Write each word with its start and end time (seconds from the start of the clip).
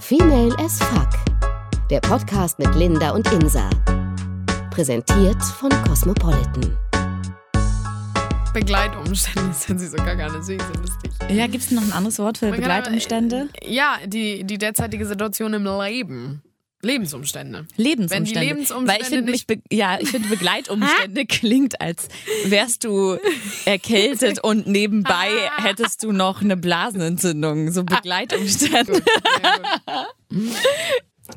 Female 0.00 0.54
as 0.58 0.78
Fuck. 0.78 1.08
Der 1.90 2.00
Podcast 2.00 2.58
mit 2.58 2.74
Linda 2.74 3.10
und 3.10 3.30
Insa. 3.32 3.68
Präsentiert 4.70 5.42
von 5.42 5.70
Cosmopolitan. 5.86 6.76
Begleitumstände 8.54 9.48
das 9.48 9.68
hört 9.68 9.80
sich 9.80 9.90
so 9.90 9.96
gar 9.96 10.14
nicht 10.14 10.44
so 10.44 10.52
lustig. 10.80 11.10
Ja, 11.30 11.46
gibt 11.46 11.64
es 11.64 11.70
noch 11.70 11.82
ein 11.82 11.92
anderes 11.92 12.18
Wort 12.18 12.38
für 12.38 12.46
Man 12.50 12.56
Begleitumstände? 12.56 13.48
äh, 13.60 13.72
Ja, 13.72 13.96
die, 14.06 14.44
die 14.44 14.58
derzeitige 14.58 15.06
Situation 15.06 15.54
im 15.54 15.64
Leben. 15.64 16.42
Lebensumstände. 16.82 17.66
Lebensumstände. 17.76 18.10
Wenn 18.10 18.24
die 18.42 18.48
Lebensumstände 18.48 18.92
Weil 18.92 19.00
ich 19.00 19.06
finde, 19.08 19.30
nicht- 19.32 19.48
mich 19.48 19.60
be- 19.62 19.74
ja, 19.74 19.98
ich 20.00 20.08
finde 20.10 20.28
Begleitumstände 20.28 21.26
klingt, 21.28 21.80
als 21.80 22.08
wärst 22.46 22.84
du 22.84 23.18
erkältet 23.64 24.38
und 24.44 24.66
nebenbei 24.66 25.28
hättest 25.58 26.02
du 26.02 26.12
noch 26.12 26.40
eine 26.42 26.56
Blasenentzündung. 26.56 27.70
So 27.72 27.84
Begleitumstände. 27.84 29.00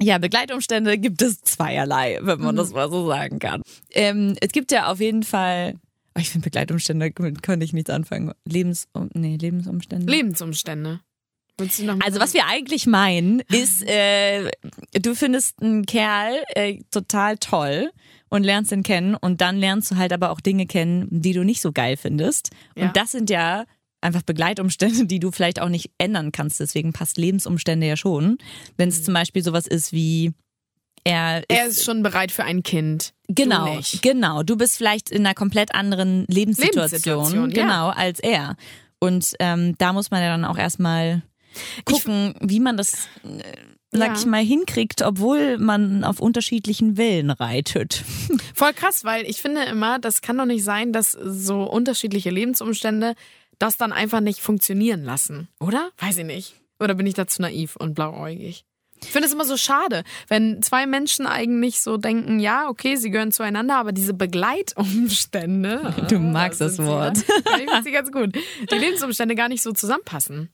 Ja, 0.01 0.17
Begleitumstände 0.17 0.97
gibt 0.97 1.21
es 1.21 1.41
zweierlei, 1.41 2.19
wenn 2.21 2.41
man 2.41 2.55
das 2.55 2.71
mal 2.71 2.89
so 2.89 3.07
sagen 3.07 3.39
kann. 3.39 3.61
Ähm, 3.91 4.35
es 4.41 4.49
gibt 4.49 4.71
ja 4.71 4.91
auf 4.91 4.99
jeden 4.99 5.23
Fall, 5.23 5.75
oh, 6.15 6.19
ich 6.19 6.31
finde 6.31 6.45
Begleitumstände, 6.45 7.11
könnte 7.11 7.63
ich 7.63 7.71
nichts 7.71 7.89
anfangen. 7.89 8.33
Lebens, 8.45 8.87
nee, 9.13 9.37
Lebensumstände. 9.37 10.11
Lebensumstände. 10.11 10.99
Also 12.03 12.19
was 12.19 12.33
wir 12.33 12.47
eigentlich 12.47 12.85
meinen, 12.85 13.41
ist, 13.51 13.81
äh, 13.87 14.49
du 14.93 15.15
findest 15.15 15.61
einen 15.61 15.85
Kerl 15.85 16.43
äh, 16.49 16.79
total 16.91 17.37
toll 17.37 17.91
und 18.29 18.43
lernst 18.43 18.71
ihn 18.71 18.83
kennen 18.83 19.15
und 19.15 19.41
dann 19.41 19.57
lernst 19.57 19.91
du 19.91 19.95
halt 19.95 20.11
aber 20.11 20.31
auch 20.31 20.41
Dinge 20.41 20.65
kennen, 20.65 21.07
die 21.09 21.33
du 21.33 21.43
nicht 21.43 21.61
so 21.61 21.71
geil 21.71 21.97
findest. 21.97 22.49
Ja. 22.75 22.87
Und 22.87 22.97
das 22.97 23.11
sind 23.11 23.29
ja 23.29 23.65
einfach 24.01 24.21
Begleitumstände, 24.21 25.05
die 25.07 25.19
du 25.19 25.31
vielleicht 25.31 25.61
auch 25.61 25.69
nicht 25.69 25.91
ändern 25.97 26.31
kannst. 26.31 26.59
Deswegen 26.59 26.93
passt 26.93 27.17
Lebensumstände 27.17 27.87
ja 27.87 27.97
schon. 27.97 28.37
Wenn 28.77 28.89
es 28.89 29.03
zum 29.03 29.13
Beispiel 29.13 29.43
sowas 29.43 29.67
ist 29.67 29.93
wie 29.93 30.33
er 31.03 31.39
ist, 31.39 31.45
er 31.49 31.65
ist 31.67 31.83
schon 31.85 32.03
bereit 32.03 32.31
für 32.31 32.43
ein 32.43 32.63
Kind. 32.63 33.13
Genau, 33.27 33.79
Du 33.79 33.97
genau. 34.01 34.43
Du 34.43 34.57
bist 34.57 34.77
vielleicht 34.77 35.11
in 35.11 35.25
einer 35.25 35.35
komplett 35.35 35.73
anderen 35.73 36.25
Lebenssituation, 36.27 36.83
Lebenssituation, 36.83 37.51
ja. 37.51 37.61
genau, 37.63 37.89
als 37.89 38.19
er. 38.19 38.55
Und 38.99 39.33
ähm, 39.39 39.75
da 39.77 39.93
muss 39.93 40.09
man 40.09 40.21
ja 40.21 40.29
dann 40.29 40.45
auch 40.45 40.57
erstmal 40.57 41.21
gucken, 41.85 42.33
wie 42.41 42.59
man 42.59 42.77
das, 42.77 43.07
äh, 43.23 43.43
sag 43.91 44.07
Ja. 44.09 44.13
ich 44.15 44.25
mal, 44.25 44.43
hinkriegt, 44.43 45.01
obwohl 45.01 45.57
man 45.57 46.03
auf 46.03 46.19
unterschiedlichen 46.19 46.97
Wellen 46.97 47.29
reitet. 47.31 48.03
Voll 48.53 48.73
krass, 48.73 49.03
weil 49.03 49.25
ich 49.25 49.41
finde 49.41 49.63
immer, 49.63 49.99
das 49.99 50.21
kann 50.21 50.37
doch 50.37 50.45
nicht 50.45 50.63
sein, 50.63 50.91
dass 50.93 51.11
so 51.11 51.63
unterschiedliche 51.63 52.29
Lebensumstände 52.29 53.15
das 53.59 53.77
dann 53.77 53.93
einfach 53.93 54.19
nicht 54.19 54.39
funktionieren 54.41 55.03
lassen, 55.03 55.47
oder? 55.59 55.91
Weiß 55.99 56.17
ich 56.17 56.25
nicht. 56.25 56.55
Oder 56.79 56.93
bin 56.95 57.07
ich 57.07 57.13
da 57.13 57.25
zu 57.25 57.41
naiv 57.41 57.77
und 57.77 57.93
blauäugig? 57.93 58.65
Ich 59.01 59.11
finde 59.11 59.27
es 59.27 59.33
immer 59.33 59.45
so 59.45 59.55
schade, 59.57 60.03
wenn 60.29 60.61
zwei 60.61 60.85
Menschen 60.87 61.27
eigentlich 61.27 61.81
so 61.81 61.97
denken, 61.97 62.39
ja, 62.39 62.67
okay, 62.69 62.95
sie 62.95 63.11
gehören 63.11 63.31
zueinander, 63.31 63.75
aber 63.77 63.91
diese 63.91 64.13
Begleitumstände. 64.13 65.93
Du 66.09 66.15
ah, 66.15 66.19
magst 66.19 66.61
da 66.61 66.65
das 66.65 66.75
sind 66.77 66.85
sie, 66.85 66.91
Wort. 66.91 67.17
ne? 67.17 67.23
Ja, 67.27 67.57
ich 67.57 67.69
finde 67.69 67.83
sie 67.83 67.91
ganz 67.91 68.11
gut. 68.11 68.35
Die 68.71 68.75
Lebensumstände 68.75 69.35
gar 69.35 69.49
nicht 69.49 69.61
so 69.61 69.71
zusammenpassen. 69.71 70.49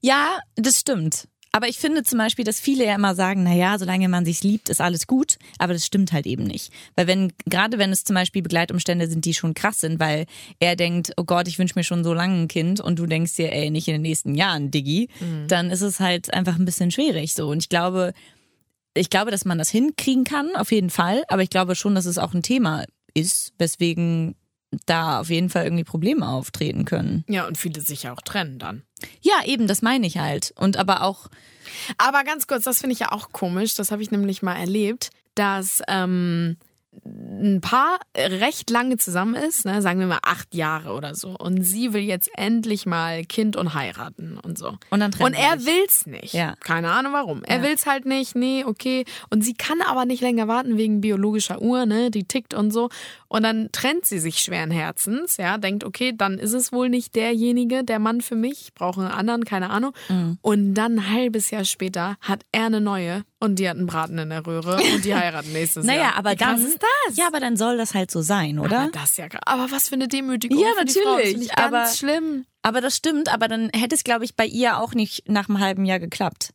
Ja, 0.00 0.38
das 0.56 0.80
stimmt. 0.80 1.28
Aber 1.54 1.68
ich 1.68 1.78
finde 1.78 2.02
zum 2.02 2.18
Beispiel, 2.18 2.44
dass 2.44 2.58
viele 2.58 2.84
ja 2.84 2.96
immer 2.96 3.14
sagen, 3.14 3.44
na 3.44 3.54
ja, 3.54 3.78
solange 3.78 4.08
man 4.08 4.24
sich 4.24 4.42
liebt, 4.42 4.68
ist 4.68 4.80
alles 4.80 5.06
gut. 5.06 5.36
Aber 5.58 5.72
das 5.72 5.86
stimmt 5.86 6.10
halt 6.10 6.26
eben 6.26 6.42
nicht. 6.42 6.72
Weil 6.96 7.06
wenn, 7.06 7.32
gerade 7.46 7.78
wenn 7.78 7.92
es 7.92 8.02
zum 8.02 8.14
Beispiel 8.14 8.42
Begleitumstände 8.42 9.06
sind, 9.06 9.24
die 9.24 9.34
schon 9.34 9.54
krass 9.54 9.78
sind, 9.78 10.00
weil 10.00 10.26
er 10.58 10.74
denkt, 10.74 11.12
oh 11.16 11.22
Gott, 11.22 11.46
ich 11.46 11.60
wünsche 11.60 11.74
mir 11.76 11.84
schon 11.84 12.02
so 12.02 12.12
lange 12.12 12.42
ein 12.42 12.48
Kind 12.48 12.80
und 12.80 12.98
du 12.98 13.06
denkst 13.06 13.36
dir, 13.36 13.52
ey, 13.52 13.70
nicht 13.70 13.86
in 13.86 13.94
den 13.94 14.02
nächsten 14.02 14.34
Jahren, 14.34 14.72
Diggi, 14.72 15.08
dann 15.46 15.70
ist 15.70 15.82
es 15.82 16.00
halt 16.00 16.34
einfach 16.34 16.56
ein 16.56 16.64
bisschen 16.64 16.90
schwierig 16.90 17.34
so. 17.34 17.46
Und 17.46 17.58
ich 17.58 17.68
glaube, 17.68 18.14
ich 18.94 19.08
glaube, 19.08 19.30
dass 19.30 19.44
man 19.44 19.56
das 19.56 19.70
hinkriegen 19.70 20.24
kann, 20.24 20.56
auf 20.56 20.72
jeden 20.72 20.90
Fall. 20.90 21.22
Aber 21.28 21.42
ich 21.42 21.50
glaube 21.50 21.76
schon, 21.76 21.94
dass 21.94 22.06
es 22.06 22.18
auch 22.18 22.34
ein 22.34 22.42
Thema 22.42 22.84
ist, 23.14 23.52
weswegen 23.58 24.34
da 24.86 25.20
auf 25.20 25.30
jeden 25.30 25.50
Fall 25.50 25.64
irgendwie 25.64 25.84
Probleme 25.84 26.26
auftreten 26.28 26.84
können. 26.84 27.24
Ja, 27.28 27.46
und 27.46 27.58
viele 27.58 27.80
sich 27.80 28.04
ja 28.04 28.12
auch 28.12 28.20
trennen 28.22 28.58
dann. 28.58 28.82
Ja, 29.20 29.34
eben, 29.44 29.66
das 29.66 29.82
meine 29.82 30.06
ich 30.06 30.18
halt. 30.18 30.52
Und 30.56 30.76
aber 30.76 31.02
auch, 31.02 31.28
Aber 31.98 32.24
ganz 32.24 32.46
kurz, 32.46 32.64
das 32.64 32.80
finde 32.80 32.94
ich 32.94 33.00
ja 33.00 33.12
auch 33.12 33.30
komisch, 33.32 33.74
das 33.74 33.90
habe 33.90 34.02
ich 34.02 34.10
nämlich 34.10 34.42
mal 34.42 34.54
erlebt, 34.56 35.10
dass 35.34 35.82
ähm, 35.88 36.56
ein 37.04 37.60
Paar 37.60 37.98
recht 38.16 38.70
lange 38.70 38.96
zusammen 38.98 39.34
ist, 39.34 39.64
ne, 39.64 39.82
sagen 39.82 39.98
wir 39.98 40.06
mal 40.06 40.20
acht 40.22 40.54
Jahre 40.54 40.92
oder 40.92 41.16
so, 41.16 41.30
und 41.30 41.64
sie 41.64 41.92
will 41.92 42.02
jetzt 42.02 42.30
endlich 42.36 42.86
mal 42.86 43.24
Kind 43.24 43.56
und 43.56 43.74
heiraten 43.74 44.38
und 44.38 44.56
so. 44.56 44.78
Und 44.90 45.00
dann 45.00 45.10
trennen 45.10 45.34
Und 45.34 45.38
er 45.38 45.58
sich. 45.58 45.66
will's 45.66 46.06
nicht. 46.06 46.34
Ja. 46.34 46.54
Keine 46.60 46.92
Ahnung 46.92 47.12
warum. 47.12 47.42
Er 47.42 47.56
Ja. 47.56 47.62
will's 47.64 47.86
halt 47.86 48.06
nicht, 48.06 48.36
nee, 48.36 48.64
okay. 48.64 49.04
Und 49.28 49.42
sie 49.42 49.54
kann 49.54 49.82
aber 49.82 50.04
nicht 50.04 50.20
länger 50.22 50.46
warten 50.46 50.76
wegen 50.78 51.00
biologischer 51.00 51.60
Uhr, 51.60 51.84
ne, 51.84 52.12
die 52.12 52.24
tickt 52.24 52.54
und 52.54 52.70
so. 52.70 52.90
Und 53.34 53.42
dann 53.42 53.70
trennt 53.72 54.04
sie 54.04 54.20
sich 54.20 54.38
schweren 54.38 54.70
Herzens, 54.70 55.38
ja, 55.38 55.58
denkt, 55.58 55.82
okay, 55.82 56.12
dann 56.16 56.38
ist 56.38 56.52
es 56.52 56.70
wohl 56.70 56.88
nicht 56.88 57.16
derjenige, 57.16 57.82
der 57.82 57.98
Mann 57.98 58.20
für 58.20 58.36
mich, 58.36 58.60
ich 58.62 58.74
brauche 58.74 59.00
einen 59.00 59.10
anderen, 59.10 59.44
keine 59.44 59.70
Ahnung. 59.70 59.92
Mhm. 60.08 60.38
Und 60.40 60.74
dann 60.74 61.00
ein 61.00 61.10
halbes 61.12 61.50
Jahr 61.50 61.64
später 61.64 62.14
hat 62.20 62.42
er 62.52 62.66
eine 62.66 62.80
neue 62.80 63.24
und 63.40 63.58
die 63.58 63.68
hat 63.68 63.76
einen 63.76 63.88
Braten 63.88 64.18
in 64.18 64.30
der 64.30 64.46
Röhre 64.46 64.76
und 64.76 65.04
die 65.04 65.12
heiraten 65.16 65.52
nächstes 65.52 65.84
Jahr. 65.84 65.96
Naja, 65.96 66.12
aber 66.14 66.30
Wie 66.30 66.36
dann. 66.36 66.64
ist 66.64 66.78
das? 66.80 67.16
Ja, 67.16 67.26
aber 67.26 67.40
dann 67.40 67.56
soll 67.56 67.76
das 67.76 67.92
halt 67.92 68.12
so 68.12 68.22
sein, 68.22 68.60
oder? 68.60 68.82
Aber 68.82 68.90
das 68.92 69.16
ja. 69.16 69.26
Aber 69.46 69.72
was 69.72 69.88
für 69.88 69.96
eine 69.96 70.06
Demütigung. 70.06 70.56
Ja, 70.56 70.68
für 70.78 70.84
die 70.84 70.92
Frau. 70.92 71.16
Das 71.16 71.24
natürlich, 71.24 71.48
ganz 71.48 71.60
aber- 71.60 71.86
schlimm. 71.88 72.46
Aber 72.62 72.80
das 72.80 72.96
stimmt, 72.96 73.34
aber 73.34 73.48
dann 73.48 73.68
hätte 73.74 73.96
es, 73.96 74.04
glaube 74.04 74.24
ich, 74.24 74.36
bei 74.36 74.46
ihr 74.46 74.78
auch 74.78 74.94
nicht 74.94 75.28
nach 75.28 75.48
einem 75.48 75.58
halben 75.58 75.86
Jahr 75.86 75.98
geklappt. 75.98 76.50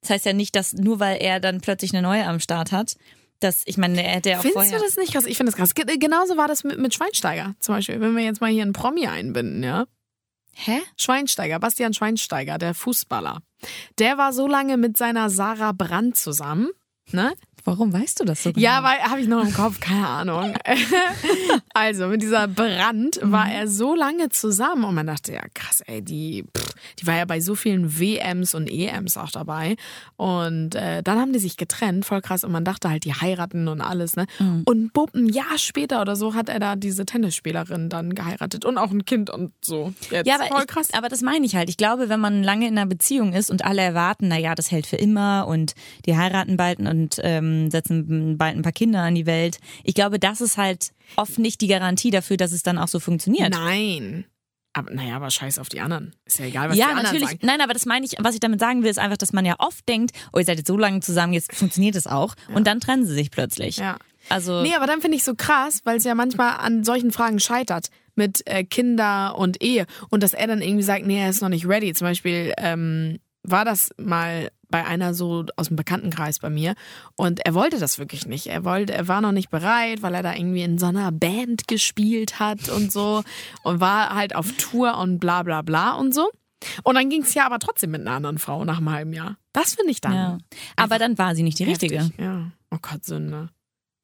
Das 0.00 0.08
heißt 0.08 0.24
ja 0.24 0.32
nicht, 0.32 0.56
dass 0.56 0.72
nur 0.72 0.98
weil 0.98 1.18
er 1.20 1.40
dann 1.40 1.60
plötzlich 1.60 1.92
eine 1.92 2.00
neue 2.00 2.26
am 2.26 2.40
Start 2.40 2.72
hat, 2.72 2.94
dass, 3.42 3.62
ich 3.66 3.76
meine, 3.78 4.02
er 4.02 4.16
hätte 4.16 4.30
ja 4.30 4.38
auch 4.38 4.42
Findest 4.42 4.68
vorher. 4.70 4.78
du 4.78 4.84
das 4.84 4.96
nicht 4.96 5.12
krass? 5.12 5.26
Ich 5.26 5.36
finde 5.36 5.52
das 5.52 5.58
krass. 5.58 5.74
Ge- 5.74 5.96
Genauso 5.98 6.36
war 6.36 6.48
das 6.48 6.64
mit, 6.64 6.78
mit 6.78 6.94
Schweinsteiger 6.94 7.54
zum 7.60 7.74
Beispiel. 7.74 8.00
Wenn 8.00 8.16
wir 8.16 8.22
jetzt 8.24 8.40
mal 8.40 8.50
hier 8.50 8.62
einen 8.62 8.72
Promi 8.72 9.06
einbinden, 9.06 9.62
ja. 9.62 9.84
Hä? 10.54 10.80
Schweinsteiger, 10.98 11.58
Bastian 11.58 11.94
Schweinsteiger, 11.94 12.58
der 12.58 12.74
Fußballer. 12.74 13.40
Der 13.98 14.18
war 14.18 14.32
so 14.32 14.46
lange 14.46 14.76
mit 14.76 14.96
seiner 14.98 15.30
Sarah 15.30 15.72
Brandt 15.72 16.16
zusammen. 16.16 16.68
Ne? 17.10 17.32
Warum 17.64 17.92
weißt 17.92 18.20
du 18.20 18.24
das 18.24 18.42
so? 18.42 18.50
Ja, 18.56 18.78
genau? 18.78 18.88
weil 18.88 18.98
habe 19.10 19.20
ich 19.20 19.28
noch 19.28 19.44
im 19.44 19.52
Kopf, 19.52 19.78
keine 19.78 20.08
Ahnung. 20.08 20.54
also 21.74 22.08
mit 22.08 22.22
dieser 22.22 22.48
Brandt 22.48 23.20
war 23.22 23.50
er 23.50 23.68
so 23.68 23.94
lange 23.94 24.30
zusammen 24.30 24.84
und 24.84 24.94
man 24.94 25.06
dachte, 25.06 25.32
ja 25.32 25.42
krass, 25.54 25.80
ey, 25.86 26.02
die, 26.02 26.44
pff, 26.56 26.74
die 26.98 27.06
war 27.06 27.16
ja 27.16 27.24
bei 27.24 27.40
so 27.40 27.54
vielen 27.54 28.00
WMs 28.00 28.54
und 28.54 28.68
EMs 28.68 29.16
auch 29.16 29.30
dabei. 29.30 29.76
Und 30.16 30.74
äh, 30.74 31.02
dann 31.02 31.18
haben 31.18 31.32
die 31.32 31.38
sich 31.38 31.56
getrennt, 31.56 32.04
voll 32.04 32.20
krass. 32.20 32.42
Und 32.42 32.50
man 32.50 32.64
dachte 32.64 32.90
halt, 32.90 33.04
die 33.04 33.14
heiraten 33.14 33.68
und 33.68 33.80
alles, 33.80 34.16
ne? 34.16 34.26
Und 34.64 34.92
bupp, 34.92 35.14
ein 35.14 35.28
Jahr 35.28 35.56
später 35.58 36.00
oder 36.00 36.16
so 36.16 36.34
hat 36.34 36.48
er 36.48 36.58
da 36.58 36.74
diese 36.74 37.06
Tennisspielerin 37.06 37.88
dann 37.88 38.14
geheiratet 38.14 38.64
und 38.64 38.76
auch 38.76 38.90
ein 38.90 39.04
Kind 39.04 39.30
und 39.30 39.52
so. 39.60 39.92
Jetzt. 40.10 40.26
Ja, 40.26 40.34
aber, 40.36 40.46
voll 40.46 40.62
ich, 40.62 40.66
krass. 40.66 40.88
aber 40.92 41.08
das 41.08 41.22
meine 41.22 41.46
ich 41.46 41.54
halt. 41.54 41.68
Ich 41.68 41.76
glaube, 41.76 42.08
wenn 42.08 42.20
man 42.20 42.42
lange 42.42 42.66
in 42.66 42.76
einer 42.76 42.88
Beziehung 42.88 43.32
ist 43.32 43.50
und 43.50 43.64
alle 43.64 43.82
erwarten, 43.82 44.28
na 44.28 44.38
ja, 44.38 44.54
das 44.56 44.70
hält 44.70 44.86
für 44.86 44.96
immer 44.96 45.46
und 45.46 45.74
die 46.06 46.16
heiraten 46.16 46.56
bald 46.56 46.80
und 46.80 47.20
ähm, 47.22 47.51
setzen 47.70 48.38
bald 48.38 48.56
ein 48.56 48.62
paar 48.62 48.72
Kinder 48.72 49.00
an 49.00 49.14
die 49.14 49.26
Welt. 49.26 49.58
Ich 49.84 49.94
glaube, 49.94 50.18
das 50.18 50.40
ist 50.40 50.56
halt 50.56 50.92
oft 51.16 51.38
nicht 51.38 51.60
die 51.60 51.68
Garantie 51.68 52.10
dafür, 52.10 52.36
dass 52.36 52.52
es 52.52 52.62
dann 52.62 52.78
auch 52.78 52.88
so 52.88 53.00
funktioniert. 53.00 53.50
Nein. 53.50 54.26
Aber 54.74 54.92
naja, 54.92 55.16
aber 55.16 55.30
scheiß 55.30 55.58
auf 55.58 55.68
die 55.68 55.80
anderen. 55.80 56.14
Ist 56.24 56.38
ja 56.38 56.46
egal, 56.46 56.70
was 56.70 56.76
ja, 56.76 56.86
die 56.86 56.90
anderen 56.90 57.04
natürlich. 57.04 57.28
sagen. 57.28 57.40
Nein, 57.42 57.60
aber 57.60 57.74
das 57.74 57.84
meine 57.84 58.06
ich, 58.06 58.12
was 58.18 58.34
ich 58.34 58.40
damit 58.40 58.58
sagen 58.58 58.82
will, 58.82 58.90
ist 58.90 58.98
einfach, 58.98 59.18
dass 59.18 59.32
man 59.32 59.44
ja 59.44 59.56
oft 59.58 59.86
denkt, 59.86 60.12
oh, 60.32 60.38
ihr 60.38 60.44
seid 60.44 60.56
jetzt 60.56 60.68
so 60.68 60.78
lange 60.78 61.00
zusammen, 61.00 61.34
jetzt 61.34 61.54
funktioniert 61.54 61.94
es 61.94 62.06
auch. 62.06 62.34
Und 62.54 62.66
dann 62.66 62.80
trennen 62.80 63.04
sie 63.04 63.12
sich 63.12 63.30
plötzlich. 63.30 63.76
Ja. 63.76 63.98
Also, 64.28 64.62
Nee, 64.62 64.74
aber 64.74 64.86
dann 64.86 65.00
finde 65.00 65.16
ich 65.16 65.24
so 65.24 65.34
krass, 65.34 65.80
weil 65.84 65.98
es 65.98 66.04
ja 66.04 66.14
manchmal 66.14 66.56
an 66.58 66.84
solchen 66.84 67.12
Fragen 67.12 67.40
scheitert 67.40 67.88
mit 68.14 68.46
äh, 68.46 68.64
Kinder 68.64 69.36
und 69.36 69.62
Ehe 69.62 69.86
und 70.10 70.22
dass 70.22 70.32
er 70.32 70.46
dann 70.46 70.62
irgendwie 70.62 70.82
sagt, 70.82 71.06
nee, 71.06 71.20
er 71.20 71.30
ist 71.30 71.42
noch 71.42 71.48
nicht 71.48 71.66
ready. 71.66 71.92
Zum 71.92 72.06
Beispiel 72.06 72.54
ähm, 72.56 73.18
war 73.42 73.64
das 73.64 73.90
mal 73.96 74.50
bei 74.68 74.84
einer 74.84 75.12
so 75.14 75.44
aus 75.56 75.68
dem 75.68 75.76
Bekanntenkreis 75.76 76.38
bei 76.38 76.48
mir 76.48 76.74
und 77.16 77.44
er 77.44 77.54
wollte 77.54 77.78
das 77.78 77.98
wirklich 77.98 78.26
nicht. 78.26 78.46
Er 78.46 78.64
wollte, 78.64 78.94
er 78.94 79.06
war 79.08 79.20
noch 79.20 79.32
nicht 79.32 79.50
bereit, 79.50 80.02
weil 80.02 80.14
er 80.14 80.22
da 80.22 80.34
irgendwie 80.34 80.62
in 80.62 80.78
so 80.78 80.86
einer 80.86 81.12
Band 81.12 81.68
gespielt 81.68 82.40
hat 82.40 82.68
und 82.68 82.90
so 82.90 83.22
und 83.64 83.80
war 83.80 84.14
halt 84.14 84.34
auf 84.34 84.52
Tour 84.56 84.96
und 84.98 85.18
bla 85.18 85.42
bla 85.42 85.62
bla 85.62 85.94
und 85.94 86.14
so. 86.14 86.30
Und 86.84 86.94
dann 86.94 87.10
ging 87.10 87.22
es 87.22 87.34
ja 87.34 87.44
aber 87.44 87.58
trotzdem 87.58 87.90
mit 87.90 88.00
einer 88.00 88.12
anderen 88.12 88.38
Frau 88.38 88.64
nach 88.64 88.78
einem 88.78 88.90
halben 88.90 89.12
Jahr. 89.12 89.36
Das 89.52 89.74
finde 89.74 89.90
ich 89.90 90.00
dann. 90.00 90.14
ja. 90.14 90.38
Aber 90.76 90.98
dann 90.98 91.18
war 91.18 91.34
sie 91.34 91.42
nicht 91.42 91.58
die 91.58 91.64
richtige. 91.64 91.98
heftig. 91.98 92.18
Ja. 92.18 92.52
Oh 92.70 92.78
Gott, 92.80 93.04
Sünde. 93.04 93.50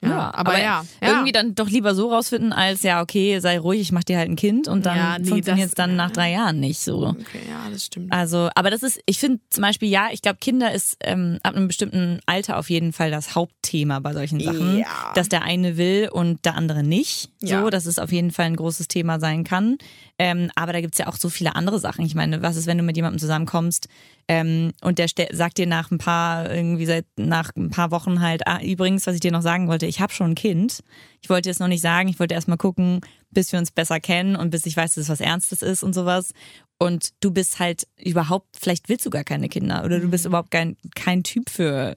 Ja, 0.00 0.32
aber, 0.32 0.58
ja, 0.60 0.84
ja. 1.02 1.08
Irgendwie 1.08 1.32
dann 1.32 1.56
doch 1.56 1.68
lieber 1.68 1.92
so 1.94 2.12
rausfinden, 2.12 2.52
als 2.52 2.84
ja, 2.84 3.02
okay, 3.02 3.40
sei 3.40 3.58
ruhig, 3.58 3.80
ich 3.80 3.90
mach 3.92 4.04
dir 4.04 4.16
halt 4.16 4.28
ein 4.30 4.36
Kind 4.36 4.68
und 4.68 4.86
dann 4.86 4.96
Ja, 4.96 5.18
nee, 5.18 5.28
funktioniert 5.28 5.68
es 5.70 5.74
dann 5.74 5.96
nach 5.96 6.12
drei 6.12 6.30
Jahren 6.30 6.60
nicht 6.60 6.78
so. 6.78 7.08
Okay, 7.08 7.40
ja, 7.48 7.68
das 7.68 7.86
stimmt. 7.86 8.12
Also, 8.12 8.48
aber 8.54 8.70
das 8.70 8.84
ist, 8.84 9.00
ich 9.06 9.18
finde 9.18 9.40
zum 9.50 9.62
Beispiel, 9.62 9.88
ja, 9.88 10.08
ich 10.12 10.22
glaube, 10.22 10.38
Kinder 10.40 10.72
ist 10.72 10.96
ähm, 11.00 11.40
ab 11.42 11.56
einem 11.56 11.66
bestimmten 11.66 12.20
Alter 12.26 12.58
auf 12.58 12.70
jeden 12.70 12.92
Fall 12.92 13.10
das 13.10 13.34
Hauptthema 13.34 13.98
bei 13.98 14.12
solchen 14.12 14.38
Sachen. 14.38 14.78
Ja. 14.78 14.86
Dass 15.16 15.28
der 15.28 15.42
eine 15.42 15.76
will 15.76 16.08
und 16.12 16.44
der 16.44 16.54
andere 16.54 16.84
nicht. 16.84 17.30
So, 17.40 17.46
Ja. 17.48 17.70
dass 17.70 17.86
es 17.86 17.98
auf 17.98 18.12
jeden 18.12 18.30
Fall 18.30 18.46
ein 18.46 18.56
großes 18.56 18.86
Thema 18.86 19.18
sein 19.18 19.42
kann. 19.42 19.78
Ähm, 20.20 20.50
aber 20.56 20.72
da 20.72 20.80
gibt's 20.80 20.98
ja 20.98 21.06
auch 21.06 21.16
so 21.16 21.28
viele 21.28 21.54
andere 21.54 21.78
Sachen. 21.78 22.04
Ich 22.04 22.14
meine, 22.16 22.42
was 22.42 22.56
ist, 22.56 22.66
wenn 22.66 22.76
du 22.78 22.82
mit 22.82 22.96
jemandem 22.96 23.18
zusammenkommst, 23.20 23.88
Ähm, 24.30 24.72
und 24.82 24.98
der 24.98 25.06
sagt 25.32 25.56
dir 25.56 25.66
nach 25.66 25.90
ein 25.90 25.96
paar, 25.98 26.52
irgendwie 26.54 26.84
seit 26.84 27.06
nach 27.16 27.50
ein 27.56 27.70
paar 27.70 27.90
Wochen 27.90 28.20
halt, 28.20 28.46
ah, 28.46 28.60
übrigens, 28.62 29.06
was 29.06 29.14
ich 29.14 29.20
dir 29.20 29.32
noch 29.32 29.40
sagen 29.42 29.68
wollte, 29.68 29.86
ich 29.86 30.00
habe 30.00 30.12
schon 30.12 30.32
ein 30.32 30.34
Kind. 30.34 30.80
Ich 31.22 31.30
wollte 31.30 31.48
es 31.48 31.60
noch 31.60 31.68
nicht 31.68 31.80
sagen, 31.80 32.08
ich 32.10 32.18
wollte 32.20 32.34
erst 32.34 32.46
mal 32.48 32.58
gucken, 32.58 33.00
bis 33.30 33.52
wir 33.52 33.58
uns 33.58 33.70
besser 33.70 34.00
kennen 34.00 34.36
und 34.36 34.50
bis 34.50 34.66
ich 34.66 34.76
weiß, 34.76 34.94
dass 34.96 35.04
es 35.04 35.08
was 35.08 35.20
Ernstes 35.22 35.62
ist 35.62 35.82
und 35.82 35.94
sowas. 35.94 36.32
Und 36.78 37.10
du 37.20 37.30
bist 37.30 37.58
halt 37.58 37.86
überhaupt, 37.96 38.48
vielleicht 38.60 38.88
willst 38.90 39.06
du 39.06 39.10
gar 39.10 39.24
keine 39.24 39.48
Kinder 39.48 39.82
oder 39.84 39.98
du 39.98 40.08
bist 40.08 40.26
überhaupt 40.26 40.50
kein, 40.50 40.76
kein 40.94 41.22
Typ 41.22 41.48
für, 41.48 41.96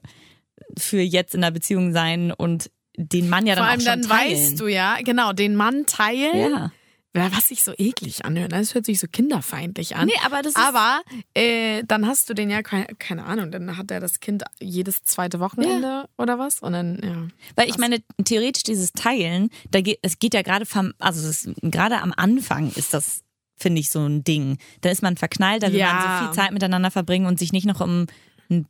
für 0.78 1.00
jetzt 1.02 1.34
in 1.34 1.44
einer 1.44 1.50
Beziehung 1.52 1.92
sein 1.92 2.32
und 2.32 2.70
den 2.96 3.28
Mann 3.28 3.46
ja 3.46 3.54
dann 3.56 3.64
Vor 3.64 3.70
allem 3.72 3.80
auch 3.80 3.84
schon 3.84 4.00
dann 4.02 4.10
teilen. 4.10 4.32
weißt 4.32 4.60
du 4.60 4.66
ja, 4.68 4.96
genau, 5.04 5.32
den 5.34 5.54
Mann 5.54 5.84
teilen. 5.86 6.50
Ja. 6.52 6.72
Ja, 7.14 7.30
Was 7.36 7.48
sich 7.48 7.62
so 7.62 7.74
eklig 7.76 8.24
anhört. 8.24 8.52
ne? 8.52 8.58
Das 8.58 8.74
hört 8.74 8.86
sich 8.86 8.98
so 8.98 9.06
kinderfeindlich 9.06 9.96
an. 9.96 10.06
Nee, 10.06 10.14
aber 10.24 10.40
das 10.40 10.54
ist- 10.54 10.58
Aber 10.58 11.02
äh, 11.34 11.82
dann 11.86 12.06
hast 12.06 12.30
du 12.30 12.34
den 12.34 12.48
ja, 12.48 12.62
keine, 12.62 12.86
keine 12.98 13.24
Ahnung, 13.24 13.50
dann 13.50 13.76
hat 13.76 13.90
er 13.90 14.00
das 14.00 14.20
Kind 14.20 14.44
jedes 14.60 15.04
zweite 15.04 15.38
Wochenende 15.38 16.08
oder 16.16 16.38
was? 16.38 16.60
Und 16.60 16.72
dann, 16.72 16.98
ja. 17.02 17.28
Weil 17.54 17.68
ich 17.68 17.76
meine, 17.76 18.02
theoretisch 18.24 18.62
dieses 18.62 18.92
Teilen, 18.92 19.50
da 19.70 19.82
geht, 19.82 19.98
es 20.00 20.18
geht 20.20 20.32
ja 20.32 20.40
gerade 20.40 20.64
vom, 20.64 20.94
also 20.98 21.50
gerade 21.60 22.00
am 22.00 22.14
Anfang 22.16 22.72
ist 22.76 22.94
das, 22.94 23.20
finde 23.58 23.80
ich, 23.80 23.90
so 23.90 24.00
ein 24.06 24.24
Ding. 24.24 24.56
Da 24.80 24.88
ist 24.90 25.02
man 25.02 25.18
verknallt, 25.18 25.62
da 25.62 25.70
will 25.70 25.78
Ja. 25.80 25.92
man 25.92 26.18
so 26.18 26.24
viel 26.24 26.34
Zeit 26.34 26.52
miteinander 26.52 26.90
verbringen 26.90 27.26
und 27.26 27.38
sich 27.38 27.52
nicht 27.52 27.66
noch 27.66 27.80
um, 27.82 28.06
ein- 28.50 28.66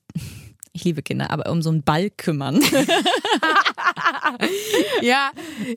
ich 0.72 0.84
liebe 0.84 1.02
Kinder, 1.02 1.30
aber 1.30 1.50
um 1.50 1.62
so 1.62 1.70
einen 1.70 1.82
Ball 1.82 2.10
kümmern. 2.10 2.60
Ja, 5.02 5.30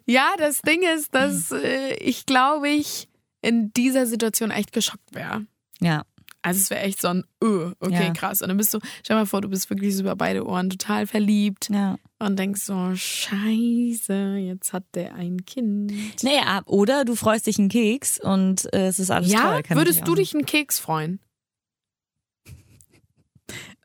ja, 0.06 0.30
das 0.38 0.62
Ding 0.62 0.82
ist, 0.96 1.14
dass 1.14 1.52
äh, 1.52 1.96
ich 1.96 2.26
glaube 2.26 2.70
ich 2.70 3.08
in 3.42 3.72
dieser 3.74 4.06
Situation 4.06 4.52
echt 4.52 4.72
geschockt 4.72 5.14
wäre. 5.14 5.46
ja. 5.80 6.04
Also 6.42 6.60
es 6.60 6.70
wäre 6.70 6.82
echt 6.82 7.02
so 7.02 7.08
ein, 7.08 7.24
öh, 7.44 7.72
okay, 7.80 8.06
Ja. 8.06 8.14
krass. 8.14 8.44
Und 8.44 8.50
dann 8.50 8.58
bist 8.58 8.72
du, 8.72 8.80
stell 9.04 9.16
mal 9.16 9.26
vor, 9.26 9.42
du 9.42 9.50
bist 9.50 9.68
wirklich 9.72 9.96
so 9.96 10.02
über 10.04 10.16
beide 10.16 10.46
Ohren 10.46 10.70
total 10.70 11.08
verliebt 11.08 11.70
Ja. 11.72 11.96
und 12.20 12.38
denkst 12.38 12.62
so, 12.62 12.92
scheiße, 12.94 14.36
jetzt 14.38 14.72
hat 14.72 14.84
der 14.94 15.16
ein 15.16 15.44
Kind. 15.48 15.92
Naja, 16.22 16.62
oder 16.68 17.04
du 17.04 17.16
freust 17.16 17.48
dich 17.48 17.58
einen 17.58 17.70
Keks 17.70 18.20
und 18.20 18.72
äh, 18.76 18.86
es 18.90 19.00
ist 19.00 19.10
alles 19.10 19.32
ja, 19.32 19.42
toll. 19.54 19.64
Kann 19.64 19.78
würdest 19.78 20.08
du 20.08 20.14
dich 20.14 20.36
einen 20.36 20.46
Keks 20.46 20.78
freuen? 20.78 21.20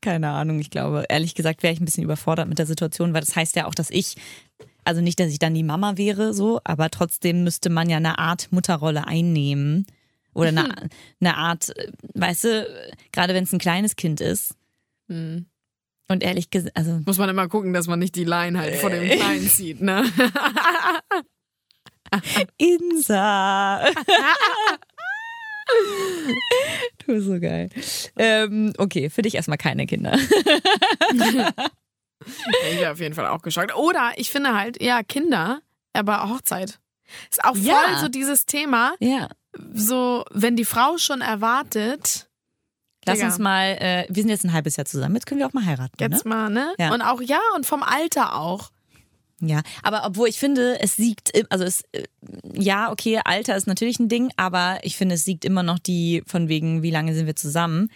Keine 0.01 0.31
Ahnung, 0.31 0.59
ich 0.61 0.71
glaube, 0.71 1.05
ehrlich 1.09 1.35
gesagt 1.35 1.63
wäre 1.63 1.75
ich 1.75 1.81
ein 1.81 1.85
bisschen 1.85 2.05
überfordert 2.05 2.49
mit 2.49 2.59
der 2.59 2.67
Situation, 2.67 3.13
weil 3.13 3.21
das 3.21 3.37
heißt 3.37 3.57
ja 3.57 3.67
auch, 3.67 3.75
dass 3.75 3.91
ich, 3.91 4.17
also 4.85 5.01
nicht, 5.01 5.21
dass 5.21 5.31
ich 5.31 5.39
dann 5.39 5.55
die 5.55 5.63
Mama 5.63 5.97
wäre, 5.97 6.33
so, 6.33 6.61
aber 6.65 6.91
trotzdem 6.91 7.45
müsste 7.45 7.69
man 7.69 7.91
ja 7.91 7.99
eine 7.99 8.19
Art 8.19 8.49
Mutterrolle 8.51 9.07
einnehmen. 9.07 9.87
Oder 10.33 10.49
eine, 10.49 10.89
eine 11.21 11.37
Art, 11.37 11.77
äh, 11.77 11.91
weißt 12.15 12.45
du, 12.45 12.93
gerade 13.13 13.35
wenn 13.35 13.45
es 13.45 13.53
ein 13.53 13.59
kleines 13.59 13.97
Kind 13.97 14.21
ist. 14.21 14.55
Hm. 15.09 15.47
Und 16.09 16.23
ehrlich 16.23 16.51
gesagt, 16.51 16.77
also 16.77 17.01
Muss 17.05 17.19
man 17.19 17.29
immer 17.29 17.49
gucken, 17.49 17.73
dass 17.73 17.87
man 17.87 17.99
nicht 17.99 18.15
die 18.17 18.25
Line 18.25 18.59
halt 18.59 18.77
vor 18.77 18.91
dem 18.91 19.09
Kleinen 19.09 19.49
zieht, 19.49 19.81
ne? 19.81 20.05
Insa. 22.59 23.85
du 26.99 27.07
bist 27.15 27.27
so 27.27 27.39
geil. 27.41 27.71
Ähm, 28.17 28.73
okay, 28.79 29.11
für 29.11 29.23
dich 29.23 29.35
erstmal 29.35 29.59
keine 29.59 29.87
Kinder. 29.87 30.17
Ich 32.73 32.79
wäre 32.81 32.93
auf 32.93 33.01
jeden 33.01 33.15
Fall 33.15 33.27
auch 33.27 33.43
geschockt. 33.43 33.75
Oder 33.75 34.13
ich 34.17 34.31
finde 34.31 34.55
halt, 34.55 34.83
ja, 34.83 35.03
Kinder, 35.03 35.61
aber 35.93 36.29
Hochzeit. 36.29 36.79
Ist 37.31 37.43
auch 37.45 37.57
voll 37.57 37.65
Ja. 37.65 37.99
so 38.01 38.09
dieses 38.09 38.47
Thema, 38.47 38.95
Ja. 39.01 39.29
so, 39.75 40.25
wenn 40.31 40.55
die 40.57 40.65
Frau 40.65 40.99
schon 40.99 41.21
erwartet, 41.23 42.29
Lass 43.07 43.17
Digga. 43.17 43.29
uns 43.29 43.39
mal, 43.39 43.77
äh, 43.81 44.05
wir 44.11 44.23
sind 44.23 44.29
jetzt 44.31 44.45
ein 44.45 44.53
halbes 44.53 44.77
Jahr 44.77 44.85
zusammen, 44.85 45.15
jetzt 45.15 45.25
können 45.27 45.41
wir 45.41 45.47
auch 45.47 45.55
mal 45.55 45.65
heiraten. 45.65 45.97
jetzt 45.99 46.25
ne? 46.27 46.29
mal, 46.29 46.51
ne? 46.51 46.75
Ja. 46.79 46.93
Und 46.93 47.01
auch, 47.03 47.21
ja, 47.23 47.41
und 47.57 47.65
vom 47.65 47.83
Alter 47.83 48.37
auch. 48.37 48.71
Ja, 49.41 49.63
aber 49.83 50.03
obwohl 50.05 50.29
ich 50.29 50.39
finde, 50.39 50.81
es 50.81 50.97
siegt, 50.97 51.33
also 51.51 51.65
es, 51.65 51.83
äh, 51.93 52.05
ja, 52.53 52.93
okay, 52.93 53.21
Alter 53.25 53.57
ist 53.57 53.67
natürlich 53.67 53.99
ein 53.99 54.09
Ding, 54.09 54.31
aber 54.37 54.79
ich 54.83 54.97
finde, 54.97 55.15
es 55.15 55.25
siegt 55.25 55.45
immer 55.45 55.63
noch 55.63 55.79
die 55.79 56.23
von 56.27 56.49
wegen, 56.49 56.83
wie 56.83 56.91
lange 56.91 57.15
sind 57.15 57.27
wir 57.27 57.37
zusammen? 57.37 57.89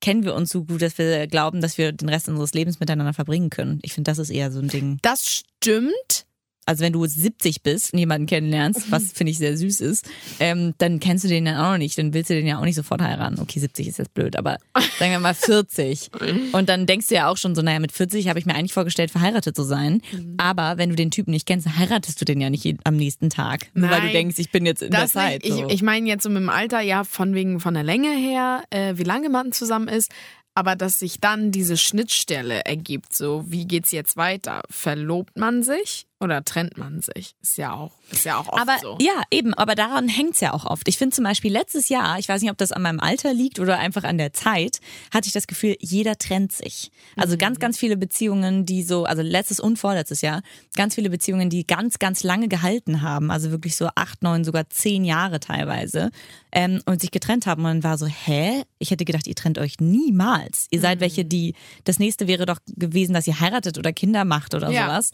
Kennen 0.00 0.24
wir 0.24 0.34
uns 0.34 0.50
so 0.50 0.64
gut, 0.64 0.82
dass 0.82 0.98
wir 0.98 1.26
glauben, 1.26 1.60
dass 1.60 1.78
wir 1.78 1.92
den 1.92 2.08
Rest 2.08 2.28
unseres 2.28 2.54
Lebens 2.54 2.78
miteinander 2.78 3.14
verbringen 3.14 3.50
können? 3.50 3.80
Ich 3.82 3.92
finde, 3.94 4.10
das 4.10 4.18
ist 4.18 4.30
eher 4.30 4.52
so 4.52 4.60
ein 4.60 4.68
Ding. 4.68 4.98
Das 5.02 5.28
stimmt. 5.28 6.26
Also 6.66 6.84
wenn 6.84 6.92
du 6.92 7.04
70 7.04 7.62
bist 7.62 7.92
und 7.92 7.98
jemanden 7.98 8.26
kennenlernst, 8.26 8.86
was 8.90 9.12
finde 9.12 9.30
ich 9.32 9.38
sehr 9.38 9.56
süß 9.56 9.80
ist, 9.80 10.08
ähm, 10.40 10.74
dann 10.78 11.00
kennst 11.00 11.24
du 11.24 11.28
den 11.28 11.44
dann 11.44 11.56
auch 11.56 11.72
noch 11.72 11.78
nicht, 11.78 11.98
dann 11.98 12.14
willst 12.14 12.30
du 12.30 12.34
den 12.34 12.46
ja 12.46 12.58
auch 12.58 12.64
nicht 12.64 12.76
sofort 12.76 13.02
heiraten. 13.02 13.38
Okay, 13.40 13.60
70 13.60 13.88
ist 13.88 13.98
jetzt 13.98 14.14
blöd, 14.14 14.36
aber 14.36 14.58
sagen 14.98 15.12
wir 15.12 15.18
mal 15.18 15.34
40. 15.34 16.10
Und 16.52 16.68
dann 16.68 16.86
denkst 16.86 17.08
du 17.08 17.14
ja 17.14 17.28
auch 17.28 17.36
schon 17.36 17.54
so, 17.54 17.62
naja, 17.62 17.78
mit 17.78 17.92
40 17.92 18.28
habe 18.28 18.38
ich 18.38 18.46
mir 18.46 18.54
eigentlich 18.54 18.72
vorgestellt, 18.72 19.10
verheiratet 19.10 19.56
zu 19.56 19.62
sein. 19.62 20.00
Aber 20.38 20.78
wenn 20.78 20.90
du 20.90 20.96
den 20.96 21.10
Typen 21.10 21.30
nicht 21.30 21.46
kennst, 21.46 21.66
dann 21.66 21.78
heiratest 21.78 22.20
du 22.20 22.24
den 22.24 22.40
ja 22.40 22.50
nicht 22.50 22.66
am 22.84 22.96
nächsten 22.96 23.30
Tag. 23.30 23.68
Nur 23.74 23.90
weil 23.90 24.00
du 24.00 24.06
Nein, 24.06 24.12
denkst, 24.12 24.38
ich 24.38 24.50
bin 24.50 24.66
jetzt 24.66 24.82
in 24.82 24.90
der 24.90 25.06
Zeit. 25.06 25.42
nicht. 25.42 25.54
Ich, 25.54 25.60
so. 25.60 25.68
ich 25.68 25.82
meine 25.82 26.08
jetzt 26.08 26.22
so 26.22 26.30
mit 26.30 26.42
dem 26.42 26.48
Alter, 26.48 26.80
ja, 26.80 27.04
von 27.04 27.34
wegen 27.34 27.60
von 27.60 27.74
der 27.74 27.82
Länge 27.82 28.10
her, 28.10 28.62
äh, 28.70 28.94
wie 28.96 29.04
lange 29.04 29.28
man 29.28 29.52
zusammen 29.52 29.88
ist, 29.88 30.10
aber 30.54 30.76
dass 30.76 31.00
sich 31.00 31.20
dann 31.20 31.50
diese 31.50 31.76
Schnittstelle 31.76 32.64
ergibt, 32.64 33.14
so 33.14 33.44
wie 33.48 33.66
geht's 33.66 33.90
jetzt 33.90 34.16
weiter? 34.16 34.62
Verlobt 34.70 35.36
man 35.36 35.62
sich 35.62 36.06
oder 36.24 36.44
trennt 36.44 36.76
man 36.78 37.00
sich? 37.00 37.36
Ist 37.42 37.56
ja 37.58 37.72
auch, 37.72 37.92
ist 38.10 38.24
ja 38.24 38.38
auch 38.38 38.48
oft 38.48 38.60
aber 38.60 38.76
so. 38.80 38.98
ja, 39.00 39.22
eben, 39.30 39.54
aber 39.54 39.74
daran 39.74 40.08
hängt's 40.08 40.40
ja 40.40 40.52
auch 40.52 40.64
oft. 40.64 40.88
Ich 40.88 40.98
finde 40.98 41.14
zum 41.14 41.24
Beispiel 41.24 41.52
letztes 41.52 41.88
Jahr, 41.88 42.18
ich 42.18 42.28
weiß 42.28 42.42
nicht, 42.42 42.50
ob 42.50 42.58
das 42.58 42.72
an 42.72 42.82
meinem 42.82 42.98
Alter 43.00 43.32
liegt 43.32 43.60
oder 43.60 43.78
einfach 43.78 44.02
an 44.04 44.18
der 44.18 44.32
Zeit, 44.32 44.80
hatte 45.12 45.26
ich 45.28 45.32
das 45.32 45.46
Gefühl, 45.46 45.76
jeder 45.80 46.16
trennt 46.18 46.50
sich. 46.52 46.90
Also 47.16 47.36
ganz, 47.36 47.58
ganz 47.60 47.78
viele 47.78 47.96
Beziehungen, 47.96 48.64
die 48.66 48.82
so, 48.82 49.04
also 49.04 49.22
letztes 49.22 49.60
und 49.60 49.78
vorletztes 49.78 50.20
Jahr, 50.22 50.42
ganz 50.76 50.94
viele 50.96 51.10
Beziehungen, 51.10 51.50
die 51.50 51.66
ganz, 51.66 51.98
ganz 51.98 52.22
lange 52.24 52.48
gehalten 52.48 53.02
haben, 53.02 53.30
also 53.30 53.50
wirklich 53.50 53.76
so 53.76 53.88
acht, 53.94 54.22
neun, 54.22 54.42
sogar 54.44 54.68
zehn 54.70 55.04
Jahre 55.04 55.38
teilweise, 55.40 56.10
ähm, 56.52 56.80
und 56.86 57.00
sich 57.00 57.10
getrennt 57.10 57.46
haben. 57.46 57.60
Und 57.64 57.68
dann 57.68 57.84
war 57.84 57.98
so, 57.98 58.06
hä? 58.06 58.62
Ich 58.78 58.90
hätte 58.90 59.04
gedacht, 59.04 59.26
ihr 59.26 59.34
trennt 59.34 59.58
euch 59.58 59.80
niemals. 59.80 60.66
Ihr 60.70 60.80
seid 60.80 61.00
welche, 61.00 61.24
die, 61.24 61.54
das 61.84 61.98
nächste 61.98 62.26
wäre 62.26 62.46
doch 62.46 62.58
gewesen, 62.66 63.12
dass 63.14 63.26
ihr 63.26 63.40
heiratet 63.40 63.78
oder 63.78 63.92
Kinder 63.92 64.24
macht 64.24 64.54
oder 64.54 64.70
Ja. 64.70 64.86
sowas. 64.86 65.10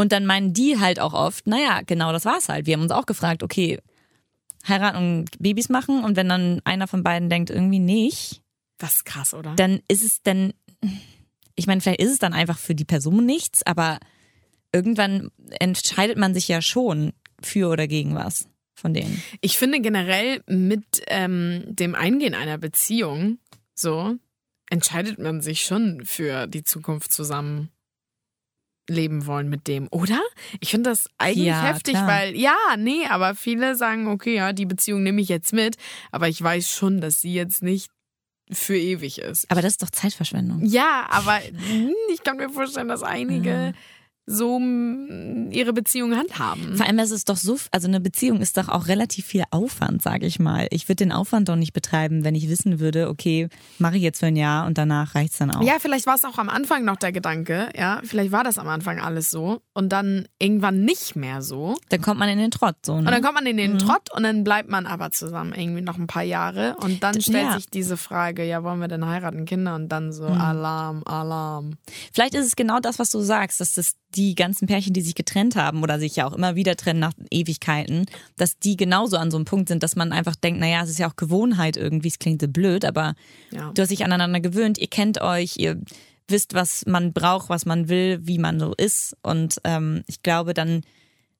Und 0.00 0.12
dann 0.12 0.24
meinen 0.24 0.54
die 0.54 0.80
halt 0.80 0.98
auch 0.98 1.12
oft, 1.12 1.46
naja, 1.46 1.82
genau 1.84 2.10
das 2.10 2.24
war's 2.24 2.48
halt. 2.48 2.64
Wir 2.64 2.72
haben 2.72 2.80
uns 2.80 2.90
auch 2.90 3.04
gefragt, 3.04 3.42
okay, 3.42 3.78
heiraten 4.66 4.96
und 4.96 5.38
Babys 5.38 5.68
machen 5.68 6.04
und 6.04 6.16
wenn 6.16 6.26
dann 6.26 6.62
einer 6.64 6.88
von 6.88 7.02
beiden 7.02 7.28
denkt, 7.28 7.50
irgendwie 7.50 7.80
nicht, 7.80 8.40
Das 8.78 8.94
ist 8.94 9.04
krass, 9.04 9.34
oder? 9.34 9.54
dann 9.56 9.80
ist 9.88 10.02
es 10.02 10.22
dann, 10.22 10.54
ich 11.54 11.66
meine, 11.66 11.82
vielleicht 11.82 12.00
ist 12.00 12.12
es 12.12 12.18
dann 12.18 12.32
einfach 12.32 12.56
für 12.56 12.74
die 12.74 12.86
Person 12.86 13.26
nichts, 13.26 13.62
aber 13.66 13.98
irgendwann 14.72 15.32
entscheidet 15.50 16.16
man 16.16 16.32
sich 16.32 16.48
ja 16.48 16.62
schon 16.62 17.12
für 17.42 17.68
oder 17.68 17.86
gegen 17.86 18.14
was 18.14 18.48
von 18.72 18.94
denen. 18.94 19.22
Ich 19.42 19.58
finde 19.58 19.82
generell 19.82 20.42
mit 20.46 21.02
ähm, 21.08 21.64
dem 21.66 21.94
Eingehen 21.94 22.34
einer 22.34 22.56
Beziehung, 22.56 23.38
so, 23.74 24.16
entscheidet 24.70 25.18
man 25.18 25.42
sich 25.42 25.60
schon 25.60 26.06
für 26.06 26.46
die 26.46 26.64
Zukunft 26.64 27.12
zusammen 27.12 27.68
leben 28.90 29.26
wollen 29.26 29.48
mit 29.48 29.68
dem, 29.68 29.88
oder? 29.90 30.20
Ich 30.60 30.70
finde 30.70 30.90
das 30.90 31.08
eigentlich 31.18 31.46
Ja, 31.46 31.62
heftig, 31.62 31.94
klar. 31.94 32.08
weil, 32.08 32.36
ja, 32.36 32.56
nee, 32.76 33.06
aber 33.08 33.34
viele 33.34 33.76
sagen, 33.76 34.08
okay, 34.08 34.36
ja, 34.36 34.52
die 34.52 34.66
Beziehung 34.66 35.02
nehme 35.02 35.20
ich 35.20 35.28
jetzt 35.28 35.52
mit, 35.52 35.76
aber 36.10 36.28
ich 36.28 36.42
weiß 36.42 36.70
schon, 36.70 37.00
dass 37.00 37.20
sie 37.20 37.32
jetzt 37.32 37.62
nicht 37.62 37.90
für 38.50 38.76
ewig 38.76 39.18
ist. 39.20 39.50
Aber 39.50 39.62
das 39.62 39.72
ist 39.74 39.82
doch 39.82 39.90
Zeitverschwendung. 39.90 40.64
Ja, 40.64 41.06
aber 41.08 41.38
hm, 41.38 41.92
ich 42.12 42.22
kann 42.24 42.36
mir 42.36 42.50
vorstellen, 42.50 42.88
dass 42.88 43.02
einige 43.04 43.72
so 44.30 44.58
mm, 44.58 45.50
ihre 45.50 45.72
Beziehung 45.72 46.16
handhaben. 46.16 46.76
Vor 46.76 46.86
allem 46.86 46.98
ist 47.00 47.10
es 47.10 47.24
doch 47.24 47.36
so, 47.36 47.58
also 47.72 47.88
eine 47.88 48.00
Beziehung 48.00 48.40
ist 48.40 48.56
doch 48.56 48.68
auch 48.68 48.86
relativ 48.86 49.26
viel 49.26 49.44
Aufwand, 49.50 50.02
sage 50.02 50.26
ich 50.26 50.38
mal. 50.38 50.68
Ich 50.70 50.88
würde 50.88 50.96
den 50.96 51.12
Aufwand 51.12 51.48
doch 51.48 51.56
nicht 51.56 51.72
betreiben, 51.72 52.24
wenn 52.24 52.34
ich 52.34 52.48
wissen 52.48 52.78
würde, 52.78 53.08
okay, 53.08 53.48
mache 53.78 53.96
ich 53.96 54.02
jetzt 54.02 54.20
für 54.20 54.26
ein 54.26 54.36
Jahr 54.36 54.66
und 54.66 54.78
danach 54.78 55.14
reicht's 55.14 55.38
dann 55.38 55.50
auch. 55.50 55.62
Ja, 55.62 55.74
vielleicht 55.80 56.06
war 56.06 56.14
es 56.14 56.24
auch 56.24 56.38
am 56.38 56.48
Anfang 56.48 56.84
noch 56.84 56.96
der 56.96 57.12
Gedanke, 57.12 57.70
ja, 57.76 58.00
vielleicht 58.04 58.30
war 58.30 58.44
das 58.44 58.58
am 58.58 58.68
Anfang 58.68 59.00
alles 59.00 59.30
so 59.30 59.62
und 59.72 59.90
dann 59.90 60.26
irgendwann 60.38 60.84
nicht 60.84 61.16
mehr 61.16 61.42
so. 61.42 61.76
Dann 61.88 62.00
kommt 62.00 62.20
man 62.20 62.28
in 62.28 62.38
den 62.38 62.50
Trott 62.50 62.76
so. 62.86 62.92
Ne? 62.92 62.98
Und 63.00 63.10
dann 63.10 63.22
kommt 63.22 63.34
man 63.34 63.46
in 63.46 63.56
den 63.56 63.78
Trott 63.78 64.14
und 64.14 64.22
dann 64.22 64.44
bleibt 64.44 64.70
man 64.70 64.86
aber 64.86 65.10
zusammen 65.10 65.52
irgendwie 65.54 65.82
noch 65.82 65.98
ein 65.98 66.06
paar 66.06 66.22
Jahre 66.22 66.76
und 66.80 67.02
dann 67.02 67.20
stellt 67.20 67.46
ja. 67.46 67.54
sich 67.54 67.68
diese 67.68 67.96
Frage, 67.96 68.44
ja, 68.44 68.62
wollen 68.62 68.80
wir 68.80 68.88
denn 68.88 69.06
heiraten, 69.06 69.44
Kinder? 69.44 69.74
Und 69.74 69.88
dann 69.88 70.12
so 70.12 70.26
Alarm, 70.26 71.02
Alarm. 71.04 71.74
Vielleicht 72.12 72.34
ist 72.34 72.46
es 72.46 72.56
genau 72.56 72.78
das, 72.78 72.98
was 72.98 73.10
du 73.10 73.20
sagst, 73.20 73.60
dass 73.60 73.74
das 73.74 73.94
die 74.16 74.34
ganzen 74.34 74.66
Pärchen, 74.66 74.92
die 74.92 75.02
sich 75.02 75.14
getrennt 75.14 75.56
haben 75.56 75.82
oder 75.82 75.98
sich 75.98 76.16
ja 76.16 76.26
auch 76.26 76.32
immer 76.32 76.56
wieder 76.56 76.76
trennen 76.76 77.00
nach 77.00 77.12
Ewigkeiten, 77.30 78.06
dass 78.36 78.58
die 78.58 78.76
genauso 78.76 79.16
an 79.16 79.30
so 79.30 79.36
einem 79.36 79.44
Punkt 79.44 79.68
sind, 79.68 79.82
dass 79.82 79.96
man 79.96 80.12
einfach 80.12 80.36
denkt, 80.36 80.60
naja, 80.60 80.82
es 80.82 80.90
ist 80.90 80.98
ja 80.98 81.08
auch 81.08 81.16
Gewohnheit 81.16 81.76
irgendwie, 81.76 82.08
es 82.08 82.18
klingt 82.18 82.40
so 82.42 82.48
blöd, 82.48 82.84
aber 82.84 83.14
Ja. 83.50 83.70
du 83.72 83.82
hast 83.82 83.90
dich 83.90 84.04
aneinander 84.04 84.40
gewöhnt, 84.40 84.78
ihr 84.78 84.88
kennt 84.88 85.20
euch, 85.20 85.56
ihr 85.56 85.80
wisst, 86.28 86.54
was 86.54 86.86
man 86.86 87.12
braucht, 87.12 87.48
was 87.48 87.66
man 87.66 87.88
will, 87.88 88.20
wie 88.22 88.38
man 88.38 88.58
so 88.60 88.72
ist 88.76 89.16
und 89.22 89.60
ähm, 89.64 90.02
ich 90.06 90.22
glaube, 90.22 90.54
dann 90.54 90.82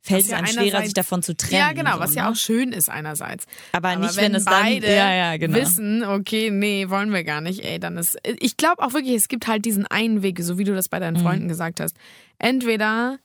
fällt 0.02 0.20
Was 0.20 0.24
es 0.24 0.30
ja 0.30 0.36
einem 0.38 0.46
schwerer, 0.46 0.82
sich 0.82 0.94
davon 0.94 1.22
zu 1.22 1.36
trennen. 1.36 1.60
Ja, 1.60 1.72
genau, 1.72 1.94
so, 1.94 2.00
was 2.00 2.10
ne? 2.12 2.16
ja 2.18 2.30
auch 2.30 2.36
schön 2.36 2.72
ist 2.72 2.88
einerseits. 2.88 3.44
Aber 3.72 3.94
nicht, 3.96 4.16
wenn, 4.16 4.24
wenn 4.24 4.34
es 4.34 4.44
dann- 4.46 4.62
beide 4.62 4.86
ja, 4.94 5.14
ja, 5.14 5.36
genau. 5.36 5.56
wissen, 5.58 6.02
okay, 6.04 6.50
nee, 6.50 6.88
wollen 6.88 7.12
wir 7.12 7.22
gar 7.24 7.40
nicht, 7.40 7.64
ey, 7.64 7.78
dann 7.78 7.96
ist. 7.98 8.16
Ich 8.40 8.56
glaube 8.56 8.82
auch 8.82 8.92
wirklich, 8.94 9.14
es 9.14 9.28
gibt 9.28 9.46
halt 9.46 9.64
diesen 9.64 9.86
einen 9.86 10.22
Weg, 10.22 10.40
so 10.42 10.56
wie 10.58 10.64
du 10.64 10.74
das 10.74 10.88
bei 10.88 10.98
Mhm. 10.98 11.02
deinen 11.02 11.16
Freunden 11.18 11.48
gesagt 11.48 11.80
hast. 11.80 11.96
Entweder 12.38 13.18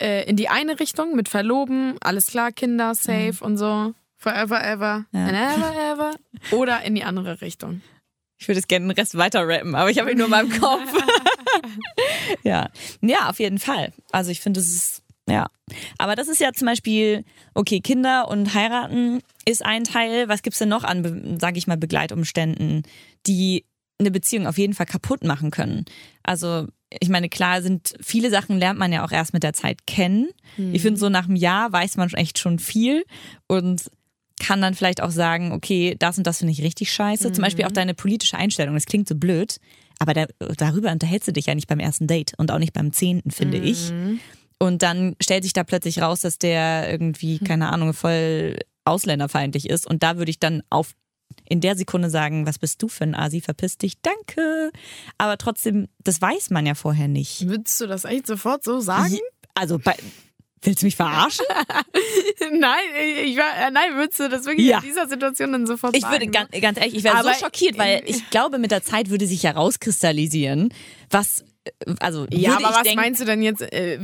äh, 0.00 0.28
in 0.28 0.36
die 0.36 0.48
eine 0.48 0.80
Richtung 0.80 1.14
mit 1.16 1.28
Verloben, 1.28 1.96
alles 2.00 2.26
klar, 2.26 2.50
Kinder, 2.52 2.94
safe 2.94 3.36
und 3.40 3.56
so, 3.56 3.94
forever, 4.16 4.62
ever, 4.64 5.04
Mhm. 5.12 5.18
Ja. 5.18 5.26
and 5.26 5.36
ever, 5.58 5.92
ever. 5.92 6.10
Oder 6.56 6.82
in 6.82 6.94
die 6.94 7.04
andere 7.04 7.40
Richtung. 7.40 7.82
Ich 8.38 8.48
würde 8.48 8.58
es 8.58 8.66
gerne 8.66 8.86
den 8.86 8.90
Rest 8.98 9.16
weiter 9.16 9.46
rappen, 9.46 9.74
aber 9.74 9.90
ich 9.90 9.98
habe 10.00 10.10
ihn 10.10 10.16
nur 10.18 10.26
in 10.26 10.30
meinem 10.32 10.50
Kopf. 10.60 10.92
ja. 12.42 12.68
ja, 13.00 13.28
auf 13.28 13.38
jeden 13.38 13.58
Fall. 13.58 13.92
Also 14.10 14.30
ich 14.30 14.40
finde, 14.40 14.60
es 14.60 14.74
ist, 14.74 15.01
ja. 15.28 15.46
Aber 15.98 16.16
das 16.16 16.28
ist 16.28 16.40
ja 16.40 16.52
zum 16.52 16.66
Beispiel, 16.66 17.24
okay, 17.54 17.80
Kinder 17.80 18.28
und 18.28 18.54
heiraten 18.54 19.20
ist 19.46 19.64
ein 19.64 19.84
Teil. 19.84 20.28
Was 20.28 20.42
gibt's 20.42 20.58
denn 20.58 20.68
noch 20.68 20.84
an, 20.84 21.38
sage 21.40 21.58
ich 21.58 21.66
mal, 21.66 21.76
Begleitumständen, 21.76 22.82
die 23.26 23.64
eine 23.98 24.10
Beziehung 24.10 24.46
auf 24.46 24.58
jeden 24.58 24.74
Fall 24.74 24.86
kaputt 24.86 25.24
machen 25.24 25.50
können? 25.50 25.84
Also 26.22 26.66
ich 27.00 27.08
meine, 27.08 27.28
klar 27.28 27.62
sind 27.62 27.94
viele 28.00 28.30
Sachen 28.30 28.58
lernt 28.58 28.78
man 28.78 28.92
ja 28.92 29.04
auch 29.04 29.12
erst 29.12 29.32
mit 29.32 29.42
der 29.42 29.54
Zeit 29.54 29.86
kennen. 29.86 30.28
Ich 30.74 30.82
finde, 30.82 31.00
so 31.00 31.08
nach 31.08 31.24
einem 31.26 31.36
Jahr 31.36 31.72
weiß 31.72 31.96
man 31.96 32.10
echt 32.12 32.38
schon 32.38 32.58
viel 32.58 33.04
und 33.46 33.90
kann 34.40 34.60
dann 34.60 34.74
vielleicht 34.74 35.02
auch 35.02 35.10
sagen, 35.10 35.52
okay, 35.52 35.94
das 35.98 36.18
und 36.18 36.26
das 36.26 36.38
finde 36.38 36.52
ich 36.52 36.62
richtig 36.62 36.92
scheiße. 36.92 37.32
Zum 37.32 37.42
Beispiel 37.42 37.64
auch 37.64 37.72
deine 37.72 37.94
politische 37.94 38.36
Einstellung. 38.36 38.74
Das 38.74 38.86
klingt 38.86 39.08
so 39.08 39.14
blöd, 39.14 39.58
aber 39.98 40.14
da, 40.14 40.26
darüber 40.56 40.90
unterhältst 40.90 41.28
du 41.28 41.32
dich 41.32 41.46
ja 41.46 41.54
nicht 41.54 41.68
beim 41.68 41.78
ersten 41.78 42.06
Date 42.08 42.32
und 42.36 42.50
auch 42.50 42.58
nicht 42.58 42.72
beim 42.72 42.92
zehnten, 42.92 43.30
finde 43.30 43.58
ich. 43.58 43.92
Und 44.62 44.82
dann 44.82 45.16
stellt 45.20 45.42
sich 45.42 45.52
da 45.52 45.64
plötzlich 45.64 46.00
raus, 46.02 46.20
dass 46.20 46.38
der 46.38 46.88
irgendwie, 46.88 47.40
keine 47.40 47.70
Ahnung, 47.72 47.92
voll 47.94 48.58
ausländerfeindlich 48.84 49.68
ist. 49.68 49.86
Und 49.88 50.02
da 50.04 50.18
würde 50.18 50.30
ich 50.30 50.38
dann 50.38 50.62
auf 50.70 50.92
in 51.48 51.60
der 51.60 51.74
Sekunde 51.76 52.10
sagen, 52.10 52.46
was 52.46 52.58
bist 52.60 52.80
du 52.82 52.86
für 52.88 53.02
ein 53.04 53.14
Asi, 53.16 53.40
verpiss 53.40 53.76
dich, 53.78 53.94
danke. 54.02 54.70
Aber 55.18 55.36
trotzdem, 55.38 55.88
das 55.98 56.20
weiß 56.22 56.50
man 56.50 56.64
ja 56.66 56.74
vorher 56.74 57.08
nicht. 57.08 57.48
Würdest 57.48 57.80
du 57.80 57.86
das 57.88 58.04
echt 58.04 58.26
sofort 58.26 58.62
so 58.62 58.78
sagen? 58.80 59.18
Also, 59.54 59.78
bei, 59.78 59.96
willst 60.60 60.82
du 60.82 60.86
mich 60.86 60.94
verarschen? 60.96 61.44
nein, 62.52 62.78
ich 63.24 63.36
war, 63.36 63.66
äh, 63.66 63.70
nein, 63.72 63.94
würdest 63.96 64.20
du 64.20 64.28
das 64.28 64.44
wirklich 64.44 64.66
Ja. 64.68 64.78
in 64.78 64.84
dieser 64.84 65.08
Situation 65.08 65.52
dann 65.52 65.66
sofort 65.66 65.96
Ich 65.96 66.02
sagen? 66.02 66.12
würde 66.12 66.26
ganz, 66.28 66.50
ganz 66.60 66.78
ehrlich, 66.78 66.94
ich 66.94 67.02
wäre 67.04 67.16
so 67.22 67.28
Aber- 67.28 67.34
schockiert, 67.38 67.78
weil 67.78 68.02
ich 68.06 68.28
glaube, 68.30 68.58
mit 68.58 68.70
der 68.70 68.82
Zeit 68.82 69.10
würde 69.10 69.26
sich 69.26 69.42
herauskristallisieren, 69.44 70.72
was, 71.10 71.44
also 72.00 72.26
ja, 72.30 72.56
aber 72.56 72.70
was 72.70 72.82
denken, 72.82 73.00
meinst 73.00 73.20
du 73.20 73.24
denn 73.24 73.42
jetzt? 73.42 73.62
Äh, 73.62 73.94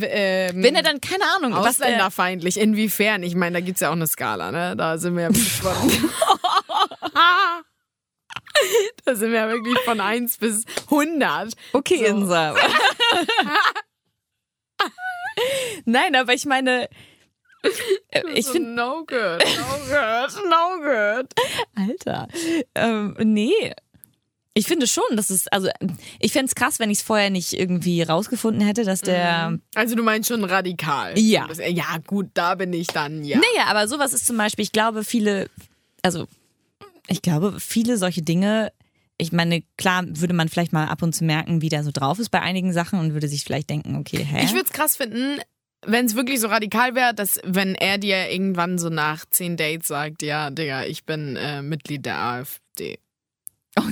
ähm, 0.51 0.63
wenn 0.63 0.75
er 0.75 0.83
dann, 0.83 1.01
keine 1.01 1.25
Ahnung, 1.37 1.53
was 1.53 1.79
der, 1.79 1.87
Ausländerfeindlich, 1.87 2.59
inwiefern? 2.59 3.23
Ich 3.23 3.35
meine, 3.35 3.59
da 3.59 3.65
gibt's 3.65 3.81
ja 3.81 3.89
auch 3.89 3.95
eine 3.95 4.07
Skala, 4.07 4.53
ne? 4.53 4.77
Da 4.77 4.99
sind 4.99 5.17
wir 5.17 5.25
ja 5.25 5.29
wirklich 5.31 5.53
von. 5.61 5.73
da 9.05 9.15
sind 9.15 9.33
wir 9.33 9.39
ja 9.41 9.49
wirklich 9.49 9.79
von 9.81 10.01
1 10.01 10.39
bis 10.39 10.65
100. 10.91 11.55
okay, 11.73 11.99
So. 11.99 12.05
Insa. 12.05 12.55
Nein, 15.85 16.17
aber 16.17 16.35
ich 16.35 16.47
meine, 16.47 16.89
äh, 18.11 18.23
ich 18.35 18.47
so, 18.47 18.53
finde, 18.53 18.71
No 18.71 19.05
good, 19.05 19.11
no 19.11 19.79
good, 19.89 20.33
no 20.49 20.81
good. 20.81 21.27
Alter, 21.75 22.29
ähm, 22.75 23.17
nee. 23.21 23.73
Ich 24.59 24.67
finde 24.67 24.89
schon, 24.89 25.05
dass 25.13 25.31
es, 25.31 25.47
also 25.49 25.69
ich 26.19 26.33
fände 26.33 26.47
es 26.47 26.57
krass, 26.57 26.81
wenn 26.81 26.91
ich 26.91 26.99
es 26.99 27.05
vorher 27.05 27.31
nicht 27.31 27.53
irgendwie 27.53 28.03
rausgefunden 28.03 28.67
hätte, 28.67 28.83
dass 28.83 29.03
der. 29.03 29.57
Also 29.77 29.95
du 29.95 30.03
meinst 30.03 30.29
schon 30.29 30.43
radikal. 30.43 31.17
Ja. 31.17 31.47
Bisschen. 31.47 31.77
Ja, 31.77 31.99
gut, 32.05 32.31
da 32.35 32.57
bin 32.57 32.73
ich 32.73 32.89
dann, 32.89 33.23
ja. 33.25 33.37
Naja, 33.39 33.69
aber 33.69 33.87
sowas 33.87 34.13
ist 34.13 34.27
zum 34.27 34.37
Beispiel, 34.37 34.65
ich 34.65 34.73
glaube, 34.73 35.05
viele, 35.05 35.49
also 36.03 36.27
ich 37.07 37.23
glaube, 37.23 37.61
viele 37.61 37.99
solche 37.99 38.23
Dinge, 38.23 38.73
ich 39.17 39.31
meine, 39.31 39.63
klar 39.77 40.03
würde 40.09 40.35
man 40.35 40.49
vielleicht 40.49 40.73
mal 40.73 40.89
ab 40.89 41.03
und 41.03 41.15
zu 41.15 41.23
merken, 41.23 41.63
wie 41.63 41.69
der 41.69 41.85
so 41.85 41.93
drauf 41.93 42.19
ist 42.19 42.31
bei 42.31 42.41
einigen 42.41 42.73
Sachen 42.73 42.99
und 42.99 43.13
würde 43.13 43.29
sich 43.29 43.45
vielleicht 43.45 43.71
denken, 43.71 43.95
okay, 43.95 44.25
hä? 44.25 44.43
Ich 44.43 44.55
würde 44.55 44.65
es 44.65 44.73
krass 44.73 44.97
finden, 44.97 45.41
wenn 45.87 46.07
es 46.07 46.17
wirklich 46.17 46.41
so 46.41 46.49
radikal 46.49 46.97
wäre, 46.97 47.15
dass 47.15 47.39
wenn 47.45 47.77
er 47.77 47.99
dir 47.99 48.29
irgendwann 48.29 48.79
so 48.79 48.89
nach 48.89 49.25
zehn 49.31 49.57
Dates 49.57 49.87
sagt, 49.87 50.23
ja, 50.23 50.51
Digga, 50.51 50.85
ich 50.85 51.05
bin 51.05 51.37
äh, 51.37 51.63
Mitglied 51.63 52.07
der 52.07 52.19
AfD. 52.19 52.99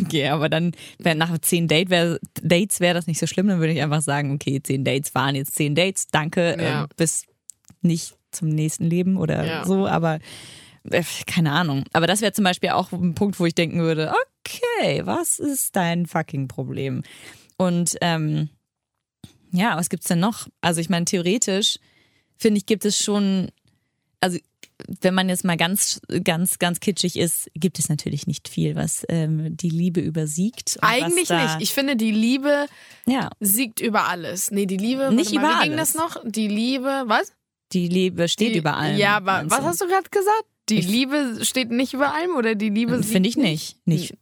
Okay, 0.02 0.28
aber 0.28 0.48
dann 0.48 0.72
nach 0.98 1.36
zehn 1.38 1.68
Date 1.68 1.90
wär, 1.90 2.18
Dates 2.42 2.80
wäre 2.80 2.94
das 2.94 3.06
nicht 3.06 3.18
so 3.18 3.26
schlimm, 3.26 3.48
dann 3.48 3.60
würde 3.60 3.72
ich 3.72 3.82
einfach 3.82 4.02
sagen, 4.02 4.32
okay, 4.32 4.60
zehn 4.62 4.84
Dates 4.84 5.14
waren 5.14 5.34
jetzt 5.34 5.54
zehn 5.54 5.74
Dates, 5.74 6.06
danke, 6.08 6.56
Ja. 6.58 6.82
ähm, 6.82 6.86
bis 6.96 7.24
nicht 7.82 8.14
zum 8.30 8.48
nächsten 8.48 8.84
Leben 8.90 9.16
oder 9.16 9.44
Ja. 9.44 9.64
so, 9.64 9.86
aber 9.86 10.18
äh, 10.90 11.02
keine 11.26 11.52
Ahnung. 11.52 11.84
Aber 11.92 12.06
das 12.06 12.20
wäre 12.20 12.32
zum 12.32 12.44
Beispiel 12.44 12.70
auch 12.70 12.92
ein 12.92 13.14
Punkt, 13.14 13.38
wo 13.40 13.46
ich 13.46 13.54
denken 13.54 13.80
würde, 13.80 14.12
okay, 14.44 15.02
was 15.04 15.38
ist 15.38 15.74
dein 15.76 16.06
fucking 16.06 16.48
Problem? 16.48 17.02
Und 17.56 17.96
ähm, 18.02 18.50
ja, 19.52 19.76
was 19.76 19.88
gibt's 19.88 20.08
denn 20.08 20.20
noch? 20.20 20.48
Also 20.60 20.80
ich 20.80 20.88
meine, 20.90 21.06
theoretisch 21.06 21.78
finde 22.36 22.58
ich, 22.58 22.66
gibt 22.66 22.84
es 22.84 22.98
schon, 22.98 23.48
also 24.20 24.38
wenn 25.00 25.14
man 25.14 25.28
jetzt 25.28 25.44
mal 25.44 25.56
ganz, 25.56 26.00
ganz, 26.24 26.58
ganz 26.58 26.80
kitschig 26.80 27.16
ist, 27.16 27.50
gibt 27.54 27.78
es 27.78 27.88
natürlich 27.88 28.26
nicht 28.26 28.48
viel, 28.48 28.74
was 28.76 29.04
ähm, 29.08 29.56
die 29.56 29.70
Liebe 29.70 30.00
übersiegt. 30.00 30.76
Eigentlich 30.82 31.30
nicht. 31.30 31.56
Ich 31.60 31.72
finde, 31.72 31.96
die 31.96 32.10
Liebe 32.10 32.66
Ja, 33.06 33.30
siegt 33.40 33.80
über 33.80 34.08
alles. 34.08 34.50
Nee, 34.50 34.66
die 34.66 34.76
Liebe, 34.76 35.12
Nicht 35.14 35.32
mal, 35.34 35.40
über 35.40 35.48
wie 35.60 35.62
ging 35.64 35.72
alles. 35.78 35.92
das 35.92 36.02
noch? 36.02 36.22
Die 36.24 36.48
Liebe, 36.48 37.04
was? 37.06 37.32
die 37.72 37.88
Liebe 37.88 38.28
steht 38.28 38.54
die, 38.54 38.58
über 38.58 38.76
allem. 38.76 38.96
Ja, 38.98 39.16
aber 39.16 39.42
was 39.46 39.62
hast 39.62 39.80
du 39.80 39.86
gerade 39.86 40.08
gesagt? 40.10 40.44
Die 40.68 40.78
Ich- 40.78 40.88
Liebe 40.88 41.38
steht 41.42 41.70
nicht 41.70 41.94
über 41.94 42.14
allem 42.14 42.36
oder 42.36 42.54
die 42.54 42.68
Liebe 42.70 42.96
siegt 42.98 43.10
Finde 43.12 43.28
ich 43.28 43.36
nicht. 43.36 43.76
nicht. 43.86 44.14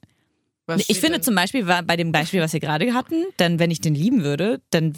Was 0.66 0.82
Ich 0.88 0.98
finde 1.00 1.18
denn? 1.18 1.22
zum 1.22 1.34
Beispiel 1.34 1.66
war 1.66 1.82
bei 1.82 1.96
dem 1.96 2.10
Beispiel, 2.10 2.40
was 2.40 2.52
wir 2.54 2.60
gerade 2.60 2.94
hatten, 2.94 3.22
dann, 3.36 3.58
wenn 3.58 3.70
ich 3.70 3.80
den 3.82 3.94
lieben 3.94 4.24
würde, 4.24 4.62
dann, 4.70 4.94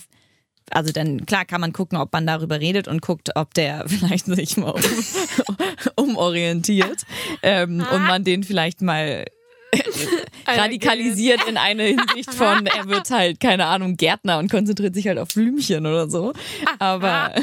also 0.71 0.93
dann, 0.93 1.27
klar 1.27 1.45
kann 1.45 1.61
man 1.61 1.73
gucken, 1.73 1.97
ob 1.99 2.13
man 2.13 2.27
darüber 2.27 2.61
redet 2.61 2.89
und 2.89 3.01
guckt, 3.03 3.31
ob 3.37 3.55
der 3.55 3.85
vielleicht 3.89 4.27
sich 4.27 4.57
mal 4.57 4.71
um, 4.71 4.81
umorientiert 5.97 7.05
ähm, 7.43 7.85
und 7.93 8.03
man 8.05 8.25
den 8.25 8.43
vielleicht 8.45 8.83
mal 8.83 9.25
radikalisiert 10.47 11.41
in 11.49 11.57
eine 11.57 11.83
Hinsicht 11.85 12.33
von, 12.33 12.67
er 12.67 12.87
wird 12.89 13.11
halt, 13.11 13.41
keine 13.41 13.67
Ahnung, 13.67 13.97
Gärtner 13.97 14.39
und 14.39 14.51
konzentriert 14.51 14.95
sich 14.95 15.07
halt 15.09 15.19
auf 15.19 15.29
Blümchen 15.29 15.87
oder 15.87 16.09
so. 16.09 16.33
Aber 16.79 17.35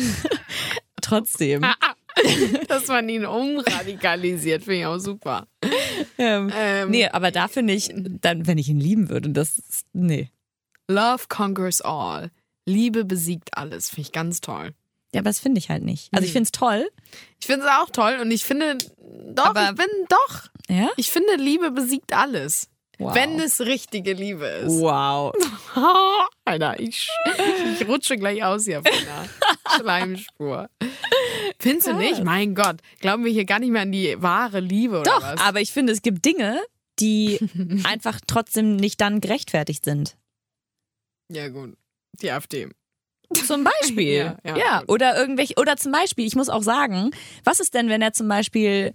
trotzdem. 1.01 1.65
dass 2.67 2.87
man 2.87 3.09
ihn 3.09 3.25
umradikalisiert, 3.25 4.63
finde 4.63 4.79
ich 4.79 4.85
auch 4.85 4.99
super. 4.99 5.47
Ähm, 6.17 6.51
Ähm, 6.55 6.91
nee, 6.91 7.07
aber 7.07 7.31
da 7.31 7.47
finde 7.47 7.73
ich, 7.73 7.91
dann, 7.93 8.47
wenn 8.47 8.57
ich 8.57 8.69
ihn 8.69 8.79
lieben 8.79 9.09
würde, 9.09 9.27
und 9.29 9.33
das, 9.33 9.57
ist- 9.57 9.85
nee. 9.93 10.29
Love 10.87 11.23
conquers 11.29 11.81
all. 11.81 12.29
Liebe 12.65 13.05
besiegt 13.05 13.57
alles, 13.57 13.89
finde 13.89 14.01
ich 14.01 14.11
ganz 14.11 14.41
toll. 14.41 14.73
Ja, 15.13 15.19
aber 15.19 15.29
das 15.29 15.39
finde 15.39 15.59
ich 15.59 15.69
halt 15.69 15.83
nicht. 15.83 16.09
Also 16.13 16.25
ich 16.25 16.31
finde 16.31 16.45
es 16.47 16.51
toll. 16.51 16.89
Ich 17.39 17.45
finde 17.45 17.65
es 17.65 17.71
auch 17.71 17.89
toll 17.91 18.17
und 18.21 18.31
ich 18.31 18.43
finde, 18.45 18.77
doch, 19.29 19.45
Aber- 19.47 19.69
ich 19.69 19.75
bin, 19.75 19.87
doch, 20.09 20.43
Ja? 20.69 20.89
ich 20.97 21.11
finde, 21.11 21.35
Liebe 21.35 21.71
besiegt 21.71 22.13
alles. 22.13 22.69
Wow. 22.99 23.15
Wenn 23.15 23.39
es 23.39 23.59
richtige 23.61 24.13
Liebe 24.13 24.45
ist. 24.45 24.79
Wow. 24.79 25.33
Alter, 26.45 26.79
ich, 26.79 27.09
ich 27.79 27.87
rutsche 27.87 28.17
gleich 28.17 28.43
aus 28.43 28.65
hier 28.65 28.81
von 28.83 28.91
der 28.91 29.29
Schleimspur. 29.79 30.69
Findest 31.59 31.87
du 31.87 31.93
nicht? 31.93 32.23
Mein 32.23 32.53
Gott, 32.55 32.77
glauben 32.99 33.25
wir 33.25 33.31
hier 33.31 33.45
gar 33.45 33.59
nicht 33.59 33.71
mehr 33.71 33.81
an 33.81 33.91
die 33.91 34.15
wahre 34.21 34.59
Liebe 34.59 34.99
oder 34.99 35.11
Doch, 35.11 35.21
was? 35.23 35.39
aber 35.41 35.59
ich 35.61 35.71
finde, 35.71 35.91
es 35.93 36.01
gibt 36.01 36.23
Dinge, 36.25 36.61
die 36.99 37.39
einfach 37.83 38.19
trotzdem 38.27 38.75
nicht 38.75 39.01
dann 39.01 39.21
gerechtfertigt 39.21 39.83
sind. 39.85 40.15
Ja 41.31 41.49
gut, 41.49 41.75
die 42.21 42.31
AfD. 42.31 42.69
Zum 43.33 43.63
Beispiel. 43.63 44.35
Ja, 44.43 44.55
ja, 44.55 44.57
ja. 44.57 44.83
Oder 44.87 45.17
irgendwelche, 45.19 45.55
oder 45.57 45.75
zum 45.77 45.91
Beispiel, 45.91 46.25
ich 46.25 46.35
muss 46.35 46.49
auch 46.49 46.63
sagen, 46.63 47.11
was 47.43 47.59
ist 47.59 47.73
denn, 47.73 47.89
wenn 47.89 48.01
er 48.01 48.13
zum 48.13 48.27
Beispiel, 48.27 48.93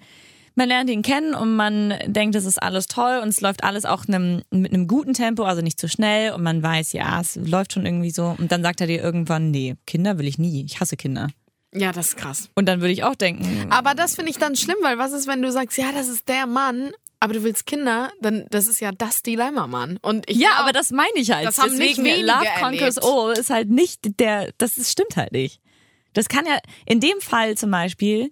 man 0.55 0.69
lernt 0.69 0.91
ihn 0.91 1.03
kennen 1.03 1.35
und 1.35 1.57
man 1.57 1.95
denkt, 2.07 2.37
es 2.37 2.45
ist 2.45 2.63
alles 2.63 2.87
toll 2.87 3.21
und 3.23 3.29
es 3.29 3.41
läuft 3.41 3.65
alles 3.65 3.85
auch 3.85 4.07
einem, 4.07 4.43
mit 4.51 4.73
einem 4.73 4.87
guten 4.87 5.15
Tempo, 5.15 5.45
also 5.45 5.63
nicht 5.63 5.81
zu 5.81 5.89
schnell 5.89 6.33
und 6.33 6.43
man 6.43 6.63
weiß, 6.63 6.93
ja, 6.93 7.21
es 7.21 7.37
läuft 7.37 7.73
schon 7.73 7.87
irgendwie 7.87 8.11
so 8.11 8.37
und 8.39 8.53
dann 8.53 8.63
sagt 8.63 8.81
er 8.81 8.87
dir 8.87 9.03
irgendwann, 9.03 9.51
nee, 9.51 9.77
Kinder 9.87 10.19
will 10.19 10.27
ich 10.27 10.39
nie, 10.39 10.65
ich 10.65 10.81
hasse 10.81 10.97
Kinder. 10.97 11.29
Ja, 11.75 11.93
das 11.93 12.09
ist 12.09 12.17
krass. 12.17 12.49
Und 12.55 12.67
dann 12.67 12.81
würde 12.81 12.93
ich 12.93 13.05
auch 13.05 13.15
denken, 13.15 13.67
Aber 13.71 13.95
das 13.95 14.15
finde 14.15 14.31
ich 14.31 14.39
dann 14.39 14.57
schlimm, 14.57 14.79
weil 14.83 14.99
was 14.99 15.13
ist, 15.13 15.27
wenn 15.27 15.43
du 15.43 15.53
sagst, 15.53 15.77
ja, 15.77 15.93
das 15.93 16.09
ist 16.09 16.29
der 16.29 16.47
Mann, 16.47 16.93
aber 17.21 17.35
du 17.35 17.43
willst 17.43 17.67
Kinder, 17.67 18.11
dann 18.21 18.47
das 18.51 18.67
ist 18.67 18.81
ja 18.81 18.93
das 18.93 19.23
Dilemma, 19.23 19.67
Mann. 19.67 19.99
Und 20.03 20.29
ich 20.29 20.37
Ja, 20.37 20.49
glaub, 20.51 20.61
aber 20.61 20.73
das 20.73 20.91
meine 20.91 21.17
ich 21.17 21.31
halt. 21.31 21.47
Das 21.47 21.59
haben 21.59 21.77
nicht 21.77 21.99
Deswegen, 21.99 22.05
wenige 22.05 22.27
Love 22.27 22.47
Conquers 22.61 22.97
erlebt. 22.97 23.19
All 23.19 23.39
ist 23.39 23.51
halt 23.51 23.71
nicht 23.71 24.21
der, 24.21 24.53
das 24.59 24.79
ist, 24.79 24.93
stimmt 24.93 25.17
halt 25.17 25.33
nicht. 25.33 25.61
Das 26.13 26.29
kann 26.29 26.47
ja, 26.47 26.59
in 26.87 27.01
dem 27.01 27.21
Fall 27.21 27.57
zum 27.57 27.71
Beispiel, 27.71 28.31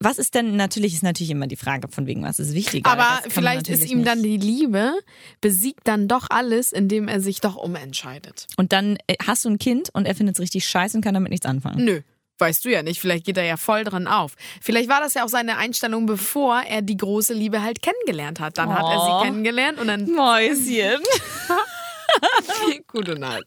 was 0.00 0.18
ist 0.18 0.34
denn, 0.34 0.54
natürlich 0.56 0.94
ist 0.94 1.02
natürlich 1.02 1.30
immer 1.30 1.46
die 1.48 1.56
Frage 1.56 1.88
von 1.88 2.06
wegen, 2.06 2.22
was 2.22 2.38
ist 2.38 2.54
wichtiger. 2.54 2.88
aber 2.88 3.20
vielleicht 3.28 3.68
ist 3.68 3.90
ihm 3.90 4.04
dann 4.04 4.20
nicht. 4.20 4.42
die 4.42 4.46
Liebe, 4.46 4.92
besiegt 5.40 5.80
dann 5.88 6.06
doch 6.06 6.26
alles, 6.30 6.70
indem 6.72 7.08
er 7.08 7.20
sich 7.20 7.40
doch 7.40 7.56
umentscheidet. 7.56 8.46
Und 8.56 8.72
dann 8.72 8.96
äh, 9.08 9.16
hast 9.26 9.44
du 9.44 9.50
ein 9.50 9.58
Kind 9.58 9.90
und 9.92 10.06
er 10.06 10.14
findet 10.14 10.36
es 10.36 10.40
richtig 10.40 10.68
scheiße 10.68 10.96
und 10.96 11.02
kann 11.02 11.14
damit 11.14 11.30
nichts 11.30 11.46
anfangen. 11.46 11.84
Nö. 11.84 12.00
Weißt 12.38 12.64
du 12.64 12.68
ja 12.70 12.82
nicht, 12.84 13.00
vielleicht 13.00 13.26
geht 13.26 13.36
er 13.36 13.44
ja 13.44 13.56
voll 13.56 13.82
dran 13.84 14.06
auf. 14.06 14.34
Vielleicht 14.60 14.88
war 14.88 15.00
das 15.00 15.14
ja 15.14 15.24
auch 15.24 15.28
seine 15.28 15.56
Einstellung, 15.56 16.06
bevor 16.06 16.60
er 16.62 16.82
die 16.82 16.96
große 16.96 17.34
Liebe 17.34 17.62
halt 17.62 17.82
kennengelernt 17.82 18.38
hat. 18.40 18.58
Dann 18.58 18.70
hat 18.72 18.84
er 18.84 18.98
Oh. 19.00 19.18
sie 19.20 19.24
kennengelernt 19.26 19.78
und 19.80 19.88
dann 19.88 20.06
Mäuschen. 20.10 21.00
Gute 22.86 23.18
Nacht. 23.18 23.44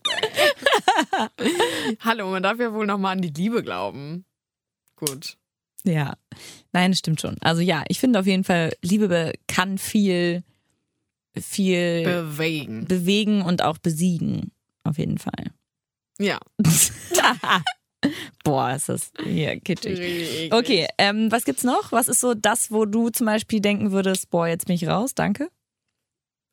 Hallo, 2.01 2.29
man 2.29 2.43
darf 2.43 2.59
ja 2.59 2.73
wohl 2.73 2.85
nochmal 2.85 3.13
an 3.13 3.21
die 3.21 3.29
Liebe 3.29 3.63
glauben. 3.63 4.25
Gut. 4.95 5.37
Ja, 5.83 6.13
nein, 6.73 6.93
stimmt 6.93 7.21
schon. 7.21 7.37
Also 7.41 7.61
ja, 7.61 7.83
ich 7.87 7.99
finde 7.99 8.19
auf 8.19 8.27
jeden 8.27 8.43
Fall, 8.43 8.73
Liebe 8.81 9.07
be- 9.07 9.33
kann 9.47 9.77
viel, 9.79 10.43
viel 11.39 12.03
Bewegen. 12.03 12.85
bewegen 12.85 13.41
und 13.41 13.63
auch 13.63 13.77
besiegen. 13.79 14.51
Auf 14.83 14.97
jeden 14.99 15.17
Fall. 15.17 15.51
Ja. 16.19 16.37
Boah, 18.43 18.71
ist 18.75 18.89
das 18.89 19.11
hier 19.23 19.59
kitschig. 19.59 20.51
Okay, 20.51 20.87
ähm, 20.97 21.31
was 21.31 21.45
gibt's 21.45 21.63
noch? 21.63 21.91
Was 21.91 22.07
ist 22.07 22.19
so 22.19 22.33
das, 22.33 22.71
wo 22.71 22.85
du 22.85 23.09
zum 23.09 23.27
Beispiel 23.27 23.59
denken 23.61 23.91
würdest, 23.91 24.29
boah, 24.29 24.47
jetzt 24.47 24.65
bin 24.65 24.75
ich 24.75 24.87
raus, 24.87 25.13
danke? 25.13 25.49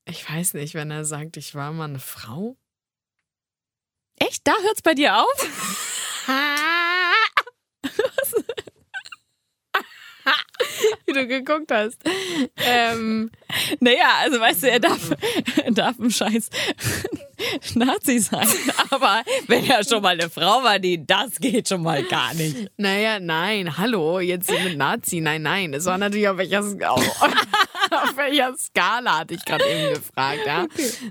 Ich 0.05 0.29
weiß 0.29 0.55
nicht, 0.55 0.75
wenn 0.75 0.91
er 0.91 1.05
sagt, 1.05 1.37
ich 1.37 1.55
war 1.55 1.73
mal 1.73 1.85
eine 1.85 1.99
Frau. 1.99 2.57
Echt? 4.17 4.47
Da 4.47 4.53
hört's 4.63 4.83
bei 4.83 4.95
dir 4.95 5.19
auf? 5.23 5.49
Wie 11.07 11.13
du 11.13 11.27
geguckt 11.27 11.71
hast. 11.73 11.99
Ähm, 12.57 13.31
Naja, 13.81 14.11
also 14.23 14.41
weißt 14.41 14.63
du, 14.65 14.71
er 14.71 14.81
darf, 14.81 15.11
er 15.65 15.71
darf 15.73 15.99
ein 15.99 16.11
scheiß 16.11 16.51
Nazi 17.75 18.19
sein. 18.19 18.49
Aber 18.91 19.23
wenn 19.47 19.65
er 19.69 19.85
schon 19.85 20.03
mal 20.03 20.11
eine 20.19 20.29
Frau 20.29 20.63
war, 20.63 20.79
nee, 20.79 21.03
das 21.05 21.39
geht 21.39 21.69
schon 21.69 21.83
mal 21.83 22.03
gar 22.05 22.35
nicht. 22.35 22.69
naja, 22.77 23.21
nein, 23.21 23.77
hallo, 23.79 24.19
jetzt 24.21 24.51
mit 24.51 24.77
Nazi. 24.77 25.21
Nein, 25.21 25.43
nein. 25.43 25.73
Das 25.73 25.85
war 25.87 25.99
natürlich 25.99 26.29
auf 26.29 26.37
welcher, 26.37 26.61
auf, 26.61 27.23
auf 27.23 28.17
welcher 28.17 28.55
Skala, 28.57 29.19
hatte 29.21 29.35
ich 29.35 29.45
gerade 29.45 29.65
eben 29.65 29.95
gefragt. 29.95 30.41
Ja? 30.47 30.67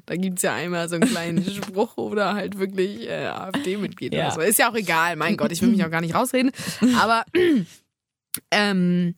Da 0.05 0.15
gibt 0.15 0.37
es 0.39 0.43
ja 0.43 0.53
einmal 0.53 0.87
so 0.89 0.95
einen 0.95 1.09
kleinen 1.09 1.43
Spruch 1.49 1.95
oder 1.97 2.33
halt 2.33 2.59
wirklich 2.59 3.07
äh, 3.07 3.27
AfD-Mitglied 3.27 4.13
Ja. 4.13 4.25
oder 4.27 4.35
so. 4.35 4.41
Ist 4.41 4.59
ja 4.59 4.69
auch 4.69 4.75
egal, 4.75 5.15
mein 5.15 5.37
Gott, 5.37 5.51
ich 5.51 5.61
will 5.61 5.69
mich 5.69 5.83
auch 5.85 5.91
gar 5.91 6.01
nicht 6.01 6.13
rausreden. 6.15 6.51
Aber 6.99 7.23
ähm, 8.51 9.15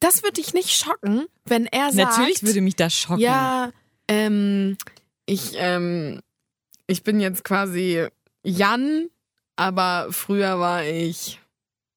das 0.00 0.22
würde 0.22 0.34
dich 0.40 0.52
nicht 0.54 0.70
schocken, 0.70 1.26
wenn 1.44 1.66
er 1.66 1.92
sagt. 1.92 1.96
Natürlich 2.10 2.42
würde 2.42 2.60
mich 2.60 2.76
das 2.76 2.92
schocken. 2.94 3.20
Ja, 3.20 3.70
ähm, 4.08 4.76
ich, 5.26 5.52
ähm, 5.56 6.20
ich 6.86 7.02
bin 7.04 7.20
jetzt 7.20 7.44
quasi 7.44 8.06
Jan, 8.42 9.08
aber 9.56 10.08
früher 10.10 10.58
war 10.58 10.84
ich 10.84 11.40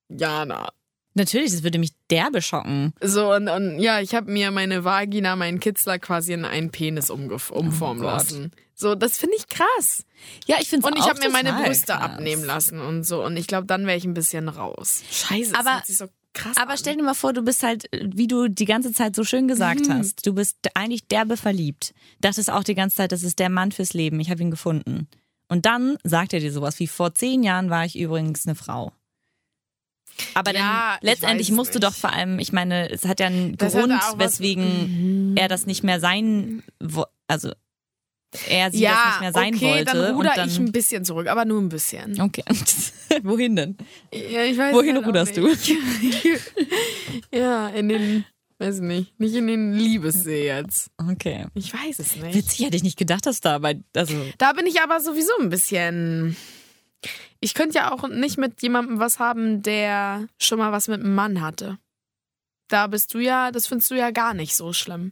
Jana. 0.10 0.70
Natürlich, 1.16 1.52
das 1.52 1.64
würde 1.64 1.78
mich 1.78 1.92
derbe 2.10 2.42
schocken. 2.42 2.92
So, 3.00 3.32
und, 3.34 3.48
und 3.48 3.80
ja, 3.80 4.00
ich 4.00 4.16
habe 4.16 4.32
mir 4.32 4.50
meine 4.50 4.84
Vagina, 4.84 5.36
meinen 5.36 5.60
Kitzler 5.60 6.00
quasi 6.00 6.34
in 6.34 6.44
einen 6.44 6.72
Penis 6.72 7.12
umformen 7.12 8.02
Oh 8.04 8.06
lassen. 8.06 8.52
So, 8.74 8.96
das 8.96 9.20
finde 9.20 9.36
ich 9.38 9.48
krass. 9.48 10.06
Ja, 10.48 10.58
ich 10.60 10.70
finde 10.70 10.88
Und 10.88 10.98
ich 10.98 11.08
habe 11.08 11.20
mir 11.20 11.30
meine 11.30 11.54
Brüste 11.54 11.94
krass. 11.94 12.02
abnehmen 12.02 12.44
lassen 12.44 12.82
und 12.82 13.04
so. 13.04 13.24
Und 13.24 13.38
ich 13.38 13.46
glaube, 13.46 13.68
dann 13.68 13.86
wäre 13.86 13.96
ich 13.98 14.06
ein 14.06 14.16
bisschen 14.16 14.50
raus. 14.50 15.04
Scheiße, 15.12 15.52
das 15.54 15.66
Aber- 15.66 15.84
sich 15.86 15.98
so 15.98 16.08
krass 16.34 16.58
Aber 16.58 16.72
an. 16.72 16.78
stell 16.78 16.96
dir 16.98 17.04
mal 17.04 17.14
vor, 17.14 17.34
du 17.34 17.42
bist 17.44 17.64
halt, 17.64 17.86
wie 17.92 18.28
du 18.28 18.48
die 18.48 18.66
ganze 18.66 18.92
Zeit 18.92 19.16
so 19.16 19.24
schön 19.24 19.48
gesagt 19.48 19.88
Mhm. 19.88 19.94
hast, 19.94 20.26
du 20.26 20.34
bist 20.34 20.58
eigentlich 20.74 21.08
derbe 21.08 21.38
verliebt. 21.38 21.94
Dachtest 22.22 22.50
auch 22.52 22.64
die 22.64 22.76
ganze 22.76 22.98
Zeit, 22.98 23.12
das 23.12 23.24
ist 23.24 23.40
der 23.40 23.50
Mann 23.50 23.72
fürs 23.72 23.94
Leben. 23.94 24.20
Ich 24.20 24.30
habe 24.30 24.42
ihn 24.42 24.52
gefunden. 24.52 25.08
Und 25.48 25.66
dann 25.66 25.98
sagt 26.04 26.34
er 26.34 26.40
dir 26.40 26.52
sowas 26.52 26.80
wie, 26.80 26.88
vor 26.88 27.14
zehn 27.14 27.44
Jahren 27.44 27.70
war 27.70 27.86
ich 27.86 27.98
übrigens 27.98 28.48
eine 28.48 28.56
Frau. 28.56 28.92
Aber 30.36 30.54
Ja, 30.54 30.92
dann 30.92 30.98
ich 31.02 31.04
letztendlich 31.10 31.52
musst 31.52 31.74
du 31.76 31.80
doch 31.80 31.94
vor 31.94 32.12
allem, 32.14 32.38
ich 32.40 32.52
meine, 32.54 32.90
es 32.90 33.06
hat 33.06 33.20
ja 33.20 33.28
einen 33.28 33.58
Das 33.58 33.74
Grund, 33.74 33.92
weswegen 34.18 35.32
Mhm. 35.32 35.38
er 35.38 35.48
das 35.48 35.66
nicht 35.66 35.84
mehr 35.84 36.00
sein, 36.00 36.64
wo- 36.80 37.06
also 37.28 37.52
er 38.48 38.72
sie 38.72 38.80
ja, 38.80 38.92
das 38.92 39.06
nicht 39.06 39.22
mehr 39.22 39.32
sein 39.34 39.56
okay, 39.56 39.66
wollte. 39.66 39.86
dann 39.86 40.16
ruder 40.16 40.30
und 40.30 40.38
dann, 40.38 40.50
ich 40.50 40.60
ein 40.60 40.72
bisschen 40.72 41.06
zurück, 41.06 41.28
aber 41.28 41.46
nur 41.46 41.62
ein 41.62 41.70
bisschen. 41.70 42.20
Okay. 42.20 42.44
Wohin 43.24 43.56
denn? 43.56 43.78
Ja, 44.14 44.44
ich 44.44 44.58
weiß 44.58 44.74
Wohin 44.74 44.96
halt 44.96 45.08
ruderst 45.08 45.38
nicht. 45.38 45.72
ja, 47.32 47.70
in 47.70 47.90
den, 47.90 48.26
weiß 48.60 48.80
nicht, 48.80 49.20
nicht 49.20 49.36
in 49.36 49.48
den 49.48 49.74
Liebessee 49.74 50.46
jetzt. 50.48 50.90
Okay. 51.12 51.46
Ich 51.54 51.74
weiß 51.74 52.00
es 52.00 52.16
nicht. 52.16 52.34
Witzig, 52.34 52.66
hätte 52.66 52.78
ich 52.78 52.84
nicht 52.84 52.98
gedacht, 52.98 53.26
dass 53.26 53.42
da 53.42 53.60
bei, 53.60 53.80
also, 53.96 54.16
Da 54.38 54.54
bin 54.54 54.66
ich 54.66 54.82
aber 54.82 55.00
sowieso 55.00 55.34
ein 55.40 55.50
bisschen. 55.50 56.36
Ich 57.40 57.54
könnte 57.54 57.76
ja 57.76 57.92
auch 57.92 58.08
nicht 58.08 58.38
mit 58.38 58.62
jemandem 58.62 59.00
was 59.00 59.20
haben, 59.20 59.62
der 59.62 60.28
schon 60.40 60.60
mal 60.60 60.72
was 60.72 60.88
mit 60.88 61.02
einem 61.02 61.14
Mann 61.14 61.42
hatte. 61.42 61.78
Da 62.70 62.88
bist 62.88 63.14
du 63.14 63.20
ja, 63.20 63.52
das 63.52 63.68
findest 63.68 63.92
du 63.92 63.96
ja 63.96 64.12
gar 64.12 64.34
nicht 64.34 64.56
so 64.56 64.74
schlimm. 64.74 65.12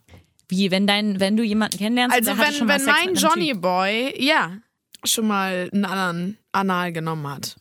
Wie, 0.51 0.69
wenn 0.69 0.85
dein, 0.85 1.19
wenn 1.19 1.35
du 1.37 1.43
jemanden 1.43 1.77
kennenlernst, 1.79 2.15
Also 2.15 2.37
wenn, 2.37 2.53
schon 2.53 2.67
mal 2.67 2.73
wenn 2.75 2.85
Sex 2.85 2.97
mein 3.05 3.15
Johnny 3.15 3.51
Typ. 3.53 3.61
Boy, 3.61 4.13
ja, 4.23 4.57
schon 5.03 5.25
mal 5.27 5.69
einen 5.73 5.85
anderen 5.85 6.37
Anal 6.51 6.91
genommen 6.93 7.27
hat. 7.27 7.55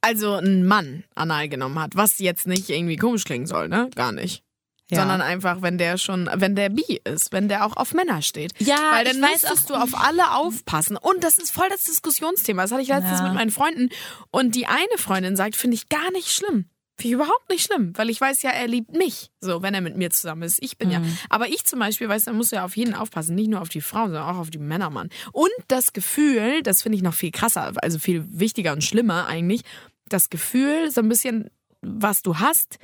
Also 0.00 0.34
einen 0.34 0.66
Mann 0.66 1.04
Anal 1.14 1.48
genommen 1.48 1.78
hat, 1.78 1.96
was 1.96 2.18
jetzt 2.18 2.46
nicht 2.46 2.68
irgendwie 2.68 2.96
komisch 2.96 3.24
klingen 3.24 3.46
soll, 3.46 3.68
ne? 3.68 3.88
Gar 3.94 4.12
nicht. 4.12 4.42
Ja. 4.90 4.98
Sondern 4.98 5.22
einfach, 5.22 5.62
wenn 5.62 5.78
der 5.78 5.96
schon, 5.96 6.28
wenn 6.34 6.54
der 6.56 6.68
bi 6.68 7.00
ist, 7.04 7.32
wenn 7.32 7.48
der 7.48 7.64
auch 7.64 7.74
auf 7.78 7.94
Männer 7.94 8.20
steht. 8.20 8.52
Ja, 8.60 8.76
Weil 8.92 9.06
dann 9.06 9.18
müsstest 9.20 9.70
du 9.70 9.74
auf 9.74 9.94
alle 9.98 10.32
aufpassen. 10.32 10.98
Und 10.98 11.24
das 11.24 11.38
ist 11.38 11.52
voll 11.52 11.70
das 11.70 11.84
Diskussionsthema. 11.84 12.60
Das 12.62 12.70
hatte 12.70 12.82
ich 12.82 12.88
letztens 12.88 13.20
Ja. 13.20 13.24
mit 13.28 13.32
meinen 13.34 13.50
Freunden. 13.50 13.88
Und 14.30 14.54
die 14.54 14.66
eine 14.66 14.98
Freundin 14.98 15.36
sagt, 15.36 15.56
finde 15.56 15.76
ich 15.76 15.88
gar 15.88 16.10
nicht 16.12 16.28
schlimm. 16.28 16.66
Finde 16.96 17.08
ich 17.08 17.14
überhaupt 17.14 17.48
nicht 17.50 17.66
schlimm, 17.66 17.92
weil 17.96 18.08
ich 18.08 18.20
weiß 18.20 18.42
ja, 18.42 18.50
er 18.50 18.68
liebt 18.68 18.92
mich, 18.92 19.30
so 19.40 19.62
wenn 19.62 19.74
er 19.74 19.80
mit 19.80 19.96
mir 19.96 20.10
zusammen 20.10 20.42
ist. 20.42 20.62
Ich 20.62 20.78
bin 20.78 20.92
ja. 20.92 21.00
Mhm. 21.00 21.18
Aber 21.28 21.48
ich 21.48 21.64
zum 21.64 21.80
Beispiel 21.80 22.08
weiß, 22.08 22.26
musst 22.26 22.52
du 22.52 22.56
ja 22.56 22.64
auf 22.64 22.76
jeden 22.76 22.94
aufpassen, 22.94 23.34
nicht 23.34 23.50
nur 23.50 23.60
auf 23.60 23.68
die 23.68 23.80
Frauen, 23.80 24.12
sondern 24.12 24.28
auch 24.28 24.38
auf 24.38 24.50
die 24.50 24.58
Männer, 24.58 24.90
Mann. 24.90 25.10
Und 25.32 25.50
das 25.66 25.92
Gefühl, 25.92 26.62
das 26.62 26.82
finde 26.82 26.96
ich 26.96 27.02
noch 27.02 27.14
viel 27.14 27.32
krasser, 27.32 27.72
also 27.82 27.98
viel 27.98 28.24
wichtiger 28.28 28.72
und 28.72 28.84
schlimmer 28.84 29.26
eigentlich, 29.26 29.62
das 30.08 30.30
Gefühl, 30.30 30.90
so 30.92 31.00
ein 31.00 31.08
bisschen, 31.08 31.50
was 31.80 32.22
du 32.22 32.38
hast, 32.38 32.78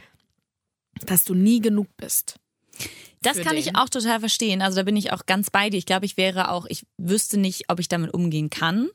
dass 1.06 1.22
du 1.22 1.34
nie 1.34 1.60
genug 1.60 1.86
bist. 1.96 2.40
Das 3.22 3.36
kann 3.36 3.54
den. 3.54 3.58
ich 3.58 3.76
auch 3.76 3.88
total 3.88 4.20
verstehen. 4.20 4.62
Also 4.62 4.76
da 4.76 4.82
bin 4.82 4.96
ich 4.96 5.12
auch 5.12 5.26
ganz 5.26 5.50
bei 5.50 5.70
dir. 5.70 5.76
Ich 5.76 5.86
glaube, 5.86 6.06
ich 6.06 6.16
wäre 6.16 6.50
auch, 6.50 6.66
ich 6.68 6.86
wüsste 6.96 7.38
nicht, 7.38 7.64
ob 7.68 7.78
ich 7.78 7.88
damit 7.88 8.14
umgehen 8.14 8.50
kann. 8.50 8.88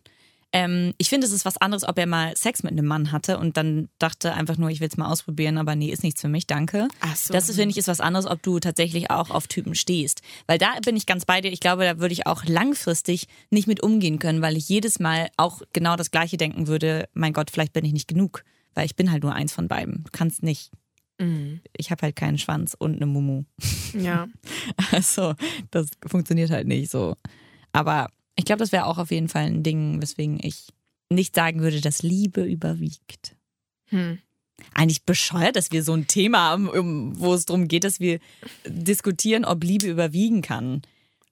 Ähm, 0.51 0.93
ich 0.97 1.09
finde, 1.09 1.27
es 1.27 1.33
ist 1.33 1.43
was 1.43 1.57
anderes, 1.57 1.87
ob 1.87 1.97
er 1.97 2.05
mal 2.05 2.35
Sex 2.37 2.63
mit 2.63 2.71
einem 2.71 2.85
Mann 2.85 3.11
hatte 3.11 3.37
und 3.39 3.57
dann 3.57 3.89
dachte 3.99 4.33
einfach 4.33 4.57
nur, 4.57 4.69
ich 4.69 4.79
will 4.79 4.87
es 4.87 4.95
mal 4.95 5.11
ausprobieren, 5.11 5.57
aber 5.57 5.75
nee, 5.75 5.89
ist 5.89 6.03
nichts 6.03 6.21
für 6.21 6.29
mich, 6.29 6.47
danke. 6.47 6.87
Ach 7.01 7.15
so. 7.15 7.33
Das 7.33 7.49
ist, 7.49 7.57
finde 7.57 7.71
ich, 7.71 7.77
ist 7.77 7.87
was 7.87 7.99
anderes, 7.99 8.25
ob 8.25 8.41
du 8.41 8.59
tatsächlich 8.59 9.11
auch 9.11 9.31
auf 9.31 9.47
Typen 9.47 9.75
stehst. 9.75 10.21
Weil 10.47 10.57
da 10.57 10.67
bin 10.83 10.95
ich 10.95 11.05
ganz 11.05 11.25
bei 11.25 11.41
dir. 11.41 11.51
Ich 11.51 11.59
glaube, 11.59 11.83
da 11.83 11.99
würde 11.99 12.13
ich 12.13 12.25
auch 12.25 12.45
langfristig 12.45 13.27
nicht 13.49 13.67
mit 13.67 13.83
umgehen 13.83 14.19
können, 14.19 14.41
weil 14.41 14.55
ich 14.55 14.69
jedes 14.69 14.99
Mal 14.99 15.29
auch 15.35 15.61
genau 15.73 15.95
das 15.95 16.11
Gleiche 16.11 16.37
denken 16.37 16.67
würde, 16.67 17.09
mein 17.13 17.33
Gott, 17.33 17.51
vielleicht 17.51 17.73
bin 17.73 17.83
ich 17.83 17.93
nicht 17.93 18.07
genug. 18.07 18.43
Weil 18.75 18.85
ich 18.85 18.95
bin 18.95 19.11
halt 19.11 19.23
nur 19.23 19.33
eins 19.33 19.53
von 19.53 19.67
beiden. 19.67 20.03
Du 20.03 20.11
kannst 20.11 20.43
nicht. 20.43 20.71
Mhm. 21.19 21.61
Ich 21.75 21.91
habe 21.91 22.01
halt 22.03 22.15
keinen 22.15 22.37
Schwanz 22.37 22.75
und 22.77 22.95
eine 22.95 23.05
Mumu. 23.05 23.43
Ja. 23.93 24.27
Also, 24.91 25.33
das 25.71 25.89
funktioniert 26.05 26.51
halt 26.51 26.67
nicht 26.67 26.91
so. 26.91 27.15
Aber 27.71 28.09
ich 28.35 28.45
glaube, 28.45 28.59
das 28.59 28.71
wäre 28.71 28.85
auch 28.85 28.97
auf 28.97 29.11
jeden 29.11 29.29
Fall 29.29 29.45
ein 29.45 29.63
Ding, 29.63 30.01
weswegen 30.01 30.39
ich 30.41 30.67
nicht 31.09 31.35
sagen 31.35 31.61
würde, 31.61 31.81
dass 31.81 32.03
Liebe 32.03 32.43
überwiegt. 32.43 33.35
Hm. 33.89 34.19
Eigentlich 34.73 35.03
bescheuert, 35.03 35.55
dass 35.55 35.71
wir 35.71 35.83
so 35.83 35.93
ein 35.93 36.07
Thema 36.07 36.49
haben, 36.49 36.69
um- 36.69 37.19
wo 37.19 37.33
es 37.33 37.45
darum 37.45 37.67
geht, 37.67 37.83
dass 37.83 37.99
wir 37.99 38.19
diskutieren, 38.65 39.45
ob 39.45 39.63
Liebe 39.63 39.87
überwiegen 39.87 40.41
kann. 40.41 40.81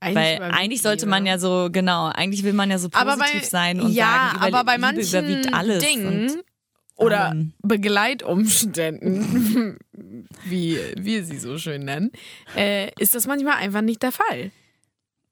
Weil 0.02 0.38
überwiegt 0.38 0.58
eigentlich 0.58 0.82
sollte 0.82 1.06
Liebe. 1.06 1.10
man 1.12 1.26
ja 1.26 1.40
so, 1.40 1.70
genau, 1.72 2.08
eigentlich 2.08 2.44
will 2.44 2.54
man 2.54 2.70
ja 2.70 2.78
so 2.78 2.90
aber 2.92 3.16
positiv 3.16 3.42
bei, 3.42 3.48
sein 3.48 3.82
und 3.82 3.94
ja, 3.94 4.32
sagen, 4.34 4.48
über, 4.48 4.60
aber 4.60 4.64
bei 4.66 4.74
Liebe 4.76 4.82
manchen 4.82 5.08
überwiegt 5.08 5.54
alles. 5.54 5.84
Dingen 5.84 6.30
und 6.30 6.44
oder 6.96 7.30
allem. 7.30 7.54
Begleitumständen, 7.64 9.78
wie 10.46 10.78
wir 10.98 11.26
sie 11.26 11.40
so 11.40 11.58
schön 11.58 11.86
nennen, 11.86 12.12
äh, 12.56 12.92
ist 13.00 13.16
das 13.16 13.26
manchmal 13.28 13.56
einfach 13.56 13.82
nicht 13.82 14.04
der 14.04 14.12
Fall. 14.12 14.52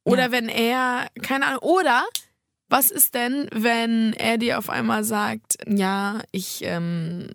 Oder 0.03 0.25
Ja. 0.27 0.31
wenn 0.31 0.49
er, 0.49 1.07
keine 1.21 1.47
Ahnung, 1.47 1.61
oder 1.61 2.03
was 2.69 2.89
ist 2.91 3.13
denn, 3.13 3.47
wenn 3.51 4.13
er 4.13 4.37
dir 4.37 4.57
auf 4.57 4.69
einmal 4.69 5.03
sagt, 5.03 5.57
ja, 5.67 6.21
ich 6.31 6.61
ähm, 6.63 7.27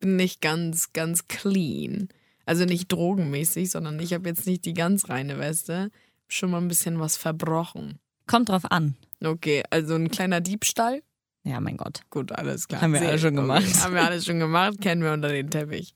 bin 0.00 0.16
nicht 0.16 0.40
ganz, 0.40 0.92
ganz 0.92 1.28
clean. 1.28 2.08
Also 2.46 2.64
nicht 2.64 2.90
drogenmäßig, 2.90 3.70
sondern 3.70 4.00
ich 4.00 4.14
habe 4.14 4.28
jetzt 4.28 4.46
nicht 4.46 4.64
die 4.64 4.72
ganz 4.74 5.08
reine 5.10 5.38
Weste. 5.38 5.90
Schon 6.28 6.50
mal 6.50 6.58
ein 6.60 6.68
bisschen 6.68 6.98
was 6.98 7.16
verbrochen. 7.16 7.98
Kommt 8.26 8.48
drauf 8.48 8.70
an. 8.70 8.96
Okay, 9.22 9.62
also 9.70 9.94
ein 9.94 10.10
kleiner 10.10 10.40
Diebstahl. 10.40 11.02
Ja, 11.44 11.60
mein 11.60 11.76
Gott. 11.76 12.00
Gut, 12.10 12.32
alles 12.32 12.68
klar. 12.68 12.80
Haben 12.82 12.92
wir 12.94 13.00
alle 13.02 13.18
schon 13.18 13.36
gemacht. 13.36 13.64
Okay, 13.66 13.78
haben 13.80 13.94
wir 13.94 14.04
alles 14.04 14.24
schon 14.24 14.38
gemacht, 14.38 14.80
kennen 14.80 15.02
wir 15.02 15.12
unter 15.12 15.28
den 15.28 15.50
Teppich. 15.50 15.92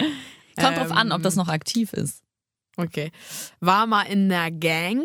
Kommt 0.61 0.77
drauf 0.77 0.91
an, 0.91 1.11
ob 1.13 1.19
Ähm, 1.19 1.23
das 1.23 1.37
noch 1.37 1.49
aktiv 1.49 1.93
ist. 1.95 2.23
Okay. 2.77 3.11
War 3.61 3.87
mal 3.87 4.03
in 4.03 4.31
einer 4.33 4.51
Gang. 4.51 5.05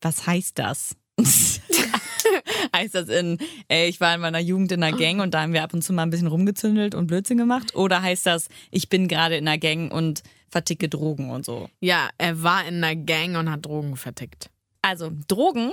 Was 0.00 0.26
heißt 0.26 0.58
das? 0.58 0.96
heißt 2.74 2.94
das 2.94 3.08
in, 3.08 3.38
ey, 3.68 3.88
ich 3.88 4.00
war 4.00 4.14
in 4.14 4.20
meiner 4.20 4.38
Jugend 4.38 4.72
in 4.72 4.82
einer 4.82 4.96
Gang 4.96 5.20
und 5.20 5.34
da 5.34 5.42
haben 5.42 5.52
wir 5.52 5.64
ab 5.64 5.74
und 5.74 5.82
zu 5.82 5.92
mal 5.92 6.02
ein 6.02 6.10
bisschen 6.10 6.28
rumgezündelt 6.28 6.94
und 6.94 7.06
Blödsinn 7.06 7.38
gemacht? 7.38 7.74
Oder 7.74 8.02
heißt 8.02 8.26
das, 8.26 8.48
ich 8.70 8.88
bin 8.88 9.08
gerade 9.08 9.36
in 9.36 9.48
einer 9.48 9.58
Gang 9.58 9.92
und 9.92 10.22
verticke 10.48 10.88
Drogen 10.88 11.30
und 11.30 11.44
so? 11.44 11.68
Ja, 11.80 12.10
er 12.18 12.42
war 12.42 12.66
in 12.66 12.82
einer 12.82 12.96
Gang 12.96 13.36
und 13.36 13.50
hat 13.50 13.66
Drogen 13.66 13.96
vertickt. 13.96 14.50
Also, 14.82 15.10
Drogen 15.26 15.72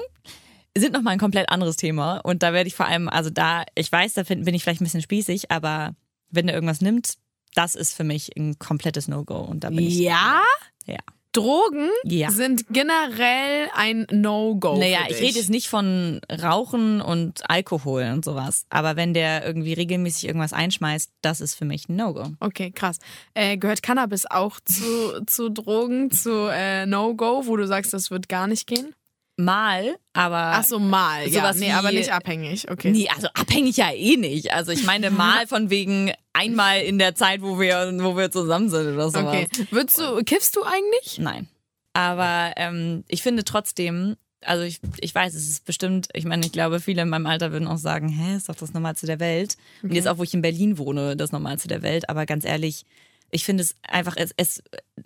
sind 0.77 0.93
nochmal 0.93 1.13
ein 1.13 1.19
komplett 1.19 1.49
anderes 1.49 1.77
Thema 1.77 2.17
und 2.17 2.43
da 2.43 2.51
werde 2.51 2.67
ich 2.67 2.75
vor 2.75 2.88
allem, 2.88 3.07
also 3.07 3.29
da, 3.29 3.63
ich 3.75 3.91
weiß, 3.91 4.13
da 4.15 4.23
bin 4.23 4.53
ich 4.53 4.63
vielleicht 4.63 4.81
ein 4.81 4.85
bisschen 4.85 5.01
spießig, 5.01 5.51
aber 5.51 5.95
wenn 6.31 6.47
er 6.47 6.55
irgendwas 6.55 6.81
nimmt, 6.81 7.15
das 7.53 7.75
ist 7.75 7.93
für 7.93 8.03
mich 8.03 8.35
ein 8.35 8.59
komplettes 8.59 9.07
No-Go 9.07 9.38
und 9.38 9.63
da 9.63 9.69
bin 9.69 9.79
ich. 9.79 9.99
Ja? 9.99 10.43
Ja. 10.85 10.97
Drogen 11.36 11.89
Ja. 12.04 12.32
sind 12.32 12.65
generell 12.69 13.67
ein 13.76 14.08
No-Go. 14.12 14.78
Naja, 14.78 15.00
ich 15.10 15.19
rede 15.19 15.38
jetzt 15.39 15.50
nicht 15.50 15.67
von 15.67 16.21
Rauchen 16.32 17.02
und 17.02 17.50
Alkohol 17.50 18.10
und 18.13 18.24
sowas. 18.26 18.65
Aber 18.69 18.95
wenn 18.95 19.13
der 19.13 19.45
irgendwie 19.45 19.74
regelmäßig 19.74 20.26
irgendwas 20.28 20.54
einschmeißt, 20.54 21.12
das 21.21 21.41
ist 21.41 21.56
für 21.56 21.65
mich 21.65 21.89
ein 21.89 21.95
No-Go. 21.98 22.28
Okay, 22.39 22.71
krass. 22.71 22.98
Äh, 23.34 23.58
gehört 23.58 23.84
Cannabis 23.84 24.26
auch 24.26 24.60
zu, 24.62 25.21
zu 25.28 25.50
Drogen, 25.50 26.12
zu 26.12 26.48
äh, 26.52 26.86
No-Go, 26.86 27.43
wo 27.45 27.58
du 27.58 27.67
sagst, 27.67 27.93
das 27.93 28.12
wird 28.12 28.30
gar 28.30 28.48
nicht 28.48 28.67
gehen? 28.67 28.93
Mal, 29.38 29.98
aber. 30.13 30.54
Ach 30.56 30.63
so, 30.63 30.80
mal. 30.80 31.28
Ja, 31.28 31.41
Sowas 31.41 31.58
nee, 31.58 31.67
wie- 31.67 31.71
aber 31.71 31.91
nicht 31.91 32.13
abhängig. 32.13 32.71
Okay. 32.71 32.91
Nee, 32.91 33.10
also 33.13 33.28
abhängig 33.34 33.76
ja 33.76 33.91
eh 33.91 34.15
nicht. 34.15 34.54
Also 34.54 34.71
ich 34.71 34.86
meine 34.86 35.12
mal 35.12 35.45
von 35.48 35.69
wegen 35.69 36.13
einmal 36.36 36.82
in 36.82 37.00
der 37.00 37.15
Zeit, 37.15 37.41
wo 37.41 37.60
wir, 37.60 37.91
wo 38.00 38.15
wir 38.17 38.30
zusammen 38.30 38.69
sind 38.69 38.93
oder 38.93 39.10
sowas. 39.10 39.26
Okay. 39.26 39.48
Würdest 39.71 39.98
du, 40.00 40.24
kiffst 40.24 40.56
du 40.56 40.63
eigentlich? 40.63 41.17
Nein. 41.19 41.48
Aber 41.93 42.54
ähm, 42.58 43.04
ich 43.08 43.24
finde 43.24 43.43
trotzdem, 43.45 44.17
also 44.41 44.63
ich, 44.63 44.80
ich 45.00 45.15
weiß, 45.15 45.34
es 45.34 45.50
ist 45.50 45.65
bestimmt, 45.65 46.10
ich 46.13 46.26
meine, 46.26 46.45
ich 46.45 46.52
glaube, 46.52 46.80
viele 46.80 47.02
in 47.04 47.10
meinem 47.10 47.26
Alter 47.26 47.52
würden 47.52 47.67
auch 47.67 47.78
sagen, 47.78 48.10
hä, 48.10 48.36
ist 48.36 48.50
doch 48.50 48.56
das 48.56 48.74
Normalste 48.74 49.08
der 49.08 49.19
Welt. 49.19 49.56
Und 49.82 49.93
jetzt 49.93 50.08
auch, 50.08 50.17
wo 50.17 50.24
ich 50.24 50.34
in 50.34 50.41
Berlin 50.41 50.78
wohne, 50.78 51.15
das 51.15 51.32
Normalste 51.32 51.67
der 51.67 51.82
Welt. 51.82 52.10
Aber 52.10 52.26
ganz 52.26 52.45
ehrlich, 52.45 52.86
ich 53.32 53.45
finde 53.45 53.63
es 53.63 53.76
einfach, 53.88 54.15
es, 54.17 54.34
es 54.38 54.62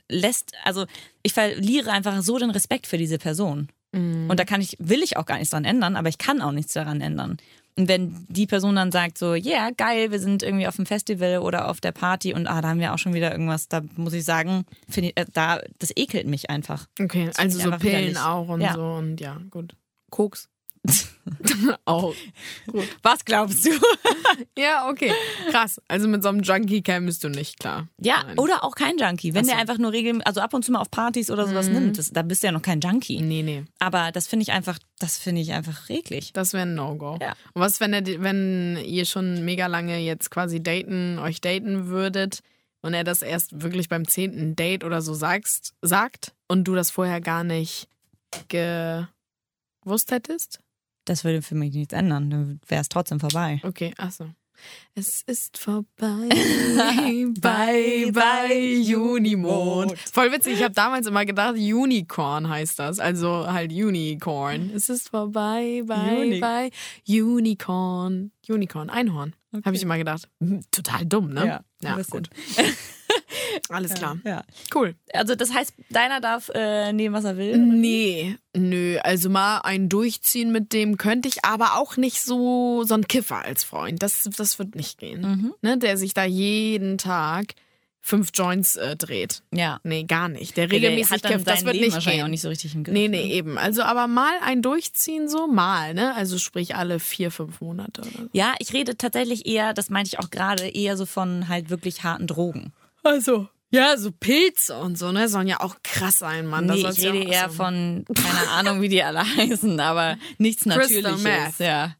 lässt, 0.09 0.53
also 0.63 0.85
ich 1.23 1.33
verliere 1.33 1.91
einfach 1.91 2.21
so 2.21 2.37
den 2.37 2.49
Respekt 2.49 2.87
für 2.87 2.97
diese 2.97 3.17
Person. 3.17 3.69
Und 3.91 4.39
da 4.39 4.45
kann 4.45 4.61
ich, 4.61 4.75
will 4.79 5.01
ich 5.01 5.17
auch 5.17 5.25
gar 5.25 5.39
nichts 5.39 5.49
dran 5.49 5.65
ändern, 5.65 5.95
aber 5.95 6.09
ich 6.09 6.19
kann 6.19 6.41
auch 6.41 6.51
nichts 6.51 6.73
daran 6.73 7.01
ändern. 7.01 7.37
Und 7.79 7.87
wenn 7.87 8.25
die 8.27 8.45
Person 8.45 8.75
dann 8.75 8.91
sagt 8.91 9.17
so, 9.17 9.35
ja, 9.35 9.51
yeah, 9.51 9.69
geil, 9.71 10.11
wir 10.11 10.19
sind 10.19 10.43
irgendwie 10.43 10.67
auf 10.67 10.75
dem 10.75 10.85
Festival 10.85 11.37
oder 11.37 11.69
auf 11.69 11.79
der 11.79 11.93
Party 11.93 12.33
und 12.33 12.45
ah, 12.45 12.59
da 12.59 12.67
haben 12.67 12.81
wir 12.81 12.93
auch 12.93 12.97
schon 12.97 13.13
wieder 13.13 13.31
irgendwas, 13.31 13.69
da 13.69 13.79
muss 13.95 14.11
ich 14.11 14.25
sagen, 14.25 14.65
finde 14.89 15.11
ich, 15.11 15.17
äh, 15.17 15.25
da, 15.33 15.61
das 15.79 15.95
ekelt 15.95 16.27
mich 16.27 16.49
einfach. 16.49 16.87
Okay, 17.01 17.27
Das 17.27 17.39
also 17.39 17.57
so 17.57 17.71
Pillen 17.77 18.17
auch 18.17 18.49
und 18.49 18.59
Ja. 18.59 18.73
so 18.73 18.83
und 18.83 19.21
ja, 19.21 19.39
gut. 19.49 19.77
Koks. 20.09 20.49
auch. 21.85 22.13
Was 23.03 23.25
glaubst 23.25 23.65
du? 23.65 23.71
Ja, 24.57 24.89
okay. 24.89 25.11
Krass. 25.51 25.81
Also 25.87 26.07
mit 26.07 26.23
so 26.23 26.29
einem 26.29 26.41
Junkie 26.41 26.81
kämst 26.81 27.23
du 27.23 27.29
nicht 27.29 27.59
klar. 27.59 27.87
Ja, 27.99 28.23
Nein. 28.23 28.37
oder 28.37 28.63
auch 28.63 28.75
kein 28.75 28.97
Junkie. 28.97 29.33
Wenn 29.33 29.41
Ach 29.41 29.45
so. 29.45 29.51
der 29.51 29.59
einfach 29.59 29.77
nur 29.77 29.91
regelmäßig, 29.91 30.27
also 30.27 30.41
ab 30.41 30.53
und 30.53 30.63
zu 30.63 30.71
mal 30.71 30.79
auf 30.79 30.91
Partys 30.91 31.31
oder 31.31 31.47
sowas 31.47 31.67
nimmt, 31.67 31.97
das, 31.97 32.11
da 32.11 32.21
bist 32.21 32.43
du 32.43 32.47
ja 32.47 32.51
noch 32.51 32.61
kein 32.61 32.79
Junkie. 32.79 33.21
Nee, 33.21 33.41
nee. 33.43 33.65
Aber 33.79 34.11
das 34.11 34.27
finde 34.27 34.43
ich 34.43 34.51
einfach, 34.51 34.77
das 34.99 35.17
finde 35.17 35.41
ich 35.41 35.51
einfach 35.51 35.89
reglich. 35.89 36.31
Das 36.31 36.53
wäre 36.53 36.63
ein 36.63 36.75
No-Go. 36.75 37.17
Ja. 37.19 37.33
Und 37.53 37.61
was, 37.61 37.79
wenn, 37.79 37.93
er, 37.93 38.05
wenn 38.21 38.77
ihr 38.85 39.05
schon 39.05 39.43
mega 39.43 39.67
lange 39.67 39.97
jetzt 39.99 40.29
quasi 40.31 40.61
daten, 40.61 41.19
euch 41.19 41.41
daten 41.41 41.87
würdet 41.87 42.39
und 42.81 42.93
er 42.93 43.03
das 43.03 43.21
erst 43.21 43.61
wirklich 43.61 43.89
beim 43.89 44.07
zehnten 44.07 44.55
Date 44.55 44.83
oder 44.83 45.01
so 45.01 45.13
sagst, 45.13 45.73
sagt 45.81 46.33
und 46.47 46.65
du 46.65 46.75
das 46.75 46.91
vorher 46.91 47.19
gar 47.19 47.43
nicht 47.43 47.87
gewusst 48.47 50.11
hättest? 50.11 50.59
Das 51.09 51.23
würde 51.23 51.41
für 51.41 51.55
mich 51.55 51.73
nichts 51.73 51.93
ändern. 51.93 52.29
Dann 52.29 52.59
wäre 52.67 52.81
es 52.81 52.89
trotzdem 52.89 53.19
vorbei. 53.19 53.59
Okay, 53.63 53.93
achso. 53.97 54.25
Es 54.93 55.21
ist 55.25 55.57
vorbei, 55.57 56.27
bye, 57.39 58.11
bye, 58.11 58.73
Junimond. 58.81 59.97
Voll 59.97 60.31
witzig, 60.33 60.55
ich 60.55 60.63
habe 60.63 60.73
damals 60.73 61.07
immer 61.07 61.25
gedacht, 61.25 61.53
Unicorn 61.55 62.49
heißt 62.49 62.77
das. 62.77 62.99
Also 62.99 63.47
halt 63.47 63.71
Unicorn. 63.71 64.69
Es 64.75 64.89
ist 64.89 65.09
vorbei, 65.09 65.81
bye, 65.85 66.19
Uni- 66.19 66.39
bye, 66.41 66.69
Unicorn. 67.07 68.31
Unicorn, 68.49 68.89
Einhorn. 68.89 69.33
Habe 69.65 69.75
ich 69.77 69.81
immer 69.83 69.97
gedacht. 69.97 70.27
Hm, 70.41 70.61
Total 70.71 71.05
dumm, 71.05 71.33
ne? 71.33 71.45
Ja, 71.45 71.61
ja 71.81 72.01
gut. 72.09 72.29
Alles 73.69 73.93
klar. 73.93 74.17
Ja. 74.23 74.43
Cool. 74.73 74.95
Also 75.13 75.35
das 75.35 75.53
heißt, 75.53 75.73
deiner 75.89 76.21
darf 76.21 76.49
äh, 76.53 76.93
nehmen, 76.93 77.13
was 77.13 77.25
er 77.25 77.37
will? 77.37 77.57
Nee, 77.57 78.37
nö. 78.55 78.97
Also 79.03 79.29
mal 79.29 79.59
ein 79.59 79.89
Durchziehen 79.89 80.51
mit 80.51 80.73
dem 80.73 80.97
könnte 80.97 81.27
ich, 81.27 81.43
aber 81.43 81.77
auch 81.77 81.97
nicht 81.97 82.21
so, 82.21 82.83
so 82.83 82.93
ein 82.95 83.07
Kiffer 83.07 83.43
als 83.43 83.63
Freund. 83.63 84.01
Das, 84.01 84.23
das 84.37 84.59
wird 84.59 84.75
nicht 84.75 84.97
gehen. 84.99 85.21
Mhm. 85.21 85.53
Ne, 85.61 85.77
der 85.77 85.97
sich 85.97 86.13
da 86.13 86.23
jeden 86.25 86.97
Tag 86.97 87.53
fünf 88.01 88.29
Joints 88.33 88.75
äh, 88.75 88.95
dreht. 88.95 89.43
Ja. 89.51 89.79
Nee, 89.83 90.03
gar 90.03 90.29
nicht. 90.29 90.57
Der 90.57 90.67
Der 90.67 90.77
regelmäßig 90.77 91.21
dann 91.21 91.33
kifft, 91.33 91.47
das 91.47 91.65
wird 91.65 91.73
Leben 91.75 91.85
nicht 91.85 91.93
wahrscheinlich 91.95 92.19
gehen. 92.19 92.25
auch 92.25 92.29
nicht 92.29 92.41
so 92.41 92.49
richtig 92.49 92.73
im 92.73 92.83
Griff. 92.83 92.93
Nee, 92.93 93.07
nee, 93.07 93.31
eben. 93.33 93.57
Also 93.57 93.83
aber 93.83 94.07
mal 94.07 94.33
ein 94.43 94.61
Durchziehen 94.61 95.27
so, 95.27 95.47
mal, 95.47 95.93
ne? 95.93 96.15
Also 96.15 96.37
sprich 96.37 96.75
alle 96.75 96.99
vier, 96.99 97.29
fünf 97.29 97.61
Monate 97.61 98.01
oder 98.01 98.09
so. 98.11 98.29
Ja, 98.31 98.53
ich 98.59 98.73
rede 98.73 98.97
tatsächlich 98.97 99.45
eher, 99.45 99.73
das 99.73 99.89
meinte 99.89 100.07
ich 100.07 100.19
auch 100.19 100.29
gerade, 100.29 100.67
eher 100.69 100.97
so 100.97 101.05
von 101.05 101.49
halt 101.49 101.69
wirklich 101.69 102.03
harten 102.03 102.25
Drogen. 102.25 102.73
Also. 103.03 103.47
Ja, 103.71 103.97
so 103.97 104.11
Pilze 104.11 104.75
und 104.79 104.97
so, 104.97 105.11
ne? 105.11 105.29
Sollen 105.29 105.47
ja 105.47 105.59
auch 105.59 105.75
krass 105.83 106.17
sein, 106.19 106.47
Mann. 106.47 106.65
Nee, 106.65 106.87
ich 106.89 106.97
ja 106.97 107.11
rede 107.11 107.27
auch 107.27 107.31
eher 107.31 107.49
von, 107.51 108.03
keine 108.15 108.49
Ahnung, 108.49 108.81
wie 108.81 108.89
die 108.89 109.03
alle 109.03 109.19
heißen, 109.37 109.79
aber 109.79 110.17
nichts 110.39 110.65
Natürliches. 110.65 111.21
Meth. 111.21 111.59
Ja. 111.59 111.95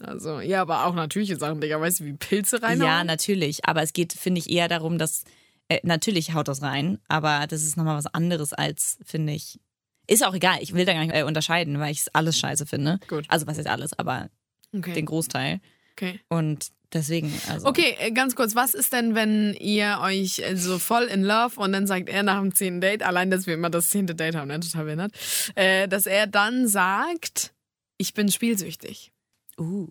Also, 0.00 0.38
ja, 0.40 0.62
aber 0.62 0.86
auch 0.86 0.94
natürliche 0.94 1.36
Sachen, 1.36 1.60
Digga. 1.60 1.80
Weißt 1.80 1.98
du, 2.00 2.04
wie 2.04 2.12
Pilze 2.12 2.62
reinhauen? 2.62 2.86
ja, 2.88 3.02
natürlich. 3.02 3.64
Aber 3.64 3.82
es 3.82 3.92
geht, 3.92 4.12
finde 4.12 4.38
ich, 4.38 4.48
eher 4.50 4.68
darum, 4.68 4.98
dass, 4.98 5.24
äh, 5.68 5.80
natürlich 5.82 6.32
haut 6.34 6.46
das 6.46 6.62
rein, 6.62 7.00
aber 7.08 7.46
das 7.48 7.62
ist 7.64 7.76
nochmal 7.76 7.96
was 7.98 8.06
anderes 8.06 8.52
als, 8.52 8.98
finde 9.04 9.32
ich. 9.32 9.58
Ist 10.06 10.24
auch 10.24 10.34
egal, 10.34 10.58
ich 10.60 10.72
will 10.74 10.84
da 10.84 10.92
gar 10.92 11.00
nicht 11.04 11.14
äh, 11.14 11.24
unterscheiden, 11.24 11.80
weil 11.80 11.90
ich 11.90 12.00
es 12.02 12.14
alles 12.14 12.38
scheiße 12.38 12.66
finde. 12.66 13.00
Gut. 13.08 13.24
Also 13.28 13.46
was 13.48 13.56
jetzt 13.56 13.66
alles, 13.68 13.98
aber 13.98 14.30
Okay. 14.76 14.92
den 14.94 15.06
Großteil. 15.06 15.60
Okay. 15.98 16.20
Und 16.28 16.68
deswegen, 16.92 17.32
also. 17.48 17.66
Okay, 17.66 17.96
äh, 17.98 18.12
ganz 18.12 18.34
kurz, 18.36 18.54
was 18.54 18.74
ist 18.74 18.92
denn, 18.92 19.14
wenn 19.14 19.54
ihr 19.54 19.98
euch 20.02 20.38
äh, 20.38 20.56
so 20.56 20.78
voll 20.78 21.04
in 21.04 21.22
love 21.24 21.58
und 21.60 21.72
dann 21.72 21.86
sagt 21.86 22.08
er 22.08 22.22
nach 22.22 22.40
dem 22.40 22.54
zehnten 22.54 22.80
Date, 22.80 23.02
allein, 23.02 23.30
dass 23.30 23.46
wir 23.46 23.54
immer 23.54 23.70
das 23.70 23.88
zehnte 23.88 24.14
Date 24.14 24.36
haben, 24.36 24.48
ne, 24.48 24.60
total 24.60 24.84
behindert, 24.84 25.12
äh, 25.54 25.88
dass 25.88 26.06
er 26.06 26.26
dann 26.26 26.68
sagt, 26.68 27.52
ich 27.98 28.14
bin 28.14 28.30
spielsüchtig. 28.30 29.12
Uh. 29.58 29.88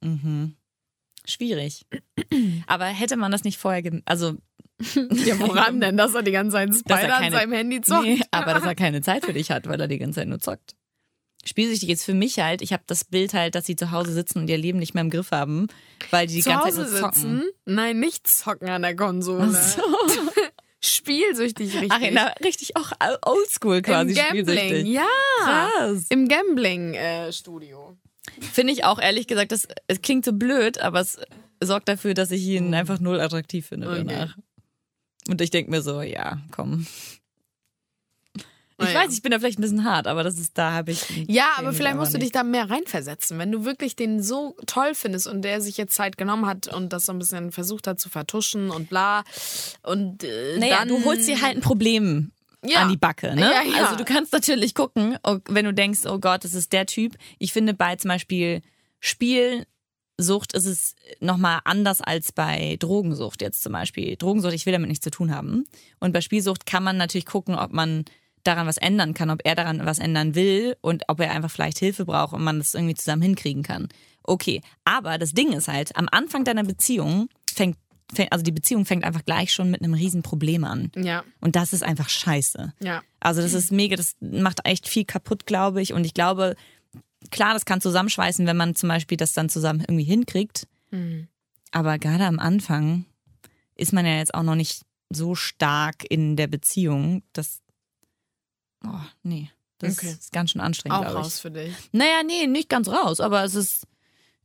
Mhm. 0.00 0.56
Schwierig. 1.26 1.86
Aber 2.66 2.86
hätte 2.86 3.16
man 3.16 3.30
das 3.30 3.44
nicht 3.44 3.58
vorher, 3.58 3.82
also 4.06 4.36
Ja, 4.94 5.38
woran 5.40 5.80
denn, 5.80 5.96
dass 5.96 6.14
er 6.14 6.22
die 6.22 6.30
ganze 6.32 6.52
Zeit 6.52 6.68
er 6.68 6.74
Spider 6.74 7.16
an 7.16 7.22
keine- 7.22 7.36
seinem 7.36 7.52
Handy 7.52 7.80
zockt? 7.80 8.04
Nee, 8.04 8.20
aber 8.30 8.54
dass 8.54 8.64
er 8.64 8.74
keine 8.74 9.02
Zeit 9.02 9.24
für 9.24 9.32
dich 9.32 9.50
hat, 9.50 9.66
weil 9.66 9.80
er 9.80 9.88
die 9.88 9.98
ganze 9.98 10.20
Zeit 10.20 10.28
nur 10.28 10.38
zockt. 10.38 10.76
Spielsüchtig 11.44 11.88
ist 11.90 12.04
für 12.04 12.14
mich 12.14 12.40
halt, 12.40 12.62
ich 12.62 12.72
habe 12.72 12.82
das 12.86 13.04
Bild 13.04 13.32
halt, 13.32 13.54
dass 13.54 13.64
sie 13.64 13.76
zu 13.76 13.90
Hause 13.90 14.12
sitzen 14.12 14.38
und 14.40 14.48
ihr 14.50 14.58
Leben 14.58 14.78
nicht 14.78 14.94
mehr 14.94 15.02
im 15.02 15.10
Griff 15.10 15.30
haben, 15.30 15.68
weil 16.10 16.26
die 16.26 16.34
die 16.36 16.42
Zu 16.42 16.50
ganze 16.50 16.66
Hause 16.66 16.82
Zeit 16.84 16.90
nur 16.90 17.00
zocken. 17.00 17.14
sitzen? 17.22 17.50
Nein, 17.64 18.00
nicht 18.00 18.26
zocken 18.26 18.68
an 18.68 18.82
der 18.82 18.96
Konsole. 18.96 19.56
Spielsüchtig 20.80 21.74
richtig. 21.74 21.90
Ach, 21.92 21.98
der, 21.98 22.34
richtig 22.44 22.76
auch 22.76 22.92
oldschool 23.22 23.82
quasi 23.82 24.10
Im 24.12 24.16
Gambling, 24.46 24.86
ja. 24.86 25.06
Krass. 25.42 26.06
Im 26.08 26.28
Gambling-Studio. 26.28 27.96
Finde 28.52 28.72
ich 28.72 28.84
auch 28.84 29.00
ehrlich 29.00 29.26
gesagt, 29.26 29.50
das, 29.52 29.66
es 29.88 30.02
klingt 30.02 30.24
so 30.24 30.32
blöd, 30.32 30.78
aber 30.80 31.00
es 31.00 31.18
sorgt 31.62 31.88
dafür, 31.88 32.14
dass 32.14 32.30
ich 32.30 32.42
ihn 32.44 32.74
einfach 32.74 33.00
null 33.00 33.20
attraktiv 33.20 33.66
finde 33.66 33.88
Okay. 33.88 34.04
danach. 34.06 34.36
Und 35.28 35.40
ich 35.40 35.50
denke 35.50 35.70
mir 35.70 35.82
so, 35.82 36.00
ja, 36.02 36.38
komm. 36.52 36.86
Ich 38.80 38.84
Naja. 38.84 39.00
weiß, 39.00 39.12
ich 39.12 39.22
bin 39.22 39.32
da 39.32 39.40
vielleicht 39.40 39.58
ein 39.58 39.62
bisschen 39.62 39.82
hart, 39.84 40.06
aber 40.06 40.22
das 40.22 40.38
ist, 40.38 40.56
da 40.56 40.72
habe 40.72 40.92
ich. 40.92 41.04
Ja, 41.26 41.46
aber 41.56 41.72
vielleicht 41.72 41.94
aber 41.94 42.00
musst 42.02 42.14
du 42.14 42.18
nicht. 42.18 42.26
dich 42.26 42.32
da 42.32 42.44
mehr 42.44 42.70
reinversetzen. 42.70 43.36
Wenn 43.38 43.50
du 43.50 43.64
wirklich 43.64 43.96
den 43.96 44.22
so 44.22 44.54
toll 44.66 44.94
findest 44.94 45.26
und 45.26 45.42
der 45.42 45.60
sich 45.60 45.76
jetzt 45.76 45.94
Zeit 45.96 46.16
genommen 46.16 46.46
hat 46.46 46.68
und 46.72 46.92
das 46.92 47.06
so 47.06 47.12
ein 47.12 47.18
bisschen 47.18 47.50
versucht 47.50 47.88
hat 47.88 47.98
zu 47.98 48.08
vertuschen 48.08 48.70
und 48.70 48.88
bla. 48.88 49.24
Und 49.82 50.22
äh, 50.22 50.58
Naja, 50.58 50.78
dann, 50.78 50.88
du 50.88 51.04
holst 51.04 51.26
dir 51.26 51.42
halt 51.42 51.56
ein 51.56 51.60
Problem 51.60 52.30
Ja. 52.64 52.82
an 52.82 52.88
die 52.90 52.96
Backe, 52.96 53.34
ne? 53.34 53.50
Ja. 53.50 53.82
Also 53.82 53.96
du 53.96 54.04
kannst 54.04 54.32
natürlich 54.32 54.76
gucken, 54.76 55.18
oh, 55.24 55.38
wenn 55.48 55.64
du 55.64 55.74
denkst, 55.74 56.00
oh 56.06 56.20
Gott, 56.20 56.44
das 56.44 56.54
ist 56.54 56.72
der 56.72 56.86
Typ. 56.86 57.16
Ich 57.40 57.52
finde 57.52 57.74
bei 57.74 57.96
zum 57.96 58.10
Beispiel 58.10 58.62
Spielsucht 59.00 60.52
ist 60.52 60.66
es 60.66 60.94
nochmal 61.20 61.60
anders 61.64 62.00
als 62.00 62.32
bei 62.32 62.76
Drogensucht 62.78 63.42
jetzt 63.42 63.62
zum 63.62 63.72
Beispiel. 63.72 64.16
Drogensucht, 64.16 64.52
ich 64.54 64.66
will 64.66 64.72
damit 64.72 64.88
nichts 64.88 65.02
zu 65.04 65.10
tun 65.10 65.34
haben. 65.34 65.64
Und 66.00 66.12
bei 66.12 66.20
Spielsucht 66.20 66.64
kann 66.66 66.84
man 66.84 66.96
natürlich 66.96 67.26
gucken, 67.26 67.54
ob 67.56 67.72
man 67.72 68.04
daran 68.48 68.66
was 68.66 68.78
ändern 68.78 69.14
kann, 69.14 69.30
ob 69.30 69.40
er 69.44 69.54
daran 69.54 69.84
was 69.86 69.98
ändern 69.98 70.34
will 70.34 70.76
und 70.80 71.04
ob 71.08 71.20
er 71.20 71.30
einfach 71.32 71.50
vielleicht 71.50 71.78
Hilfe 71.78 72.04
braucht 72.04 72.32
und 72.32 72.42
man 72.42 72.58
das 72.58 72.74
irgendwie 72.74 72.94
zusammen 72.94 73.22
hinkriegen 73.22 73.62
kann. 73.62 73.88
Okay, 74.24 74.60
aber 74.84 75.18
das 75.18 75.32
Ding 75.32 75.52
ist 75.52 75.68
halt, 75.68 75.94
am 75.96 76.08
Anfang 76.10 76.44
deiner 76.44 76.64
Beziehung 76.64 77.28
fängt, 77.54 77.76
fängt 78.12 78.32
also 78.32 78.42
die 78.42 78.52
Beziehung 78.52 78.84
fängt 78.84 79.04
einfach 79.04 79.24
gleich 79.24 79.52
schon 79.52 79.70
mit 79.70 79.82
einem 79.82 79.94
riesen 79.94 80.22
Problem 80.22 80.64
an. 80.64 80.90
Ja, 80.96 81.24
Und 81.40 81.56
das 81.56 81.72
ist 81.72 81.82
einfach 81.82 82.08
scheiße. 82.08 82.74
ja. 82.80 83.02
Also 83.20 83.42
das 83.42 83.52
ist 83.52 83.72
mega, 83.72 83.96
das 83.96 84.14
macht 84.20 84.60
echt 84.64 84.88
viel 84.88 85.04
kaputt, 85.04 85.44
glaube 85.44 85.82
ich. 85.82 85.92
Und 85.92 86.04
ich 86.04 86.14
glaube, 86.14 86.54
klar, 87.30 87.52
das 87.52 87.64
kann 87.64 87.80
zusammenschweißen, 87.80 88.46
wenn 88.46 88.56
man 88.56 88.74
zum 88.76 88.88
Beispiel 88.88 89.16
das 89.16 89.32
dann 89.32 89.48
zusammen 89.48 89.80
irgendwie 89.80 90.04
hinkriegt. 90.04 90.68
Mhm. 90.90 91.26
Aber 91.72 91.98
gerade 91.98 92.24
am 92.26 92.38
Anfang 92.38 93.06
ist 93.74 93.92
man 93.92 94.06
ja 94.06 94.18
jetzt 94.18 94.34
auch 94.34 94.42
noch 94.44 94.54
nicht 94.54 94.82
so 95.10 95.34
stark 95.34 96.04
in 96.08 96.36
der 96.36 96.46
Beziehung, 96.46 97.22
dass. 97.32 97.60
Oh, 98.84 99.00
nee. 99.22 99.50
Das 99.78 99.98
Okay. 99.98 100.10
ist 100.10 100.32
ganz 100.32 100.50
schön 100.50 100.60
anstrengend, 100.60 100.98
Auch 100.98 101.02
glaube 101.02 101.18
ich. 101.20 101.24
raus 101.26 101.40
für 101.40 101.50
dich. 101.50 101.74
Naja, 101.92 102.22
nee, 102.26 102.46
nicht 102.46 102.68
ganz 102.68 102.88
raus, 102.88 103.20
aber 103.20 103.44
es 103.44 103.54
ist. 103.54 103.86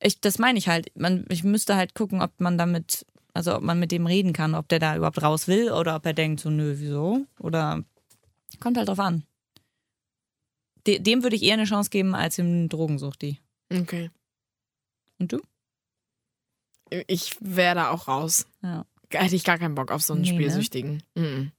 Ich, 0.01 0.19
das 0.21 0.37
meine 0.37 0.59
ich 0.59 0.67
halt. 0.67 0.91
Man, 0.97 1.25
ich 1.29 1.43
müsste 1.43 1.75
halt 1.75 1.95
gucken, 1.95 2.21
ob 2.21 2.39
man 2.39 2.57
damit, 2.57 3.05
also 3.33 3.55
ob 3.55 3.63
man 3.63 3.79
mit 3.79 3.91
dem 3.91 4.05
reden 4.05 4.33
kann, 4.33 4.53
ob 4.53 4.67
der 4.67 4.79
da 4.79 4.95
überhaupt 4.95 5.21
raus 5.21 5.47
will 5.47 5.71
oder 5.71 5.95
ob 5.95 6.05
er 6.05 6.13
denkt, 6.13 6.41
so, 6.41 6.49
nö, 6.49 6.75
wieso? 6.77 7.25
Oder 7.39 7.83
kommt 8.59 8.77
halt 8.77 8.89
drauf 8.89 8.99
an. 8.99 9.23
De, 10.85 10.99
dem 10.99 11.23
würde 11.23 11.35
ich 11.35 11.43
eher 11.43 11.53
eine 11.53 11.63
Chance 11.63 11.89
geben 11.89 12.13
als 12.13 12.35
dem 12.35 12.67
Drogensuchti. 12.69 13.39
Okay. 13.71 14.11
Und 15.19 15.31
du? 15.31 15.41
Ich 17.07 17.37
wäre 17.39 17.75
da 17.75 17.89
auch 17.89 18.07
raus. 18.07 18.45
Ja. 18.61 18.85
Hätte 19.09 19.35
ich 19.35 19.43
gar 19.43 19.57
keinen 19.57 19.75
Bock 19.75 19.91
auf 19.91 20.03
so 20.03 20.13
einen 20.13 20.23
Nee, 20.23 20.31
ne? 20.31 20.35
Spielsüchtigen. 20.35 21.03
Mhm. 21.15 21.51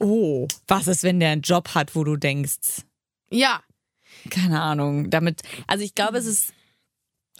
Oh, 0.00 0.48
was 0.66 0.88
ist, 0.88 1.02
wenn 1.02 1.20
der 1.20 1.30
einen 1.30 1.42
Job 1.42 1.74
hat, 1.74 1.94
wo 1.94 2.04
du 2.04 2.16
denkst, 2.16 2.82
Ja, 3.30 3.62
keine 4.30 4.60
Ahnung, 4.60 5.10
damit, 5.10 5.42
also 5.66 5.84
ich 5.84 5.94
glaube, 5.94 6.18
es 6.18 6.26
ist, 6.26 6.54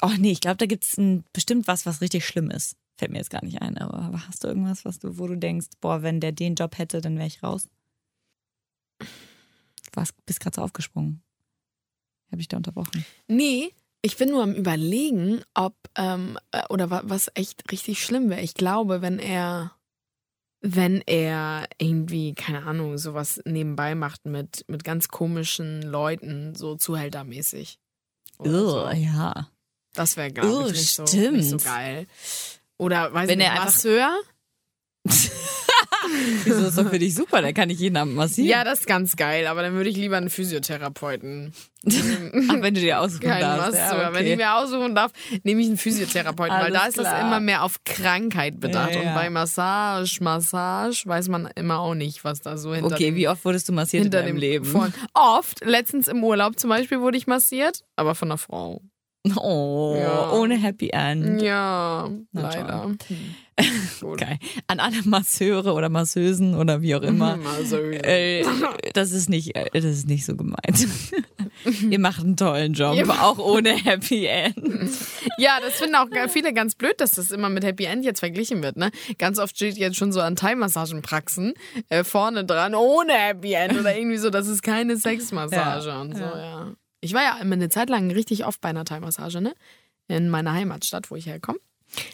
oh 0.03 0.13
nee, 0.19 0.33
ich 0.33 0.41
glaube, 0.41 0.57
da 0.57 0.67
gibt 0.67 0.85
es 0.85 1.01
bestimmt 1.33 1.67
was, 1.67 1.87
was 1.87 2.01
richtig 2.01 2.27
schlimm 2.27 2.51
ist. 2.51 2.77
Fällt 2.97 3.11
mir 3.11 3.19
jetzt 3.19 3.31
gar 3.31 3.45
nicht 3.45 3.61
ein, 3.61 3.77
aber, 3.79 4.27
hast 4.29 4.45
du 4.45 4.49
irgendwas, 4.49 4.85
was 4.85 4.99
du, 4.99 5.19
wo 5.19 5.27
du 5.27 5.37
denkst, 5.37 5.67
boah, 5.81 6.03
wenn 6.03 6.21
der 6.21 6.33
den 6.33 6.55
Job 6.55 6.79
hätte, 6.79 7.01
dann 7.01 7.17
wäre 7.17 7.27
ich 7.27 7.43
raus? 7.43 7.69
Du 8.99 9.07
warst, 9.95 10.15
bist 10.27 10.41
gerade 10.41 10.57
so 10.57 10.63
aufgesprungen. 10.63 11.23
Habe 12.31 12.41
ich 12.41 12.49
da 12.49 12.57
unterbrochen? 12.57 13.05
Nee, 13.27 13.73
ich 14.03 14.17
bin 14.17 14.31
nur 14.31 14.43
am 14.43 14.55
überlegen, 14.55 15.43
ob, 15.55 15.75
ähm, 15.97 16.39
äh, 16.53 16.63
oder 16.69 16.91
wa 16.91 17.03
was 17.05 17.31
echt 17.35 17.71
richtig 17.73 18.05
schlimm 18.05 18.31
wäre. 18.31 18.41
Ich 18.43 18.55
glaube, 18.55 19.03
wenn 19.03 19.19
er, 19.19 19.73
wenn 20.67 21.03
er 21.03 21.67
irgendwie, 21.77 22.35
keine 22.35 22.65
Ahnung, 22.65 22.97
sowas 22.97 23.39
nebenbei 23.45 23.95
macht 23.95 24.25
mit, 24.25 24.65
mit 24.67 24.83
ganz 24.83 25.09
komischen 25.09 25.83
Leuten, 25.83 26.55
so 26.55 26.75
zuhältermäßig. 26.77 27.79
Oder 28.39 28.51
so. 28.51 28.89
ja. 28.91 29.51
Das 29.93 30.17
wäre, 30.17 30.33
glaube 30.33 30.49
Oh, 30.53 30.67
ich, 30.67 30.73
nicht 30.73 30.95
so, 30.95 31.07
stimmt. 31.07 31.37
nicht 31.37 31.51
so 31.51 31.59
geil. 31.59 32.07
Oder, 32.79 33.13
weiß 33.13 33.29
Wenn 33.29 33.41
ich 33.41 33.47
er 33.47 33.53
nicht, 33.53 33.61
einfach- 33.61 33.75
Masseur? 33.75 34.21
Wieso 36.45 36.67
ist 36.67 36.79
doch 36.79 36.89
für 36.91 36.99
dich 36.99 37.15
super? 37.15 37.43
Da 37.43 37.53
kann 37.53 37.71
ich 37.71 37.79
jeden 37.79 37.97
Abend 37.97 38.15
massieren. 38.15 38.49
Ja, 38.51 38.65
das 38.65 38.81
ist 38.81 38.87
ganz 38.87 39.17
geil, 39.17 39.47
aber 39.47 39.63
dann 39.63 39.75
würde 39.75 39.89
ich 39.91 39.97
lieber 39.97 40.17
einen 40.17 40.31
Physiotherapeuten. 40.31 41.53
Ach, 41.87 41.93
wenn 42.63 42.75
du 42.75 42.81
dir 42.81 43.01
aussuchen 43.01 43.21
Kein 43.29 43.41
darfst. 43.41 43.73
Masseur. 43.73 44.01
Ja, 44.03 44.09
okay. 44.09 44.19
Wenn 44.19 44.27
ich 44.27 44.37
mir 44.37 44.55
aussuchen 44.55 44.95
darf, 44.95 45.13
nehme 45.43 45.61
ich 45.61 45.67
einen 45.67 45.77
Physiotherapeuten, 45.77 46.55
weil 46.57 46.65
Alles 46.67 46.81
da 46.81 46.87
ist 46.87 46.99
das 46.99 47.09
klar. 47.09 47.21
immer 47.27 47.41
mehr 47.41 47.63
auf 47.63 47.85
Krankheit 47.85 48.59
bedacht. 48.61 48.95
Ja, 48.95 49.03
ja. 49.03 49.09
Und 49.11 49.15
bei 49.15 49.29
Massage, 49.29 50.23
Massage 50.23 51.03
weiß 51.07 51.29
man 51.29 51.47
immer 51.57 51.81
auch 51.81 51.95
nicht, 51.95 52.25
was 52.25 52.41
da 52.41 52.57
so 52.57 52.75
hinter 52.75 52.95
okay, 52.95 53.07
dem, 53.11 53.17
wie 53.17 53.29
oft 53.29 53.45
wurdest 53.45 53.69
du 53.69 53.73
massiert 53.73 54.03
hinter 54.05 54.21
in 54.21 54.27
deinem 54.27 54.37
dem 54.37 54.41
Leben? 54.41 54.65
Vorn- 54.65 54.95
Oft. 55.13 55.65
Letztens 55.65 56.09
im 56.09 56.25
Urlaub 56.25 56.59
zum 56.59 56.71
Beispiel 56.71 57.01
wurde 57.01 57.19
ich 57.19 57.27
massiert, 57.27 57.81
aber 57.97 58.15
von 58.15 58.29
einer 58.29 58.39
Frau. 58.39 58.81
Oh, 59.37 59.97
Ja. 59.99 60.33
ohne 60.33 60.57
Happy 60.57 60.91
End. 60.91 61.41
Ja, 61.41 62.11
Na 62.33 62.43
leider. 62.43 62.91
Geil. 64.17 64.39
An 64.67 64.81
alle 64.81 65.01
Masseure 65.05 65.73
oder 65.75 65.89
Masseusen 65.89 66.55
oder 66.57 66.83
wie 66.83 66.95
auch 66.95 67.03
immer. 67.03 67.39
Äh, 68.03 68.45
das 68.93 69.13
ist 69.13 69.31
nicht, 69.31 69.57
äh, 69.57 69.71
das 69.73 69.85
ist 69.85 70.09
nicht 70.09 70.27
so 70.27 70.37
gemeint. 70.37 70.87
Ihr 71.91 71.99
macht 72.01 72.21
einen 72.23 72.37
tollen 72.37 72.75
Job, 72.75 72.99
auch 73.09 73.39
ohne 73.39 73.71
Happy 73.71 74.27
End. 74.27 74.57
Ja, 75.39 75.59
das 75.61 75.75
finden 75.75 75.97
auch 75.97 76.07
viele 76.29 76.53
ganz 76.53 76.75
blöd, 76.77 77.01
dass 77.01 77.13
das 77.13 77.31
immer 77.33 77.49
mit 77.49 77.65
Happy 77.65 77.85
End 77.85 78.05
jetzt 78.05 78.21
verglichen 78.21 78.63
wird. 78.63 78.77
Ne? 78.77 78.91
Ganz 79.19 79.39
oft 79.39 79.57
steht 79.57 79.77
jetzt 79.79 79.97
schon 79.97 80.13
so 80.13 80.21
an 80.21 80.37
Thai-Massagenpraxen 80.37 81.55
äh, 81.89 82.05
vorne 82.05 82.45
dran, 82.45 82.75
ohne 82.75 83.13
Happy 83.15 83.55
End 83.55 83.79
oder 83.79 83.97
irgendwie 83.97 84.19
so, 84.19 84.31
das 84.31 84.47
ist 84.47 84.63
keine 84.63 84.97
Sexmassage 84.97 85.89
Ja, 85.89 86.01
und 86.01 86.15
so, 86.17 86.23
ja. 86.23 86.73
Ich 87.05 87.13
war 87.13 87.23
ja 87.23 87.37
immer 87.37 87.53
eine 87.53 87.69
Zeit 87.69 87.91
lang 87.91 88.11
richtig 88.11 88.47
oft 88.47 88.63
bei 88.63 88.71
einer 88.71 88.87
Thai-Massage, 88.87 89.43
ne? 89.43 89.55
In 90.09 90.31
meiner 90.31 90.55
Heimatstadt, 90.55 91.11
wo 91.11 91.17
ich 91.17 91.27
herkomme. 91.27 91.59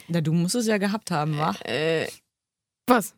Na, 0.09 0.19
du 0.19 0.33
musst 0.33 0.53
es 0.53 0.67
ja 0.67 0.79
gehabt 0.79 1.11
haben, 1.11 1.37
wa? 1.37 1.55
Äh, 1.63 2.07
was? 2.87 3.15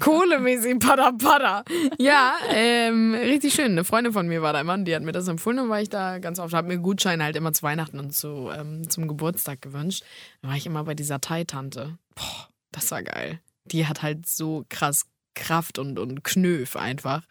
Kohlemäßig, 0.00 0.80
pada, 0.80 1.12
pada. 1.12 1.64
Ja, 1.98 2.34
ähm, 2.50 3.14
richtig 3.14 3.54
schön. 3.54 3.72
Eine 3.72 3.84
Freundin 3.84 4.12
von 4.12 4.26
mir 4.26 4.42
war 4.42 4.52
da 4.52 4.60
immer 4.60 4.74
und 4.74 4.86
die 4.86 4.94
hat 4.94 5.04
mir 5.04 5.12
das 5.12 5.28
empfohlen 5.28 5.60
und 5.60 5.68
war 5.68 5.80
ich 5.80 5.88
da 5.88 6.18
ganz 6.18 6.40
oft. 6.40 6.52
Hab 6.52 6.66
mir 6.66 6.78
Gutscheine 6.78 7.22
halt 7.22 7.36
immer 7.36 7.52
zu 7.52 7.62
Weihnachten 7.62 8.00
und 8.00 8.12
zu, 8.12 8.50
ähm, 8.52 8.90
zum 8.90 9.06
Geburtstag 9.06 9.62
gewünscht. 9.62 10.02
Dann 10.42 10.50
war 10.50 10.56
ich 10.56 10.66
immer 10.66 10.82
bei 10.82 10.94
dieser 10.94 11.20
Thai-Tante. 11.20 11.96
Boah, 12.16 12.48
das 12.72 12.90
war 12.90 13.04
geil. 13.04 13.38
Die 13.66 13.86
hat 13.86 14.02
halt 14.02 14.26
so 14.26 14.64
krass 14.68 15.04
Kraft 15.36 15.78
und, 15.78 16.00
und 16.00 16.24
Knöf 16.24 16.74
einfach. 16.74 17.22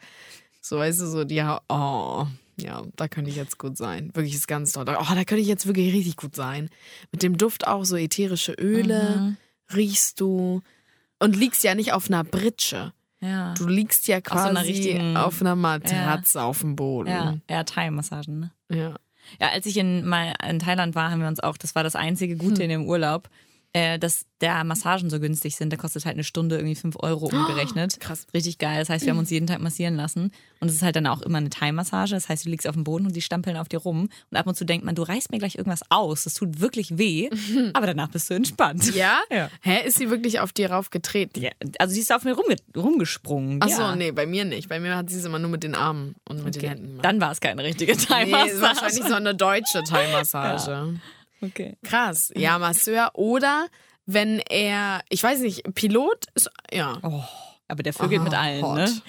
So, 0.61 0.77
weißt 0.77 1.01
du, 1.01 1.07
so, 1.07 1.25
die, 1.25 1.43
oh, 1.67 2.27
ja, 2.57 2.83
da 2.95 3.07
könnte 3.07 3.29
ich 3.29 3.35
jetzt 3.35 3.57
gut 3.57 3.77
sein. 3.77 4.11
Wirklich 4.13 4.35
ist 4.35 4.47
ganz 4.47 4.71
toll. 4.73 4.85
Oh, 4.87 5.03
da 5.13 5.23
könnte 5.23 5.37
ich 5.41 5.47
jetzt 5.47 5.65
wirklich 5.67 5.93
richtig 5.93 6.17
gut 6.17 6.35
sein. 6.35 6.69
Mit 7.11 7.23
dem 7.23 7.37
Duft 7.37 7.67
auch 7.67 7.83
so 7.85 7.95
ätherische 7.95 8.53
Öle 8.53 9.17
Mhm. 9.19 9.37
riechst 9.75 10.19
du 10.19 10.61
und 11.19 11.35
liegst 11.35 11.63
ja 11.63 11.75
nicht 11.75 11.93
auf 11.93 12.07
einer 12.09 12.23
Britsche. 12.23 12.93
Ja. 13.21 13.53
Du 13.53 13.67
liegst 13.67 14.07
ja 14.07 14.17
so 14.17 14.21
quasi 14.23 14.49
einer 14.49 14.63
richtigen- 14.65 15.15
auf 15.17 15.39
einer 15.41 15.55
Matratze 15.55 16.41
auf 16.41 16.59
dem 16.59 16.75
Boden. 16.75 17.09
Ja, 17.09 17.37
ja 17.49 17.63
Thai-Massagen, 17.63 18.39
ne? 18.39 18.51
ja. 18.69 18.95
Ja, 19.39 19.51
als 19.51 19.65
ich 19.65 19.77
in, 19.77 20.05
mal 20.05 20.33
in 20.49 20.59
Thailand 20.59 20.95
war, 20.95 21.09
haben 21.09 21.21
wir 21.21 21.29
uns 21.29 21.39
auch, 21.39 21.55
das 21.55 21.75
war 21.75 21.83
das 21.83 21.95
einzige 21.95 22.35
Gute 22.35 22.61
in 22.61 22.67
dem 22.69 22.85
Urlaub, 22.85 23.29
äh, 23.73 23.97
dass 23.97 24.25
der 24.39 24.63
Massagen 24.63 25.09
so 25.09 25.19
günstig 25.19 25.55
sind. 25.55 25.71
Da 25.73 25.77
kostet 25.77 26.05
halt 26.05 26.13
eine 26.15 26.23
Stunde 26.23 26.57
irgendwie 26.57 26.75
5 26.75 26.97
Euro 26.99 27.25
umgerechnet. 27.27 27.99
krass. 27.99 28.27
Richtig 28.33 28.57
geil. 28.59 28.77
Das 28.79 28.89
heißt, 28.89 29.05
wir 29.05 29.11
haben 29.11 29.17
uns 29.17 29.29
jeden 29.29 29.47
Tag 29.47 29.61
massieren 29.61 29.95
lassen. 29.95 30.31
Und 30.59 30.67
es 30.67 30.75
ist 30.75 30.81
halt 30.83 30.95
dann 30.95 31.07
auch 31.07 31.21
immer 31.21 31.39
eine 31.39 31.49
Thai-Massage. 31.49 32.13
Das 32.13 32.29
heißt, 32.29 32.45
du 32.45 32.49
liegst 32.49 32.67
auf 32.67 32.75
dem 32.75 32.83
Boden 32.83 33.05
und 33.07 33.15
die 33.15 33.21
stampeln 33.21 33.57
auf 33.57 33.67
dir 33.69 33.79
rum. 33.79 34.09
Und 34.29 34.37
ab 34.37 34.45
und 34.47 34.55
zu 34.55 34.65
denkt 34.65 34.85
man, 34.85 34.95
du 34.95 35.01
reißt 35.01 35.31
mir 35.31 35.39
gleich 35.39 35.55
irgendwas 35.55 35.81
aus. 35.89 36.25
Das 36.25 36.33
tut 36.35 36.59
wirklich 36.59 36.97
weh. 36.97 37.29
Aber 37.73 37.87
danach 37.87 38.09
bist 38.09 38.29
du 38.29 38.33
entspannt. 38.35 38.93
Ja? 38.93 39.19
Ja. 39.31 39.49
Hä, 39.61 39.87
ist 39.87 39.97
sie 39.97 40.09
wirklich 40.09 40.39
auf 40.39 40.51
dir 40.53 40.69
raufgetreten? 40.71 41.41
Ja, 41.41 41.49
also 41.79 41.93
sie 41.95 42.01
ist 42.01 42.13
auf 42.13 42.23
mir 42.25 42.33
rumge 42.33 42.57
rumgesprungen. 42.77 43.59
Ach 43.63 43.69
so, 43.69 43.81
ja. 43.81 43.95
nee, 43.95 44.11
bei 44.11 44.25
mir 44.27 44.45
nicht. 44.45 44.69
Bei 44.69 44.79
mir 44.79 44.95
hat 44.95 45.09
sie 45.09 45.17
es 45.17 45.25
immer 45.25 45.39
nur 45.39 45.49
mit 45.49 45.63
den 45.63 45.73
Armen 45.73 46.15
und 46.29 46.43
mit 46.43 46.55
den 46.55 46.59
Okay. 46.61 46.69
Händen 46.69 46.87
gemacht. 46.89 47.05
Dann 47.05 47.19
war 47.21 47.31
es 47.31 47.39
keine 47.41 47.63
richtige 47.63 47.93
nee, 47.93 47.97
Thai-Massage. 47.97 48.51
ist 48.51 48.61
wahrscheinlich 48.61 49.03
so 49.05 49.13
eine 49.15 49.33
deutsche 49.33 49.83
Thai-Massage. 49.83 50.99
Okay. 51.43 51.75
Krass. 51.83 52.31
Ja, 52.35 52.57
Masseur 52.59 53.11
oder 53.13 53.67
wenn 54.05 54.39
er, 54.39 55.01
ich 55.09 55.23
weiß 55.23 55.39
nicht, 55.39 55.63
Pilot 55.75 56.25
ist, 56.35 56.49
ja. 56.71 56.99
Oh, 57.03 57.23
aber 57.67 57.83
der 57.83 57.93
vögelt 57.93 58.21
Oh, 58.21 58.23
mit 58.25 58.33
allen, 58.33 58.61
hot. 58.61 58.75
ne? 58.75 59.01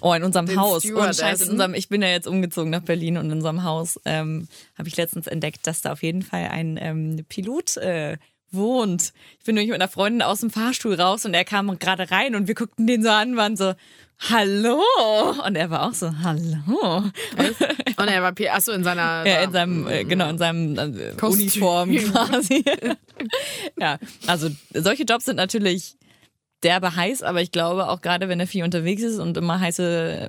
Oh, 0.00 0.12
in 0.12 0.22
unserem 0.22 0.46
Den 0.46 0.60
Haus. 0.60 0.84
Und. 0.84 1.14
Scheiße, 1.16 1.44
in 1.44 1.50
unserem, 1.52 1.74
ich 1.74 1.88
bin 1.88 2.02
ja 2.02 2.08
jetzt 2.08 2.26
umgezogen 2.26 2.70
nach 2.70 2.82
Berlin 2.82 3.16
und 3.16 3.26
in 3.26 3.32
unserem 3.32 3.64
Haus 3.64 3.98
ähm, 4.04 4.48
habe 4.76 4.88
ich 4.88 4.96
letztens 4.96 5.26
entdeckt, 5.26 5.66
dass 5.66 5.80
da 5.80 5.92
auf 5.92 6.02
jeden 6.02 6.22
Fall 6.22 6.48
ein 6.48 6.78
ähm, 6.80 7.24
Pilot 7.28 7.76
äh, 7.78 8.18
wohnt. 8.52 9.12
Ich 9.38 9.44
bin 9.44 9.54
nämlich 9.54 9.70
mit 9.70 9.80
einer 9.80 9.88
Freundin 9.90 10.22
aus 10.22 10.40
dem 10.40 10.50
Fahrstuhl 10.50 10.94
raus 10.94 11.24
und 11.24 11.34
er 11.34 11.44
kam 11.44 11.78
gerade 11.78 12.10
rein 12.10 12.34
und 12.34 12.48
wir 12.48 12.54
guckten 12.54 12.86
den 12.86 13.02
so 13.02 13.08
an, 13.10 13.36
waren 13.36 13.56
so, 13.56 13.74
hallo. 14.30 14.80
Und 15.46 15.56
er 15.56 15.70
war 15.70 15.88
auch 15.88 15.94
so, 15.94 16.10
hallo. 16.22 17.02
Und 17.96 18.08
er 18.08 18.22
war, 18.22 18.32
Pi- 18.32 18.48
ach 18.48 18.60
so, 18.60 18.72
in 18.72 18.84
seiner, 18.84 19.26
Ja, 19.26 19.42
in 19.42 19.52
seinem, 19.52 19.86
äh, 19.88 20.04
genau, 20.04 20.28
in 20.30 20.38
seinem 20.38 20.78
äh. 20.78 21.14
Uniform 21.24 21.94
quasi. 21.96 22.64
ja, 23.78 23.98
also 24.26 24.48
solche 24.74 25.04
Jobs 25.04 25.24
sind 25.24 25.36
natürlich 25.36 25.96
derbe 26.62 26.94
heiß, 26.94 27.22
aber 27.22 27.42
ich 27.42 27.50
glaube 27.50 27.88
auch 27.88 28.00
gerade, 28.00 28.28
wenn 28.28 28.38
er 28.40 28.46
viel 28.46 28.64
unterwegs 28.64 29.02
ist 29.02 29.18
und 29.18 29.36
immer 29.36 29.58
heiße 29.60 30.28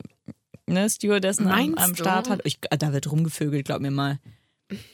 ne, 0.66 0.90
Stewardessen 0.90 1.48
am, 1.48 1.76
am? 1.76 1.96
Start 1.96 2.30
hat, 2.30 2.42
ich, 2.46 2.60
da 2.62 2.94
wird 2.94 3.12
rumgevögelt, 3.12 3.66
glaub 3.66 3.82
mir 3.82 3.92
mal. 3.92 4.18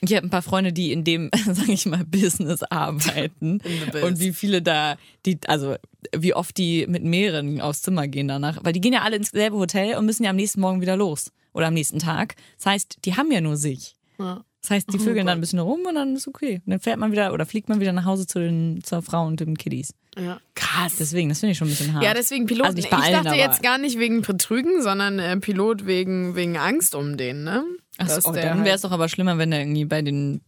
Ich 0.00 0.14
habe 0.14 0.26
ein 0.26 0.30
paar 0.30 0.42
Freunde, 0.42 0.72
die 0.72 0.92
in 0.92 1.04
dem, 1.04 1.30
sage 1.46 1.72
ich 1.72 1.86
mal, 1.86 2.04
Business 2.04 2.62
arbeiten. 2.62 3.58
Biz. 3.92 4.02
Und 4.02 4.20
wie 4.20 4.32
viele 4.32 4.62
da, 4.62 4.96
die, 5.26 5.38
also 5.46 5.76
wie 6.16 6.34
oft 6.34 6.56
die 6.56 6.86
mit 6.88 7.04
mehreren 7.04 7.60
aufs 7.60 7.82
Zimmer 7.82 8.08
gehen 8.08 8.28
danach. 8.28 8.58
Weil 8.62 8.72
die 8.72 8.80
gehen 8.80 8.92
ja 8.92 9.02
alle 9.02 9.16
ins 9.16 9.30
selbe 9.30 9.56
Hotel 9.56 9.96
und 9.96 10.06
müssen 10.06 10.24
ja 10.24 10.30
am 10.30 10.36
nächsten 10.36 10.60
Morgen 10.60 10.80
wieder 10.80 10.96
los. 10.96 11.32
Oder 11.52 11.66
am 11.66 11.74
nächsten 11.74 11.98
Tag. 11.98 12.36
Das 12.58 12.66
heißt, 12.66 12.98
die 13.04 13.16
haben 13.16 13.32
ja 13.32 13.40
nur 13.40 13.56
sich. 13.56 13.96
Ja. 14.18 14.44
Das 14.62 14.70
heißt, 14.70 14.92
die 14.92 14.98
Oh 14.98 15.02
vögeln 15.02 15.26
dann 15.26 15.38
ein 15.38 15.40
bisschen 15.40 15.58
rum 15.58 15.80
und 15.88 15.94
dann 15.94 16.14
ist 16.14 16.28
okay. 16.28 16.60
Und 16.66 16.70
dann 16.70 16.80
fährt 16.80 16.98
man 16.98 17.12
wieder 17.12 17.32
oder 17.32 17.46
fliegt 17.46 17.68
man 17.70 17.80
wieder 17.80 17.92
nach 17.92 18.04
Hause 18.04 18.26
zu 18.26 18.38
den, 18.38 18.80
zur 18.84 19.00
Frau 19.00 19.26
und 19.26 19.40
den 19.40 19.56
Kiddies. 19.56 19.94
ja. 20.18 20.38
Krass. 20.54 20.96
Deswegen, 21.00 21.30
das 21.30 21.40
finde 21.40 21.52
ich 21.52 21.58
schon 21.58 21.68
ein 21.68 21.70
bisschen 21.70 21.94
hart. 21.94 22.04
Ja, 22.04 22.14
deswegen 22.14 22.46
Pilot. 22.46 22.66
Also 22.66 22.78
ich 22.78 22.86
dachte 22.88 23.34
jetzt 23.34 23.62
gar 23.62 23.78
nicht 23.78 23.98
wegen 23.98 24.20
Betrügen, 24.20 24.82
sondern 24.82 25.18
äh, 25.18 25.36
Pilot 25.38 25.86
wegen, 25.86 26.36
wegen 26.36 26.56
Angst 26.58 26.94
um 26.94 27.16
den, 27.16 27.42
ne? 27.42 27.64
Ach 28.00 28.32
der 28.32 28.42
dann 28.42 28.56
halt- 28.58 28.64
wäre 28.66 28.76
es 28.76 28.82
doch 28.82 28.90
aber 28.92 29.08
schlimmer, 29.08 29.36
wenn 29.38 29.52
er 29.52 29.60
irgendwie 29.60 29.84
bei 29.84 30.02
den, 30.02 30.40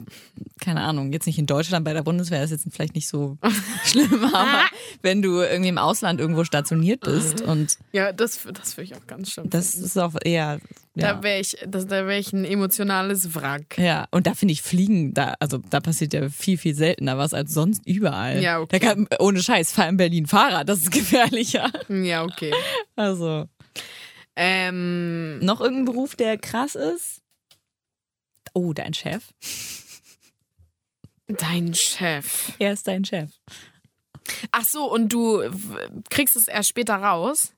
keine 0.61 0.81
Ahnung, 0.81 1.13
jetzt 1.13 1.27
nicht 1.27 1.39
in 1.39 1.47
Deutschland, 1.47 1.85
bei 1.85 1.93
der 1.93 2.03
Bundeswehr 2.03 2.43
ist 2.43 2.51
jetzt 2.51 2.67
vielleicht 2.73 2.95
nicht 2.95 3.09
so 3.09 3.39
schlimm, 3.85 4.25
aber 4.33 4.63
wenn 5.03 5.23
du 5.23 5.41
irgendwie 5.41 5.69
im 5.69 5.79
Ausland 5.79 6.21
irgendwo 6.21 6.45
stationiert 6.45 7.01
bist 7.01 7.41
und 7.43 7.77
Ja, 7.93 8.13
das, 8.13 8.41
das 8.53 8.77
würde 8.77 8.85
ich 8.85 8.95
auch 8.97 9.07
ganz 9.07 9.31
schlimm. 9.33 9.51
das 9.51 9.75
ist 9.75 9.99
auch 9.99 10.15
eher, 10.25 10.61
ja. 10.95 11.15
Da 11.15 11.23
wäre 11.23 11.41
ich, 11.41 11.57
das, 11.67 11.87
da 11.87 12.07
wäre 12.07 12.19
ich 12.19 12.33
ein 12.35 12.45
emotionales 12.45 13.35
Wrack. 13.35 13.79
Ja, 13.79 14.07
und 14.11 14.27
da 14.27 14.35
finde 14.35 14.53
ich 14.53 14.61
Fliegen, 14.61 15.15
da, 15.15 15.35
also 15.41 15.59
da 15.71 15.81
passiert 15.81 16.13
ja 16.13 16.29
viel, 16.29 16.59
viel 16.59 16.75
seltener 16.75 17.17
was 17.17 17.33
als 17.33 17.55
sonst 17.55 17.87
überall. 17.87 18.43
Ja, 18.43 18.61
okay. 18.61 18.79
Da 18.79 18.87
kann, 18.89 19.09
ohne 19.19 19.43
Scheiß, 19.43 19.73
fahr 19.73 19.89
in 19.89 19.97
Berlin 19.97 20.27
Fahrrad, 20.27 20.69
das 20.69 20.81
ist 20.81 20.91
gefährlicher. 20.93 21.71
Ja, 21.89 22.25
okay. 22.25 22.53
Also. 22.95 23.47
Ähm, 24.37 25.39
Noch 25.41 25.61
irgendein 25.61 25.85
Beruf, 25.87 26.15
der 26.17 26.39
krass 26.39 26.75
ist? 26.75 27.22
Oh, 28.55 28.73
dein 28.73 28.95
Chef. 28.95 29.23
dein 31.29 31.75
Chef. 31.75 32.53
Er 32.59 32.73
ist 32.73 32.87
dein 32.87 33.05
Chef. 33.05 33.31
Ach 34.51 34.65
so, 34.65 34.91
und 34.93 35.13
du 35.13 35.43
kriegst 36.11 36.37
es 36.37 36.49
erst 36.49 36.69
später 36.69 36.95
raus? 36.97 37.53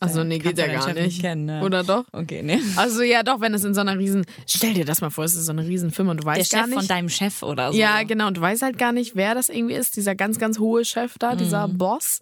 Also, 0.00 0.16
der- 0.16 0.24
nee, 0.24 0.38
geht 0.38 0.58
ja 0.58 0.66
gar 0.66 0.82
Chef 0.82 0.94
nicht. 1.00 1.20
kennen, 1.20 1.44
ne? 1.44 1.62
Oder 1.62 1.84
doch? 1.84 2.04
Okay, 2.12 2.42
ne. 2.42 2.60
Also 2.76 3.02
ja, 3.02 3.22
doch, 3.22 3.40
wenn 3.40 3.54
es 3.54 3.62
in 3.62 3.72
so 3.72 3.80
einer 3.82 3.96
riesen... 3.98 4.26
Stell 4.48 4.74
dir 4.74 4.84
das 4.84 5.00
mal 5.00 5.10
vor, 5.10 5.24
es 5.24 5.36
ist 5.36 5.46
so 5.46 5.52
eine 5.52 5.64
riesen 5.66 5.92
Firma 5.92 6.10
und 6.10 6.16
du 6.18 6.24
Der 6.24 6.32
weißt 6.34 6.50
gar 6.50 6.62
Chef 6.62 6.70
nicht... 6.70 6.78
von 6.78 6.88
deinem 6.88 7.08
Chef 7.08 7.42
oder 7.44 7.72
so. 7.72 7.78
Ja, 7.78 8.02
genau. 8.02 8.26
Und 8.28 8.36
du 8.36 8.40
weißt 8.40 8.62
halt 8.62 8.78
gar 8.78 8.90
nicht, 8.92 9.14
wer 9.14 9.34
das 9.34 9.48
irgendwie 9.48 9.74
ist, 9.74 9.96
dieser 9.96 10.16
ganz, 10.16 10.38
ganz 10.40 10.58
hohe 10.58 10.84
Chef 10.84 11.16
da, 11.18 11.36
dieser 11.36 11.68
Mhm. 11.68 11.78
Boss. 11.78 12.20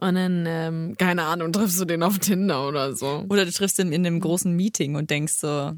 Und 0.00 0.16
dann, 0.16 0.44
ähm, 0.48 0.96
keine 0.98 1.22
Ahnung, 1.22 1.52
triffst 1.52 1.78
du 1.80 1.84
den 1.84 2.02
auf 2.02 2.18
Tinder 2.18 2.66
oder 2.66 2.96
so. 2.96 3.24
Oder 3.28 3.44
du 3.44 3.52
triffst 3.52 3.78
ihn 3.78 3.92
in 3.92 4.04
einem 4.04 4.18
großen 4.18 4.52
Meeting 4.52 4.96
und 4.96 5.08
denkst 5.10 5.34
so, 5.34 5.72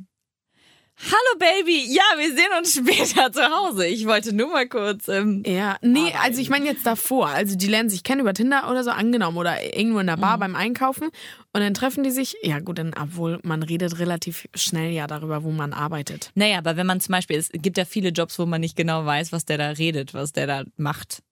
Hallo 0.96 1.38
Baby, 1.38 1.92
ja, 1.92 2.02
wir 2.16 2.28
sehen 2.35 2.46
uns 2.57 2.74
später 2.74 3.33
zu 3.33 3.42
Hause. 3.42 3.85
Ich 3.87 4.07
wollte 4.07 4.33
nur 4.33 4.48
mal 4.52 4.68
kurz. 4.68 5.09
Ähm, 5.09 5.42
Ja, 5.44 5.76
nee, 5.83 5.98
Arbeiten. 6.00 6.16
also 6.22 6.40
ich 6.40 6.50
meine 6.50 6.66
jetzt 6.66 6.87
davor. 6.87 7.28
Also 7.28 7.57
die 7.57 7.66
lernen 7.66 7.90
sich 7.90 8.04
kennen 8.04 8.20
über 8.20 8.33
Tinder 8.33 8.70
oder 8.70 8.85
so, 8.85 8.90
angenommen. 8.90 9.37
Oder 9.37 9.76
irgendwo 9.76 9.98
in 9.98 10.07
der 10.07 10.16
Mhm. 10.16 10.20
Bar 10.20 10.38
beim 10.38 10.54
Einkaufen. 10.54 11.07
Und 11.52 11.61
dann 11.61 11.74
treffen 11.74 12.04
die 12.04 12.12
sich. 12.12 12.37
Ja 12.42 12.61
gut, 12.61 12.78
dann 12.78 12.94
obwohl 12.98 13.40
man 13.42 13.62
redet 13.64 13.98
relativ 13.98 14.46
schnell 14.54 14.92
ja 14.92 15.09
darüber, 15.09 15.42
wo 15.42 15.50
man 15.50 15.72
arbeitet. 15.72 16.30
naja, 16.37 16.59
aber 16.59 16.76
wenn 16.76 16.87
man 16.87 17.00
zum 17.00 17.12
Beispiel, 17.12 17.37
es 17.38 17.50
gibt 17.52 17.76
ja 17.76 17.85
viele 17.85 18.11
Jobs, 18.11 18.38
wo 18.38 18.46
man 18.46 18.61
nicht 18.61 18.76
genau 18.76 19.04
weiß, 19.04 19.33
was 19.33 19.44
der 19.44 19.59
da 19.59 19.70
redet, 19.70 20.14
was 20.14 20.33
der 20.33 20.46
da 20.46 20.62
macht. 20.76 21.22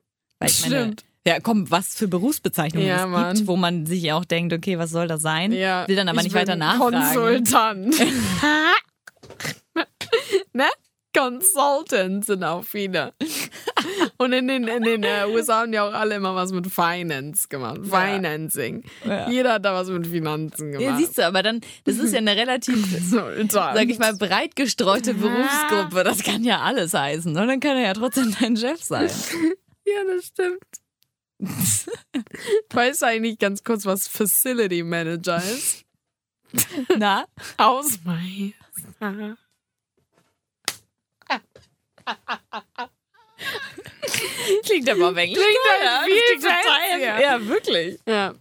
Weil 0.41 0.51
ich 0.51 0.61
meine, 0.63 0.77
Stimmt. 0.83 1.05
ja, 1.25 1.39
komm, 1.39 1.71
was 1.71 1.95
für 1.95 2.09
Berufsbezeichnungen 2.09 2.89
Ja, 2.89 3.05
es 3.05 3.11
Mann. 3.11 3.35
gibt, 3.37 3.47
wo 3.47 3.55
man 3.57 3.87
sich 3.87 4.13
auch 4.13 4.25
denkt, 4.25 4.53
okay, 4.53 4.77
was 4.79 4.91
soll 4.91 5.07
das 5.07 5.23
sein? 5.23 5.53
Ja, 5.53 5.87
Will 5.87 5.95
dann 5.97 6.09
aber 6.09 6.19
ich 6.19 6.25
nicht 6.25 6.35
weiter 6.35 6.57
nachfragen. 6.57 6.97
Konsultant. 7.15 7.95
ne? 10.53 10.69
Consultants 11.15 12.27
sind 12.27 12.43
auch 12.43 12.65
viele. 12.65 13.13
Und 14.17 14.33
in 14.33 14.49
den, 14.49 14.67
in 14.67 14.83
den 14.83 15.03
äh, 15.03 15.27
USA 15.27 15.61
haben 15.61 15.73
die 15.73 15.79
auch 15.79 15.93
alle 15.93 16.15
immer 16.15 16.35
was 16.35 16.53
mit 16.53 16.67
Finance 16.73 17.49
gemacht. 17.49 17.81
Financing. 17.85 18.85
Ja. 19.05 19.29
Jeder 19.29 19.55
hat 19.55 19.65
da 19.65 19.75
was 19.75 19.89
mit 19.89 20.07
Finanzen 20.07 20.73
gemacht. 20.73 20.83
Ja, 20.83 20.97
siehst 20.97 21.19
du, 21.19 21.27
aber 21.27 21.43
dann, 21.43 21.61
das 21.85 21.99
ist 21.99 22.13
ja 22.13 22.19
eine 22.19 22.37
relativ, 22.37 22.77
sag 23.51 23.89
ich 23.89 23.99
mal, 23.99 24.15
breit 24.15 24.57
gestreute 24.57 25.15
Berufsgruppe. 25.15 26.05
Das 26.05 26.23
kann 26.23 26.45
ja 26.45 26.61
alles 26.61 26.95
heißen. 26.95 27.37
Und 27.37 27.47
dann 27.47 27.61
kann 27.61 27.77
er 27.77 27.87
ja 27.89 27.93
trotzdem 27.95 28.35
dein 28.41 28.57
Chef 28.57 28.83
sein. 28.83 29.11
Ja, 29.85 30.05
das 30.05 30.27
stimmt. 30.27 30.63
weißt 32.71 33.03
du 33.03 33.07
eigentlich 33.07 33.41
ganz 33.41 33.65
kurz, 33.65 33.85
was 33.85 34.07
Facility 34.07 34.85
Manager 34.85 35.39
ist? 35.39 35.85
Na? 36.97 37.25
Klingt 44.65 44.89
aber 44.91 45.11
auf 45.11 45.17
Englisch. 45.17 45.39
Klingt 45.39 45.59
toll, 45.65 45.81
halt 45.81 45.85
ja. 45.85 46.03
viel 46.05 46.21
Klingt 46.21 46.43
total- 46.43 46.63
fancier. 46.63 47.21
Ja, 47.21 47.47
wirklich. 47.49 47.99
Ja. 48.07 48.35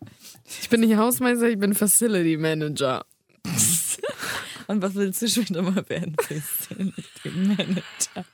Ich 0.62 0.69
bin 0.69 0.82
nicht 0.82 0.95
Hausmeister, 0.97 1.50
ich 1.50 1.58
bin 1.58 1.74
Facility 1.74 2.38
Manager. 2.38 3.06
Und 4.67 4.82
was 4.82 4.95
willst 4.95 5.21
du 5.21 5.28
später 5.28 5.62
mal 5.62 5.88
werden? 5.89 6.15
Facility 6.19 7.30
Manager. 7.30 8.26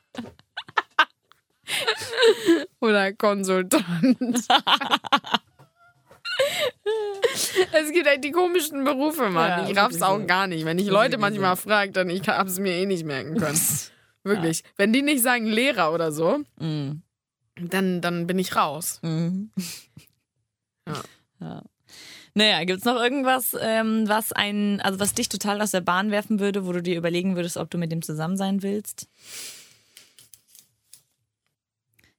Oder 2.80 3.14
Konsultant. 3.14 4.18
es 7.74 7.92
gibt 7.92 8.08
halt 8.08 8.24
die 8.24 8.32
komischen 8.32 8.84
Berufe, 8.84 9.30
Mann. 9.30 9.66
Ja, 9.66 9.70
ich 9.70 9.78
raff's 9.78 10.02
auch 10.02 10.26
gar 10.26 10.48
nicht. 10.48 10.66
Wenn 10.66 10.80
ich 10.80 10.88
Leute 10.88 11.18
manchmal 11.18 11.56
so. 11.56 11.64
frage, 11.64 11.92
dann 11.92 12.10
ich 12.10 12.28
hab's 12.28 12.60
mir 12.60 12.74
eh 12.74 12.86
nicht 12.86 13.06
merken 13.06 13.38
können. 13.38 13.60
Wirklich. 14.24 14.64
Wenn 14.76 14.92
die 14.94 15.02
nicht 15.02 15.24
sagen 15.24 15.46
Lehrer 15.48 15.94
oder 15.94 16.12
so, 16.12 16.40
Mhm. 16.60 17.02
dann, 17.60 18.02
dann 18.02 18.28
bin 18.28 18.40
ich 18.40 18.56
raus. 18.56 19.00
Mhm. 19.04 19.52
Ja. 20.88 21.02
ja. 21.40 21.64
Naja, 22.34 22.64
gibt's 22.66 22.86
noch 22.86 23.02
irgendwas, 23.02 23.56
ähm, 23.60 24.08
was 24.08 24.32
ein, 24.32 24.80
also 24.82 25.00
was 25.00 25.14
dich 25.16 25.28
total 25.30 25.60
aus 25.62 25.72
der 25.72 25.82
Bahn 25.82 26.12
werfen 26.12 26.40
würde, 26.40 26.68
wo 26.68 26.72
du 26.72 26.84
dir 26.84 26.96
überlegen 26.98 27.36
würdest, 27.36 27.58
ob 27.58 27.72
du 27.72 27.78
mit 27.80 27.92
dem 27.92 28.04
zusammen 28.04 28.38
sein 28.38 28.62
willst? 28.62 29.08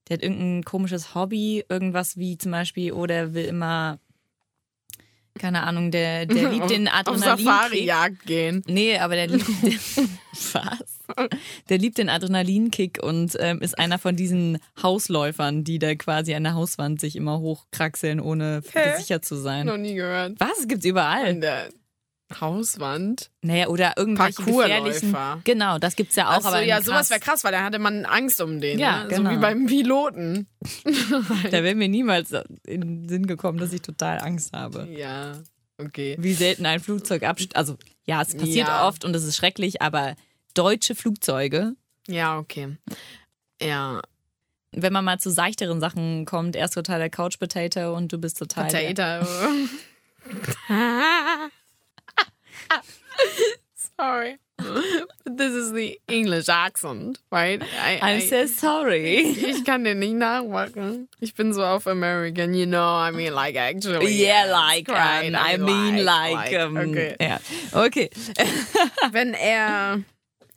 Der 0.09 0.17
hat 0.17 0.23
irgendein 0.23 0.65
komisches 0.65 1.15
Hobby, 1.15 1.65
irgendwas 1.69 2.17
wie 2.17 2.37
zum 2.39 2.51
Beispiel, 2.51 2.93
oder 2.93 3.35
will 3.35 3.45
immer, 3.45 3.99
keine 5.39 5.63
Ahnung, 5.63 5.91
der, 5.91 6.27
der 6.27 6.51
liebt 6.53 6.71
den 6.71 6.89
Auf 6.89 6.95
Adrenalin. 6.95 7.45
Safari-Jagd 7.45 8.27
gehen. 8.27 8.63
Nee, 8.67 8.99
aber 8.99 9.15
der 9.15 9.29
liebt 9.29 9.49
den, 9.63 9.79
was? 10.53 10.99
Der 11.69 11.79
liebt 11.79 11.97
den 11.99 12.09
Adrenalinkick 12.09 13.03
und 13.03 13.37
ähm, 13.41 13.61
ist 13.61 13.79
einer 13.79 13.99
von 13.99 14.15
diesen 14.17 14.59
Hausläufern, 14.83 15.65
die 15.65 15.79
da 15.79 15.95
quasi 15.95 16.35
an 16.35 16.45
der 16.45 16.55
Hauswand 16.55 17.01
sich 17.01 17.17
immer 17.17 17.39
hochkraxeln, 17.39 18.21
ohne 18.21 18.63
Hä? 18.73 18.91
gesichert 18.93 19.25
zu 19.25 19.37
sein. 19.37 19.67
Noch 19.67 19.79
nie 19.79 19.95
gehört. 19.95 20.35
Was? 20.39 20.69
Gibt's 20.69 20.85
überall. 20.85 21.41
Hauswand. 22.41 23.31
Naja, 23.41 23.69
oder 23.69 23.95
irgendwelche 23.97 24.43
gefährlichen. 24.43 25.17
Genau, 25.45 25.79
das 25.79 25.97
gibt's 25.97 26.17
ja 26.17 26.29
auch. 26.29 26.37
Achso, 26.37 26.49
aber 26.49 26.63
ja, 26.63 26.77
krass. 26.77 26.87
sowas 26.87 27.11
wäre 27.11 27.21
krass, 27.21 27.45
weil 27.45 27.53
da 27.53 27.65
hatte 27.65 27.79
man 27.79 28.05
Angst 28.05 28.41
um 28.41 28.61
den. 28.61 28.79
Ja, 28.79 29.05
ne? 29.05 29.09
genau. 29.09 29.31
So 29.31 29.37
wie 29.37 29.41
beim 29.41 29.67
Piloten. 29.67 30.47
Da 31.51 31.63
wäre 31.63 31.75
mir 31.75 31.89
niemals 31.89 32.33
in 32.67 32.81
den 32.81 33.09
Sinn 33.09 33.27
gekommen, 33.27 33.59
dass 33.59 33.73
ich 33.73 33.83
total 33.83 34.19
Angst 34.21 34.53
habe. 34.53 34.87
Ja, 34.91 35.41
okay. 35.79 36.17
Wie 36.19 36.35
selten 36.35 36.67
ein 36.67 36.81
Flugzeug 36.81 37.23
abstürzt. 37.23 37.57
Also, 37.57 37.77
ja, 38.05 38.21
es 38.21 38.37
passiert 38.37 38.69
Ja. 38.69 38.87
oft 38.87 39.05
und 39.05 39.15
es 39.17 39.25
ist 39.25 39.37
schrecklich, 39.37 39.81
aber 39.81 40.15
deutsche 40.55 40.95
Flugzeuge, 40.95 41.75
Ja, 42.07 42.39
okay. 42.39 42.77
Ja, 43.61 44.01
wenn 44.73 44.93
man 44.93 45.05
mal 45.05 45.19
zu 45.19 45.31
seichteren 45.31 45.81
Sachen 45.81 46.25
kommt, 46.27 46.55
er 46.55 46.67
ist 46.67 46.75
total 46.75 46.99
der 46.99 47.11
Couch 47.11 47.39
Potato 47.39 47.97
und 47.97 48.13
du 48.13 48.19
bist 48.19 48.39
total 48.39 48.69
der, 48.71 48.89
Potato. 48.89 49.27
Sorry. 53.99 54.37
But 54.59 55.37
this 55.39 55.53
is 55.53 55.73
the 55.73 56.01
English 56.09 56.49
accent, 56.49 57.19
right? 57.31 57.63
I, 57.63 57.99
I'm 58.03 58.17
I- 58.19 58.27
so 58.29 58.47
sorry. 58.47 59.17
ich 59.51 59.65
kann 59.65 59.85
den 59.85 59.99
nicht 60.01 60.15
nachmachen. 60.15 61.09
Ich 61.21 61.35
bin 61.35 61.53
so 61.53 61.65
auf 61.65 61.87
American, 61.87 62.55
you 62.55 62.67
know, 62.67 62.97
I 62.97 63.11
mean 63.13 63.33
like 63.33 63.57
actually. 63.57 64.07
Yeah, 64.25 64.47
like, 64.51 64.87
great. 64.87 65.29
um, 65.29 65.37
I 65.37 65.57
mean 65.59 66.05
like, 66.05 66.53
um, 66.61 66.77
okay. 66.77 67.17
ja. 67.21 67.39
Okay. 67.73 68.11
Wenn 69.13 69.35
er 69.35 70.03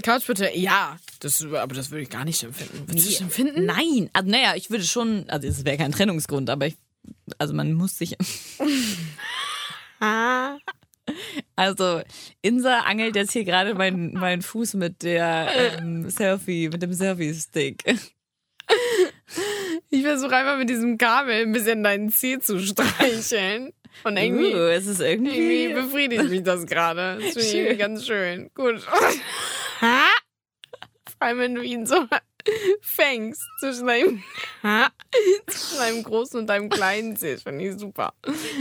Couch 0.04 0.26
Potato, 0.26 0.52
ja, 0.56 0.98
das, 1.20 1.44
aber 1.46 1.76
das 1.76 1.92
würde 1.92 2.02
ich 2.04 2.10
gar 2.10 2.26
nicht 2.26 2.40
schlimm 2.40 2.54
finden. 2.54 2.88
Würdest 2.88 3.08
du 3.08 3.12
schlimm 3.12 3.30
finden? 3.30 3.66
Nein, 3.66 4.10
also 4.14 4.30
naja, 4.30 4.54
ich 4.56 4.72
würde 4.72 4.84
schon, 4.84 5.26
also 5.30 5.48
es 5.48 5.64
wäre 5.64 5.78
kein 5.78 5.92
Trennungsgrund, 5.92 6.50
aber 6.50 6.66
ich, 6.68 6.76
also 7.38 7.54
man 7.54 7.74
muss 7.74 7.98
sich, 8.00 8.16
Ah. 10.00 10.58
Also 11.56 12.02
Insa 12.42 12.80
angelt 12.82 13.16
jetzt 13.16 13.34
hier 13.34 13.44
gerade 13.44 13.74
meinen 13.76 14.14
mein 14.14 14.42
Fuß 14.42 14.76
mit 14.76 15.04
der 15.04 15.50
ähm, 15.80 16.10
Selfie, 16.10 16.70
mit 16.70 16.82
dem 16.82 16.94
Selfie-Stick. 16.94 17.84
Ich 19.90 20.04
versuche 20.04 20.36
einfach 20.36 20.58
mit 20.58 20.70
diesem 20.70 20.98
Kabel 20.98 21.42
ein 21.42 21.52
bisschen 21.52 21.84
deinen 21.84 22.10
Zeh 22.10 22.40
zu 22.40 22.60
streicheln. 22.60 23.74
Und 24.04 24.18
irgendwie, 24.18 24.54
Uh, 24.56 24.70
es 24.70 24.88
ist 24.88 25.02
irgendwie 25.02 25.64
irgendwie, 25.64 25.74
befriedigt 25.74 26.30
mich 26.30 26.44
das 26.44 26.66
gerade. 26.66 27.20
Das 27.22 27.34
finde 27.34 27.74
ich 27.74 27.78
ganz 27.78 28.06
schön. 28.06 28.50
Gut. 28.54 28.82
Vor 28.90 28.98
allem, 31.20 31.40
wenn 31.40 31.56
du 31.56 31.62
ihn 31.62 31.86
so 31.86 32.08
fängst 32.82 33.42
zwischen 33.60 33.88
deinem, 33.88 34.24
zwischen 35.48 35.78
deinem 35.78 36.04
großen 36.04 36.40
und 36.40 36.48
deinem 36.48 36.70
kleinen. 36.70 37.16
Das 37.16 37.44
finde 37.44 37.66
ich 37.68 37.78
super. 37.78 38.14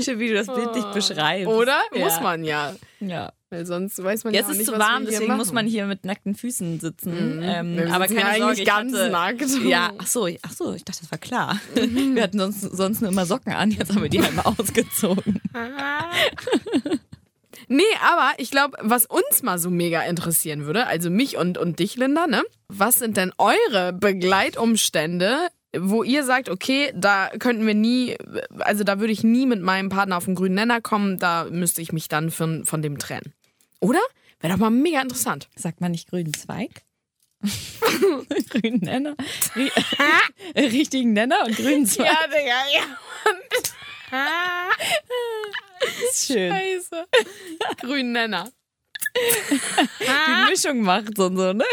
schön, 0.03 0.19
wie 0.19 0.29
du 0.29 0.35
das 0.35 0.47
bildlich 0.47 0.85
beschreibst. 0.93 1.49
Oder? 1.49 1.81
Ja. 1.93 2.05
Muss 2.05 2.21
man 2.21 2.45
ja. 2.45 2.75
Ja. 3.01 3.33
Weil 3.53 3.67
sonst 3.67 4.01
weiß 4.01 4.23
man 4.23 4.33
Jetzt 4.33 4.43
ja 4.43 4.47
auch 4.47 4.53
ist 4.53 4.61
es 4.61 4.67
zu 4.67 4.79
warm, 4.79 5.07
deswegen 5.07 5.37
muss 5.37 5.49
machen. 5.49 5.55
man 5.57 5.67
hier 5.67 5.87
mit 5.87 6.05
nackten 6.05 6.37
Füßen 6.37 6.79
sitzen. 6.79 7.41
Ähm, 7.43 7.77
Wir 7.77 7.93
aber 7.93 8.07
keine 8.07 8.21
ja 8.21 8.27
Sorge, 8.27 8.45
eigentlich 8.45 8.59
ich 8.61 8.65
ganz 8.65 8.93
hatte, 8.97 9.11
nackt. 9.11 9.65
Ja, 9.65 9.93
ach 9.99 10.07
so, 10.07 10.29
ach 10.43 10.53
so, 10.53 10.73
ich 10.73 10.85
dachte, 10.85 11.01
das 11.01 11.11
war 11.11 11.19
klar. 11.19 11.61
Wir 11.75 12.23
hatten 12.23 12.39
sonst, 12.39 12.61
sonst 12.61 13.01
nur 13.01 13.11
immer 13.11 13.27
Socken 13.27 13.53
an, 13.53 13.73
jetzt 13.73 13.93
haben 13.93 14.03
wir 14.03 14.09
die 14.09 14.21
einmal 14.21 14.45
ausgezogen. 14.59 15.41
Nee, 17.69 17.83
aber 18.03 18.33
ich 18.39 18.51
glaube, 18.51 18.77
was 18.81 19.07
uns 19.07 19.43
mal 19.43 19.59
so 19.59 19.71
mega 19.71 20.03
interessieren 20.03 20.65
würde, 20.67 20.87
also 20.87 21.11
mich 21.11 21.37
und, 21.37 21.59
und 21.59 21.79
dich, 21.79 21.97
Linda, 21.97 22.27
ne? 22.27 22.43
Was 22.69 22.99
sind 22.99 23.17
denn 23.17 23.33
eure 23.39 23.93
Begleitumstände, 23.93 25.49
wo 25.77 26.03
ihr 26.03 26.25
sagt, 26.25 26.49
okay, 26.49 26.93
da 26.95 27.29
könnten 27.39 27.67
wir 27.67 27.75
nie, 27.75 28.17
also 28.59 28.85
da 28.85 28.99
würde 29.01 29.13
ich 29.13 29.23
nie 29.23 29.47
mit 29.47 29.61
meinem 29.63 29.89
Partner 29.89 30.17
auf 30.17 30.25
den 30.25 30.35
grünen 30.35 30.55
Nenner 30.57 30.81
kommen, 30.81 31.19
da 31.19 31.45
müsste 31.51 31.81
ich 31.83 31.93
mich 31.93 32.09
dann 32.09 32.31
von, 32.31 32.65
von 32.65 32.83
dem 32.83 32.99
trennen. 32.99 33.33
Oder? 33.81 34.01
Wäre 34.41 34.55
doch 34.55 34.61
mal 34.61 34.71
mega 34.71 35.01
interessant. 35.01 35.49
Sagt 35.55 35.81
man 35.81 35.91
nicht 35.93 36.09
grünen 36.09 36.33
Zweig? 36.35 36.83
grünen 38.51 38.81
Nenner? 38.81 39.15
Ri- 39.55 39.71
Richtigen 40.57 41.13
Nenner 41.13 41.45
und 41.47 41.57
grünen 41.57 41.87
Zweig. 41.87 42.07
Ja, 42.07 42.27
Digga, 42.27 42.63
ja. 42.75 42.83
Ist 46.11 46.27
schön. 46.27 46.53
Scheiße. 46.53 47.07
Grünen 47.81 48.13
Nenner. 48.13 48.51
Die 49.17 50.51
Mischung 50.51 50.83
macht 50.83 51.19
und 51.19 51.37
so, 51.37 51.53
ne? 51.53 51.65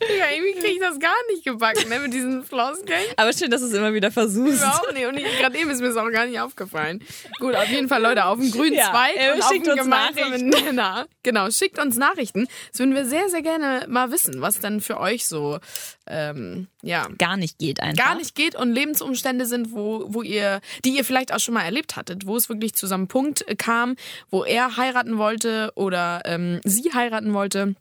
Digga, 0.00 0.24
irgendwie 0.34 0.52
kriege 0.60 0.74
ich 0.74 0.80
das 0.80 0.98
gar 0.98 1.14
nicht 1.30 1.44
gebacken, 1.44 1.88
ne, 1.88 1.98
mit 2.00 2.12
diesen 2.12 2.42
Floskeln. 2.42 3.02
Aber 3.16 3.32
schön, 3.32 3.50
dass 3.50 3.60
du 3.60 3.68
es 3.68 3.72
immer 3.74 3.92
wieder 3.92 4.10
versuchst. 4.10 4.62
Überhaupt 4.62 4.94
nicht. 4.94 5.06
Und 5.06 5.16
gerade 5.38 5.58
eben 5.58 5.70
ist 5.70 5.80
mir 5.80 5.88
das 5.88 5.96
auch 5.96 6.10
gar 6.10 6.26
nicht 6.26 6.40
aufgefallen. 6.40 7.04
Gut, 7.38 7.54
auf 7.54 7.68
jeden 7.68 7.88
Fall, 7.88 8.02
Leute, 8.02 8.24
auf 8.24 8.38
dem 8.38 8.50
grünen 8.52 8.74
Ja, 8.74 8.90
Zweig 8.90 9.16
äh, 9.16 9.32
und 9.32 9.42
auf 9.42 9.50
uns 9.50 9.82
gemeinsamen 9.82 10.48
Nenner. 10.48 11.06
Genau, 11.22 11.50
schickt 11.50 11.78
uns 11.78 11.96
Nachrichten. 11.96 12.48
Das 12.70 12.80
würden 12.80 12.94
wir 12.94 13.04
sehr, 13.04 13.28
sehr 13.28 13.42
gerne 13.42 13.86
mal 13.88 14.10
wissen, 14.10 14.40
was 14.40 14.58
dann 14.58 14.80
für 14.80 14.98
euch 14.98 15.26
so, 15.26 15.58
ähm, 16.06 16.68
ja, 16.82 17.08
Gar 17.18 17.36
nicht 17.36 17.58
geht 17.58 17.80
einfach. 17.80 18.04
gar 18.04 18.14
nicht 18.16 18.34
geht 18.34 18.56
und 18.56 18.72
Lebensumstände 18.72 19.46
sind, 19.46 19.72
wo, 19.72 20.04
wo 20.08 20.22
ihr, 20.22 20.60
die 20.84 20.96
ihr 20.96 21.04
vielleicht 21.04 21.32
auch 21.32 21.38
schon 21.38 21.54
mal 21.54 21.62
erlebt 21.64 21.96
hattet, 21.96 22.26
wo 22.26 22.36
es 22.36 22.48
wirklich 22.48 22.74
zu 22.74 22.86
so 22.86 22.94
einem 22.94 23.06
Punkt 23.06 23.46
äh, 23.46 23.54
kam, 23.54 23.96
wo 24.30 24.44
er 24.44 24.76
heiraten 24.76 25.18
wollte 25.18 25.72
oder 25.74 26.22
ähm, 26.24 26.60
sie 26.64 26.92
heiraten 26.92 27.34
wollte 27.34 27.74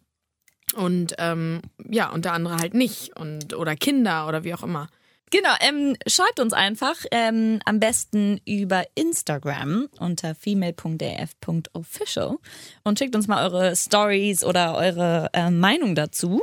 und 0.74 1.16
ähm, 1.18 1.62
ja, 1.90 2.10
und 2.10 2.26
der 2.26 2.34
andere 2.34 2.58
halt 2.58 2.74
nicht 2.74 3.18
und 3.18 3.54
oder 3.54 3.76
Kinder 3.76 4.28
oder 4.28 4.44
wie 4.44 4.54
auch 4.54 4.64
immer. 4.64 4.90
Genau, 5.32 5.50
ähm, 5.62 5.96
schreibt 6.08 6.42
uns 6.42 6.52
einfach 6.52 6.98
ähm, 7.12 7.60
am 7.64 7.80
besten 7.80 8.42
über 8.46 8.84
Instagram 8.96 9.88
unter 9.98 10.36
female.df.official 10.36 12.36
und 12.84 13.00
schickt 13.00 13.16
uns 13.16 13.30
mal 13.30 13.46
eure 13.46 13.74
Stories 13.78 14.44
oder 14.44 14.76
eure 14.76 15.30
äh, 15.32 15.50
Meinung 15.50 15.96
dazu. 15.96 16.42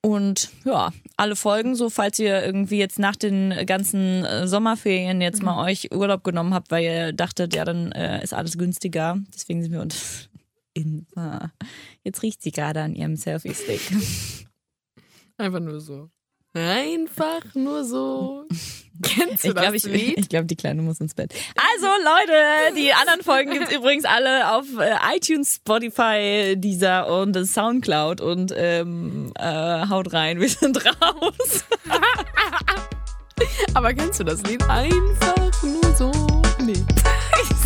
Und 0.00 0.50
ja, 0.64 0.92
alle 1.16 1.34
Folgen, 1.34 1.74
so 1.74 1.90
falls 1.90 2.20
ihr 2.20 2.44
irgendwie 2.44 2.78
jetzt 2.78 3.00
nach 3.00 3.16
den 3.16 3.52
ganzen 3.66 4.24
äh, 4.24 4.46
Sommerferien 4.46 5.20
jetzt 5.20 5.42
mal 5.42 5.64
euch 5.64 5.92
Urlaub 5.92 6.22
genommen 6.22 6.54
habt, 6.54 6.70
weil 6.70 6.84
ihr 6.84 7.12
dachtet, 7.12 7.56
ja, 7.56 7.64
dann 7.64 7.90
äh, 7.90 8.22
ist 8.22 8.32
alles 8.32 8.56
günstiger. 8.56 9.18
Deswegen 9.34 9.64
sind 9.64 9.72
wir 9.72 9.80
uns 9.80 10.28
in. 10.76 11.06
Ah, 11.16 11.48
Jetzt 12.04 12.22
riecht 12.22 12.42
sie 12.42 12.52
gerade 12.52 12.82
an 12.82 12.94
ihrem 12.94 13.16
Selfie-Stick. 13.16 13.80
Einfach 15.38 15.60
nur 15.60 15.80
so. 15.80 16.10
Einfach 16.54 17.42
nur 17.54 17.84
so. 17.84 18.46
Kennst 19.02 19.44
du 19.44 19.48
Ich 19.48 19.54
das 19.54 19.62
glaube, 19.62 19.76
ich, 19.76 19.84
Lied? 19.84 20.18
ich 20.18 20.28
glaub, 20.30 20.48
die 20.48 20.56
Kleine 20.56 20.80
muss 20.80 21.00
ins 21.00 21.12
Bett. 21.14 21.34
Also, 21.74 21.86
Leute, 22.02 22.74
die 22.80 22.94
anderen 22.94 23.22
Folgen 23.22 23.50
gibt's 23.52 23.70
übrigens 23.76 24.06
alle 24.06 24.54
auf 24.54 24.64
äh, 24.80 24.94
iTunes, 25.14 25.56
Spotify, 25.56 26.54
Deezer 26.56 27.06
und 27.20 27.34
Soundcloud. 27.46 28.22
Und 28.22 28.54
ähm, 28.56 29.32
äh, 29.38 29.86
haut 29.88 30.14
rein, 30.14 30.40
wir 30.40 30.48
sind 30.48 30.82
raus. 31.02 31.64
Aber 33.74 33.92
kennst 33.92 34.20
du 34.20 34.24
das 34.24 34.42
Lied? 34.44 34.62
Einfach 34.70 35.62
nur 35.62 35.94
so. 35.94 36.10
Nee. 36.64 36.72